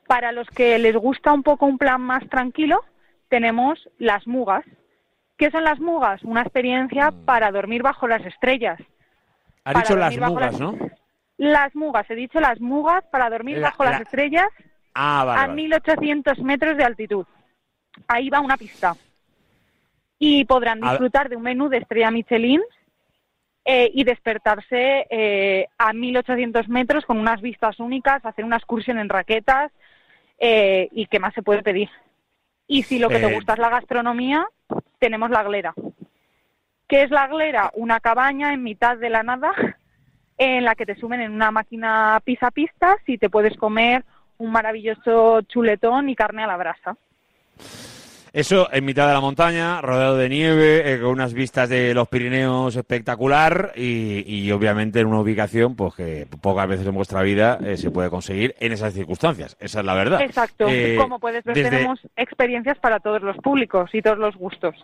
Para 0.07 0.31
los 0.31 0.49
que 0.49 0.79
les 0.79 0.95
gusta 0.95 1.31
un 1.33 1.43
poco 1.43 1.67
un 1.67 1.77
plan 1.77 2.01
más 2.01 2.27
tranquilo, 2.29 2.83
tenemos 3.29 3.89
las 3.97 4.27
mugas. 4.27 4.65
¿Qué 5.37 5.49
son 5.51 5.63
las 5.63 5.79
mugas? 5.79 6.21
Una 6.23 6.41
experiencia 6.41 7.11
para 7.25 7.51
dormir 7.51 7.81
bajo 7.81 8.07
las 8.07 8.25
estrellas. 8.25 8.79
Ha 9.63 9.73
dicho 9.73 9.95
las 9.95 10.17
mugas, 10.17 10.51
las- 10.53 10.59
¿no? 10.59 10.77
Las 11.37 11.73
mugas, 11.75 12.09
he 12.09 12.15
dicho 12.15 12.39
las 12.41 12.59
mugas 12.59 13.03
para 13.11 13.29
dormir 13.29 13.57
La- 13.59 13.69
bajo 13.69 13.85
la- 13.85 13.91
las 13.91 14.01
estrellas 14.01 14.47
Ah, 14.93 15.23
vale. 15.25 15.39
a 15.41 15.47
vale. 15.47 15.53
1800 15.61 16.39
metros 16.39 16.75
de 16.75 16.83
altitud. 16.83 17.25
Ahí 18.07 18.29
va 18.29 18.41
una 18.41 18.57
pista. 18.57 18.95
Y 20.17 20.43
podrán 20.45 20.83
A- 20.83 20.89
disfrutar 20.91 21.29
de 21.29 21.37
un 21.37 21.43
menú 21.43 21.69
de 21.69 21.77
estrella 21.77 22.11
Michelin 22.11 22.61
eh, 23.63 23.89
y 23.93 24.03
despertarse 24.03 25.05
eh, 25.09 25.67
a 25.77 25.93
1800 25.93 26.67
metros 26.67 27.05
con 27.05 27.17
unas 27.19 27.39
vistas 27.41 27.79
únicas, 27.79 28.25
hacer 28.25 28.43
una 28.43 28.57
excursión 28.57 28.97
en 28.99 29.07
raquetas 29.09 29.71
eh, 30.39 30.89
y 30.91 31.05
qué 31.05 31.19
más 31.19 31.33
se 31.33 31.43
puede 31.43 31.61
pedir. 31.61 31.89
Y 32.69 32.83
si 32.83 32.99
lo 32.99 33.09
que 33.09 33.17
Eh, 33.17 33.19
te 33.19 33.33
gusta 33.33 33.53
es 33.53 33.59
la 33.59 33.69
gastronomía, 33.69 34.47
tenemos 34.99 35.31
la 35.31 35.41
glera. 35.41 35.73
¿Qué 36.87 37.01
es 37.01 37.09
la 37.09 37.27
glera? 37.27 37.71
Una 37.73 37.99
cabaña 37.99 38.53
en 38.53 38.61
mitad 38.61 38.95
de 38.95 39.09
la 39.09 39.23
nada 39.23 39.51
en 40.37 40.63
la 40.63 40.75
que 40.75 40.85
te 40.85 40.95
suben 40.95 41.19
en 41.19 41.31
una 41.31 41.49
máquina 41.49 42.21
pizza 42.23 42.51
pistas 42.51 42.97
y 43.07 43.17
te 43.17 43.29
puedes 43.29 43.57
comer 43.57 44.05
un 44.37 44.51
maravilloso 44.51 45.41
chuletón 45.41 46.09
y 46.09 46.15
carne 46.15 46.43
a 46.43 46.47
la 46.47 46.57
brasa. 46.57 46.95
Eso 48.33 48.69
en 48.71 48.85
mitad 48.85 49.07
de 49.07 49.13
la 49.13 49.21
montaña, 49.21 49.81
rodeado 49.81 50.17
de 50.17 50.29
nieve, 50.29 50.93
eh, 50.93 50.99
con 50.99 51.09
unas 51.09 51.33
vistas 51.33 51.67
de 51.69 51.93
los 51.93 52.07
Pirineos 52.07 52.75
espectacular 52.75 53.71
y, 53.75 54.23
y 54.27 54.51
obviamente 54.51 54.99
en 54.99 55.07
una 55.07 55.19
ubicación 55.21 55.75
pues 55.75 55.95
que 55.95 56.27
pocas 56.41 56.67
veces 56.67 56.85
en 56.87 56.93
vuestra 56.95 57.21
vida 57.23 57.57
eh, 57.65 57.77
se 57.77 57.89
puede 57.91 58.09
conseguir 58.09 58.55
en 58.59 58.71
esas 58.71 58.93
circunstancias. 58.93 59.57
Esa 59.59 59.79
es 59.79 59.85
la 59.85 59.93
verdad. 59.93 60.21
Exacto. 60.21 60.65
Eh, 60.69 60.95
Como 60.99 61.19
puedes 61.19 61.43
ver, 61.43 61.55
desde- 61.55 61.69
tenemos 61.71 61.99
experiencias 62.15 62.77
para 62.79 62.99
todos 62.99 63.21
los 63.21 63.37
públicos 63.37 63.89
y 63.93 64.01
todos 64.01 64.17
los 64.19 64.35
gustos. 64.35 64.75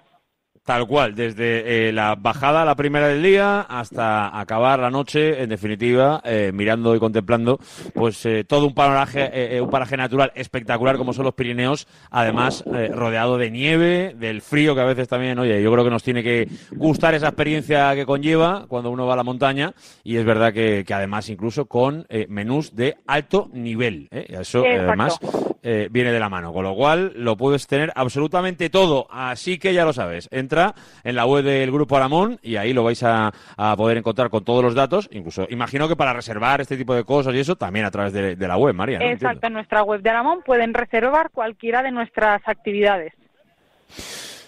Tal 0.65 0.87
cual, 0.87 1.13
desde 1.13 1.89
eh, 1.89 1.93
la 1.93 2.15
bajada, 2.15 2.65
la 2.65 2.73
primera 2.73 3.07
del 3.07 3.21
día, 3.21 3.61
hasta 3.61 4.35
acabar 4.39 4.79
la 4.79 4.89
noche, 4.89 5.43
en 5.43 5.49
definitiva, 5.49 6.21
eh, 6.25 6.49
mirando 6.51 6.95
y 6.95 6.99
contemplando, 6.99 7.59
pues 7.93 8.25
eh, 8.25 8.43
todo 8.45 8.65
un 8.65 8.73
paraje, 8.73 9.25
eh, 9.25 9.57
eh, 9.57 9.61
un 9.61 9.69
paraje 9.69 9.95
natural 9.95 10.31
espectacular 10.33 10.97
como 10.97 11.13
son 11.13 11.25
los 11.25 11.35
Pirineos, 11.35 11.87
además 12.09 12.63
eh, 12.73 12.89
rodeado 12.91 13.37
de 13.37 13.51
nieve, 13.51 14.15
del 14.17 14.41
frío 14.41 14.73
que 14.73 14.81
a 14.81 14.85
veces 14.85 15.07
también, 15.07 15.37
oye, 15.37 15.61
yo 15.61 15.71
creo 15.71 15.83
que 15.83 15.91
nos 15.91 16.01
tiene 16.01 16.23
que 16.23 16.49
gustar 16.71 17.13
esa 17.13 17.27
experiencia 17.27 17.93
que 17.93 18.07
conlleva 18.07 18.65
cuando 18.67 18.89
uno 18.89 19.05
va 19.05 19.13
a 19.13 19.17
la 19.17 19.23
montaña 19.23 19.75
y 20.03 20.17
es 20.17 20.25
verdad 20.25 20.51
que, 20.51 20.83
que 20.83 20.93
además 20.95 21.29
incluso 21.29 21.65
con 21.65 22.07
menús 22.27 22.75
de 22.75 22.97
alto 23.05 23.51
nivel, 23.53 24.07
eso 24.09 24.63
además 24.65 25.19
eh, 25.67 25.87
viene 25.89 26.11
de 26.11 26.19
la 26.19 26.29
mano, 26.29 26.53
con 26.53 26.63
lo 26.63 26.75
cual 26.75 27.11
lo 27.15 27.35
puedes 27.35 27.65
tener 27.65 27.91
absolutamente 27.95 28.69
todo. 28.69 29.07
Así 29.09 29.57
que 29.57 29.73
ya 29.73 29.83
lo 29.83 29.93
sabes, 29.93 30.29
entra 30.31 30.75
en 31.03 31.15
la 31.15 31.25
web 31.25 31.43
del 31.43 31.71
Grupo 31.71 31.97
Aramón 31.97 32.39
y 32.43 32.57
ahí 32.57 32.71
lo 32.71 32.83
vais 32.83 33.01
a, 33.01 33.33
a 33.57 33.75
poder 33.75 33.97
encontrar 33.97 34.29
con 34.29 34.45
todos 34.45 34.63
los 34.63 34.75
datos, 34.75 35.09
incluso 35.11 35.47
imagino 35.49 35.87
que 35.87 35.95
para 35.95 36.13
reservar 36.13 36.61
este 36.61 36.77
tipo 36.77 36.93
de 36.93 37.03
cosas 37.03 37.33
y 37.33 37.39
eso 37.39 37.55
también 37.55 37.87
a 37.87 37.91
través 37.91 38.13
de, 38.13 38.35
de 38.35 38.47
la 38.47 38.57
web, 38.57 38.75
María. 38.75 38.99
¿no? 38.99 39.05
Exacto, 39.05 39.47
en 39.47 39.53
nuestra 39.53 39.81
web 39.81 40.01
de 40.03 40.09
Aramón 40.11 40.43
pueden 40.45 40.73
reservar 40.75 41.31
cualquiera 41.31 41.81
de 41.81 41.91
nuestras 41.91 42.41
actividades. 42.45 43.13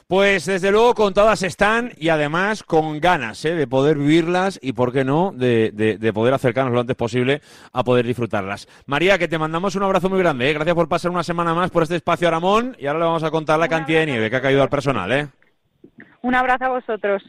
Pues 0.08 0.46
desde 0.46 0.72
luego 0.72 0.94
contadas 0.96 1.44
están 1.44 1.92
y 1.98 2.08
además 2.08 2.64
con 2.64 3.02
ganas 3.02 3.44
¿eh? 3.44 3.56
de 3.56 3.68
poder 3.68 3.98
vivirlas 3.98 4.58
y, 4.62 4.72
por 4.72 4.94
qué 4.94 5.04
no, 5.04 5.34
de, 5.36 5.72
de- 5.74 5.98
de 5.98 6.14
poder 6.14 6.34
acercarnos 6.34 6.74
lo 6.74 6.80
antes 6.80 6.96
posible 6.96 7.42
a 7.74 7.84
poder 7.84 8.06
disfrutarlas. 8.08 8.70
María, 8.86 9.18
que 9.18 9.28
te 9.28 9.38
mandamos 9.38 9.76
un 9.76 9.84
abrazo 9.84 10.10
muy 10.10 10.20
grande. 10.20 10.50
¿eh? 10.50 10.54
Gracias 10.54 10.76
por 10.76 10.88
pasar 10.88 11.12
una 11.12 11.24
semana 11.24 11.54
más 11.54 11.72
por 11.72 11.84
este 11.84 11.98
espacio 11.98 12.30
Aramón 12.30 12.74
y 12.80 12.88
ahora 12.88 13.00
le 13.00 13.06
vamos 13.06 13.24
a 13.24 13.32
contar 13.32 13.60
la 13.60 13.68
cantidad 13.68 14.00
de 14.00 14.06
nieve 14.06 14.30
que 14.30 14.36
ha 14.38 14.42
caído 14.42 14.64
al 14.64 14.70
personal. 14.70 15.12
¿eh? 15.12 15.28
Un 16.22 16.36
abrazo 16.36 16.64
a 16.64 16.70
vosotros. 16.70 17.22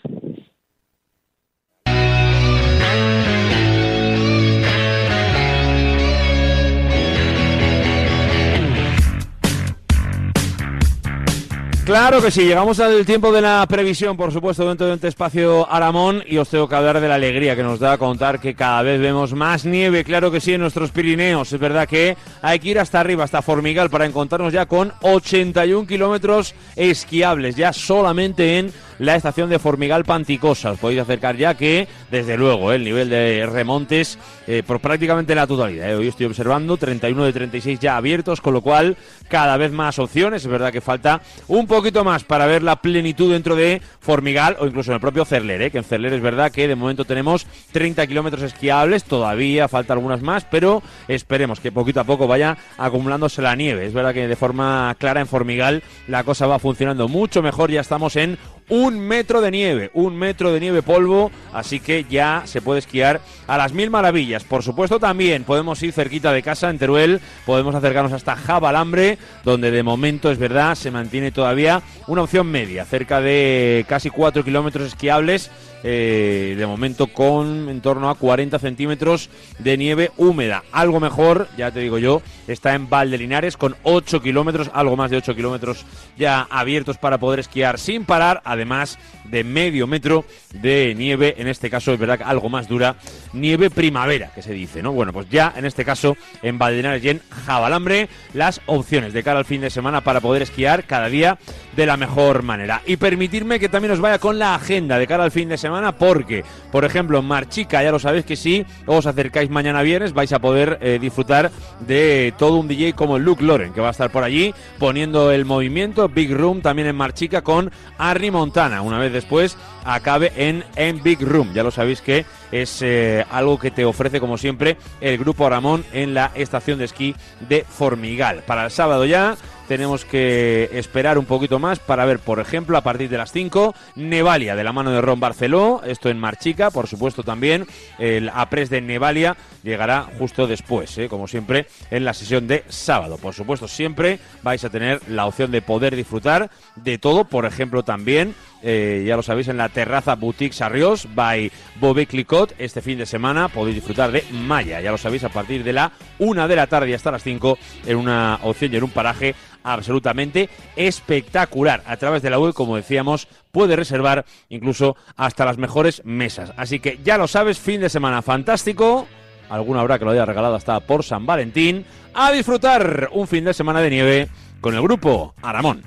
Claro 11.89 12.21
que 12.21 12.31
sí, 12.31 12.45
llegamos 12.45 12.79
al 12.81 13.07
tiempo 13.07 13.33
de 13.33 13.41
la 13.41 13.65
previsión, 13.67 14.15
por 14.15 14.31
supuesto, 14.31 14.69
dentro 14.69 14.87
de 14.87 14.97
este 14.97 15.09
espacio 15.09 15.67
Aramón 15.73 16.23
y 16.27 16.37
os 16.37 16.51
tengo 16.51 16.69
que 16.69 16.75
hablar 16.75 17.01
de 17.01 17.09
la 17.09 17.15
alegría 17.15 17.57
que 17.57 17.63
nos 17.63 17.81
da 17.81 17.97
contar 17.97 18.41
que 18.41 18.55
cada 18.55 18.83
vez 18.83 19.01
vemos 19.01 19.33
más 19.33 19.65
nieve, 19.65 20.05
claro 20.05 20.31
que 20.31 20.39
sí, 20.39 20.53
en 20.53 20.61
nuestros 20.61 20.91
Pirineos. 20.91 21.51
Es 21.51 21.59
verdad 21.59 21.89
que 21.89 22.15
hay 22.43 22.59
que 22.59 22.69
ir 22.69 22.79
hasta 22.79 23.01
arriba, 23.01 23.25
hasta 23.25 23.41
Formigal, 23.41 23.89
para 23.89 24.05
encontrarnos 24.05 24.53
ya 24.53 24.67
con 24.67 24.93
81 25.01 25.87
kilómetros 25.87 26.55
esquiables, 26.77 27.57
ya 27.57 27.73
solamente 27.73 28.59
en 28.59 28.71
la 28.99 29.15
estación 29.15 29.51
de 29.51 29.59
Formigal 29.59 30.05
Panticosa. 30.05 30.73
Os 30.73 30.79
podéis 30.79 31.01
acercar 31.01 31.37
ya 31.37 31.55
que, 31.55 31.89
desde 32.11 32.37
luego, 32.37 32.73
el 32.73 32.85
nivel 32.85 33.09
de 33.11 33.47
remontes 33.47 34.19
eh, 34.47 34.63
por 34.67 34.81
prácticamente 34.81 35.35
la 35.35 35.47
totalidad. 35.47 35.91
eh. 35.91 35.95
Hoy 35.95 36.09
estoy 36.09 36.27
observando 36.27 36.77
31 36.77 37.25
de 37.25 37.33
36 37.33 37.79
ya 37.81 37.97
abiertos, 37.97 38.41
con 38.41 38.55
lo 38.55 38.61
cual 38.61 38.97
cada 39.29 39.57
vez 39.57 39.73
más 39.73 39.99
opciones. 39.99 40.43
Es 40.43 40.51
verdad 40.51 40.73
que 40.73 40.81
falta 40.81 41.21
un 41.47 41.67
poquito 41.67 42.05
más 42.05 42.25
para 42.25 42.47
ver 42.47 42.63
la 42.63 42.77
plenitud 42.77 43.33
dentro 43.33 43.57
de 43.57 43.81
Formigal 44.01 44.57
o 44.61 44.67
incluso 44.67 44.91
en 44.91 44.95
el 44.97 45.01
propio 45.01 45.25
Cerler, 45.25 45.63
eh, 45.63 45.71
que 45.71 45.79
en 45.79 45.85
Cerler 45.85 46.13
es 46.13 46.23
verdad 46.23 46.51
que 46.51 46.69
de 46.69 46.75
momento 46.75 47.05
tenemos 47.05 47.47
30 47.73 48.07
kilómetros 48.07 48.43
esquiables, 48.43 49.05
todavía 49.05 49.69
falta 49.69 49.93
algunas 49.93 50.23
más, 50.23 50.45
pero 50.45 50.83
esperemos 51.07 51.61
que 51.61 51.73
poquito 51.73 52.01
a 52.01 52.05
poco 52.05 52.27
vaya 52.27 52.57
acumulándose 52.77 53.43
la 53.43 53.55
nieve. 53.55 53.87
Es 53.87 53.93
verdad 53.93 54.15
que 54.15 54.27
de 54.27 54.37
forma 54.37 54.95
clara 54.99 55.21
en 55.21 55.27
Formigal 55.27 55.83
la 56.07 56.25
cosa 56.25 56.47
va 56.47 56.59
funcionando 56.59 57.09
mucho 57.09 57.43
mejor, 57.43 57.71
ya 57.71 57.81
estamos 57.81 58.17
en 58.17 58.39
un 58.69 59.01
metro 59.01 59.41
de 59.41 59.51
nieve, 59.51 59.91
un 59.95 60.17
metro 60.17 60.53
de 60.53 60.61
nieve 60.61 60.83
polvo, 60.83 61.31
así 61.53 61.81
que 61.81 62.05
ya 62.09 62.43
se 62.45 62.61
puede 62.61 62.81
esquiar 62.81 63.21
a 63.47 63.57
las 63.57 63.73
mil 63.73 63.91
maravillas. 63.91 64.45
Por 64.45 64.63
supuesto 64.63 64.99
también 64.99 65.45
podemos 65.45 65.83
ir 65.83 65.93
cerquita 65.93 66.33
de 66.33 66.43
casa 66.43 66.71
en 66.71 66.79
Teruel, 66.79 67.21
podemos 67.47 67.75
acercarnos 67.75 68.13
hasta 68.13 68.37
Jabalambre, 68.37 69.19
donde 69.45 69.71
de 69.71 69.83
momento 69.83 70.31
es 70.31 70.39
verdad 70.39 70.75
se 70.75 70.91
mantiene 70.91 71.33
todavía 71.33 71.83
una 72.07 72.23
opción 72.23 72.47
media, 72.47 72.85
cerca 72.85 73.21
de 73.21 73.85
casi 73.89 74.11
4 74.11 74.45
kilómetros 74.45 74.89
esquiables. 74.89 75.51
Eh, 75.83 76.55
de 76.57 76.67
momento 76.67 77.07
con 77.09 77.69
en 77.69 77.81
torno 77.81 78.11
a 78.11 78.15
40 78.15 78.59
centímetros 78.59 79.31
de 79.59 79.77
nieve 79.77 80.11
húmeda. 80.17 80.65
Algo 80.73 81.01
mejor, 81.01 81.49
ya 81.57 81.71
te 81.71 81.81
digo 81.81 81.99
yo, 81.99 82.23
está 82.47 82.75
en 82.75 82.89
Valdelinares 82.89 83.57
con 83.57 83.77
8 83.83 84.21
kilómetros, 84.21 84.71
algo 84.75 84.97
más 84.97 85.11
de 85.11 85.19
8 85.19 85.35
kilómetros 85.35 85.85
ya 86.17 86.47
abiertos 86.51 86.99
para 86.99 87.19
poder 87.19 87.41
esquiar 87.41 87.79
sin 87.79 88.05
parar, 88.05 88.43
además 88.45 88.99
de 89.31 89.45
medio 89.45 89.87
metro 89.87 90.25
de 90.53 90.95
nieve, 90.97 91.35
en 91.39 91.49
este 91.49 91.71
caso 91.71 91.93
es 91.93 91.99
verdad 91.99 92.21
algo 92.25 92.49
más 92.49 92.69
dura, 92.69 92.97
nieve 93.33 93.71
primavera, 93.71 94.31
que 94.35 94.43
se 94.43 94.53
dice, 94.53 94.83
¿no? 94.83 94.93
Bueno, 94.93 95.13
pues 95.13 95.29
ya 95.29 95.53
en 95.57 95.65
este 95.65 95.85
caso 95.85 96.17
en 96.43 96.59
Valdelinares 96.59 97.05
y 97.05 97.11
en 97.11 97.23
Jabalambre, 97.47 98.09
las 98.35 98.61
opciones 98.67 99.13
de 99.13 99.23
cara 99.23 99.39
al 99.39 99.45
fin 99.45 99.61
de 99.61 99.71
semana 99.71 100.03
para 100.03 100.21
poder 100.21 100.43
esquiar 100.43 100.85
cada 100.85 101.09
día 101.09 101.39
de 101.77 101.87
la 101.87 101.97
mejor 101.97 102.43
manera. 102.43 102.83
Y 102.87 102.97
permitirme 102.97 103.61
que 103.61 103.69
también 103.69 103.93
os 103.93 104.01
vaya 104.01 104.19
con 104.19 104.39
la 104.39 104.55
agenda 104.55 104.99
de 104.99 105.07
cara 105.07 105.25
al 105.25 105.31
fin 105.31 105.49
de 105.49 105.59
semana, 105.59 105.93
porque, 105.93 106.45
por 106.73 106.85
ejemplo, 106.85 107.19
en 107.19 107.25
Marchica, 107.25 107.83
ya 107.83 107.93
lo 107.93 107.99
sabéis 107.99 108.25
que 108.25 108.37
si 108.37 108.65
os 108.87 109.07
acercáis 109.07 109.51
mañana 109.51 109.83
viernes, 109.83 110.13
vais 110.13 110.33
a 110.33 110.41
poder 110.41 110.79
eh, 110.81 110.99
disfrutar 111.01 111.51
de 111.81 112.35
todo 112.37 112.57
un 112.57 112.69
DJ 112.69 112.95
como 112.95 113.19
Luke 113.19 113.45
Loren, 113.45 113.73
que 113.73 113.81
va 113.81 113.89
a 113.89 113.93
estar 113.93 114.11
por 114.11 114.25
allí 114.25 114.55
poniendo 114.79 115.31
el 115.31 115.45
movimiento. 115.45 116.09
Big 116.09 116.33
Room 116.33 116.61
también 116.61 116.89
en 116.89 116.97
Marchica 116.97 117.43
con 117.43 117.71
Arnie 117.97 118.31
Montana. 118.31 118.83
Una 118.83 118.99
vez 118.99 119.13
después 119.19 119.57
acabe 119.85 120.33
en, 120.37 120.65
en 120.77 121.03
Big 121.03 121.21
Room. 121.21 121.53
Ya 121.53 121.63
lo 121.63 121.71
sabéis 121.71 122.01
que 122.01 122.25
es 122.53 122.83
eh, 122.83 123.25
algo 123.31 123.59
que 123.59 123.71
te 123.71 123.85
ofrece, 123.85 124.21
como 124.21 124.39
siempre, 124.39 124.77
el 125.01 125.19
Grupo 125.19 125.49
Ramón 125.49 125.85
en 125.93 126.15
la 126.15 126.31
estación 126.35 126.79
de 126.79 126.85
esquí 126.85 127.15
de 127.49 127.65
Formigal. 127.69 128.43
Para 128.47 128.65
el 128.65 128.71
sábado 128.71 129.05
ya 129.05 129.37
tenemos 129.69 130.07
que 130.07 130.71
esperar 130.73 131.19
un 131.19 131.27
poquito 131.27 131.59
más 131.59 131.79
para 131.79 132.07
ver, 132.07 132.19
por 132.19 132.41
ejemplo, 132.41 132.79
a 132.79 132.81
partir 132.81 133.11
de 133.11 133.19
las 133.19 133.33
5, 133.33 133.75
Nevalia 133.97 134.57
de 134.57 134.65
la 134.65 134.73
mano 134.73 134.91
de 134.91 135.03
Ron 135.03 135.21
Barceló, 135.21 135.83
esto 135.85 136.09
en 136.09 136.19
Marchica, 136.19 136.71
por 136.71 136.87
supuesto 136.87 137.23
también 137.23 137.67
el 137.99 138.31
Apres 138.35 138.71
de 138.71 138.81
Nevalia 138.81 139.37
llegará 139.63 140.07
justo 140.19 140.47
después, 140.47 140.97
¿eh? 140.97 141.09
como 141.09 141.29
siempre, 141.29 141.67
en 141.91 142.07
la 142.07 142.15
sesión 142.15 142.49
de 142.49 142.65
sábado. 142.69 143.19
Por 143.19 143.35
supuesto, 143.35 143.69
siempre 143.69 144.19
vais 144.43 144.65
a 144.65 144.71
tener 144.71 145.01
la 145.09 145.27
opción 145.27 145.51
de 145.51 145.61
poder 145.61 145.95
disfrutar 145.95 146.51
de 146.77 146.97
todo, 146.97 147.25
por 147.25 147.45
ejemplo, 147.45 147.83
también 147.83 148.35
eh, 148.63 149.05
ya 149.07 149.17
lo 149.17 149.23
sabéis, 149.23 149.49
en 149.49 149.57
la 149.57 149.69
terraza 149.69 150.17
Boutique 150.17 150.55
Sarrios 150.55 151.07
by 151.15 151.51
Bobé 151.81 152.07
Clicot. 152.07 152.55
Este 152.59 152.83
fin 152.83 152.99
de 152.99 153.07
semana 153.07 153.49
podéis 153.49 153.77
disfrutar 153.77 154.11
de 154.11 154.25
Maya, 154.33 154.81
ya 154.81 154.91
lo 154.91 154.99
sabéis, 154.99 155.25
a 155.25 155.29
partir 155.29 155.63
de 155.63 155.73
la 155.73 155.93
una 156.19 156.49
de 156.49 156.57
la 156.57 156.67
tarde 156.67 156.95
hasta 156.95 157.13
las 157.13 157.23
5 157.23 157.59
en 157.87 157.97
una 157.97 158.41
opción 158.43 158.73
y 158.73 158.77
en 158.77 158.85
un 158.85 158.91
paraje 158.91 159.35
absolutamente 159.63 160.49
espectacular. 160.77 161.83
A 161.87 161.97
través 161.97 162.23
de 162.23 162.31
la 162.31 162.39
web, 162.39 162.55
como 162.55 162.77
decíamos, 162.77 163.29
puede 163.53 163.77
reservar 163.77 164.25
incluso 164.49 164.97
hasta 165.17 165.45
las 165.45 165.59
mejores 165.59 166.03
mesas. 166.05 166.53
Así 166.57 166.81
que 166.81 166.99
ya 167.05 167.19
lo 167.19 167.29
sabes, 167.29 167.59
fin 167.59 167.81
de 167.81 167.89
semana 167.89 168.23
fantástico. 168.23 169.07
Alguna 169.49 169.81
habrá 169.81 169.99
que 169.99 170.05
lo 170.05 170.11
haya 170.11 170.27
regalado 170.27 170.55
hasta 170.55 170.81
por 170.81 171.05
San 171.05 171.27
Valentín. 171.27 171.85
A 172.15 172.33
disfrutar 172.33 173.11
un 173.13 173.27
fin 173.27 173.45
de 173.45 173.55
semana 173.55 173.81
de 173.81 173.91
nieve 173.91 174.29
con 174.61 174.75
el 174.75 174.83
grupo 174.83 175.35
Aramón. 175.43 175.83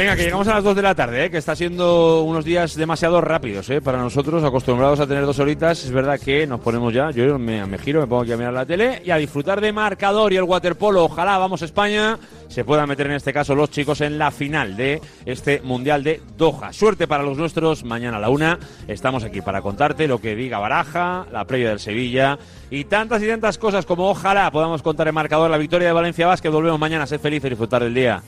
Venga, 0.00 0.16
que 0.16 0.22
llegamos 0.22 0.48
a 0.48 0.54
las 0.54 0.64
2 0.64 0.76
de 0.76 0.80
la 0.80 0.94
tarde, 0.94 1.26
¿eh? 1.26 1.30
que 1.30 1.36
está 1.36 1.54
siendo 1.54 2.22
unos 2.22 2.42
días 2.42 2.74
demasiado 2.74 3.20
rápidos 3.20 3.68
¿eh? 3.68 3.82
para 3.82 3.98
nosotros, 3.98 4.42
acostumbrados 4.42 4.98
a 4.98 5.06
tener 5.06 5.26
dos 5.26 5.38
horitas. 5.40 5.84
Es 5.84 5.90
verdad 5.90 6.18
que 6.18 6.46
nos 6.46 6.60
ponemos 6.60 6.94
ya, 6.94 7.10
yo 7.10 7.38
me, 7.38 7.76
giro, 7.76 8.00
me 8.00 8.06
pongo 8.06 8.22
aquí 8.22 8.32
a 8.32 8.38
mirar 8.38 8.54
la 8.54 8.64
tele 8.64 9.02
y 9.04 9.10
a 9.10 9.18
disfrutar 9.18 9.60
de 9.60 9.74
marcador 9.74 10.32
y 10.32 10.38
el 10.38 10.44
waterpolo. 10.44 11.04
Ojalá, 11.04 11.36
vamos 11.36 11.60
España, 11.60 12.18
se 12.48 12.64
puedan 12.64 12.88
meter 12.88 13.08
en 13.08 13.12
este 13.12 13.34
caso 13.34 13.54
los 13.54 13.70
chicos 13.70 14.00
en 14.00 14.16
la 14.16 14.30
final 14.30 14.74
de 14.74 15.02
este 15.26 15.60
Mundial 15.60 16.02
de 16.02 16.22
Doha. 16.34 16.72
Suerte 16.72 17.06
para 17.06 17.22
los 17.22 17.36
nuestros, 17.36 17.84
mañana 17.84 18.16
a 18.16 18.20
la 18.20 18.30
una 18.30 18.58
estamos 18.88 19.22
aquí 19.22 19.42
para 19.42 19.60
contarte 19.60 20.08
lo 20.08 20.18
que 20.18 20.34
diga 20.34 20.58
Baraja, 20.58 21.26
la 21.30 21.44
previa 21.44 21.68
del 21.68 21.78
Sevilla 21.78 22.38
y 22.70 22.84
tantas 22.84 23.22
y 23.22 23.28
tantas 23.28 23.58
cosas 23.58 23.84
como 23.84 24.08
ojalá 24.08 24.50
podamos 24.50 24.80
contar 24.80 25.08
en 25.08 25.14
marcador 25.14 25.50
la 25.50 25.58
victoria 25.58 25.88
de 25.88 25.92
Valencia 25.92 26.26
Vázquez. 26.26 26.50
Volvemos 26.50 26.80
mañana, 26.80 27.06
sed 27.06 27.20
felices 27.20 27.48
y 27.48 27.50
disfrutar 27.50 27.84
del 27.84 27.92
día. 27.92 28.22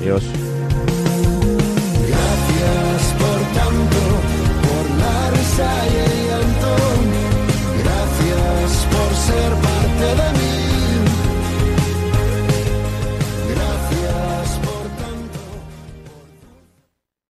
Adiós 0.00 0.55
tanto 3.54 4.00
por 4.64 4.84
la 5.02 5.30
risa 5.30 5.68
y 5.92 5.96
el 6.04 6.14
llanto. 6.28 6.72
Gracias 7.82 8.86
por 8.92 9.10
ser 9.26 9.50
parte 9.66 10.06
de 10.22 10.38
mí. 10.38 10.45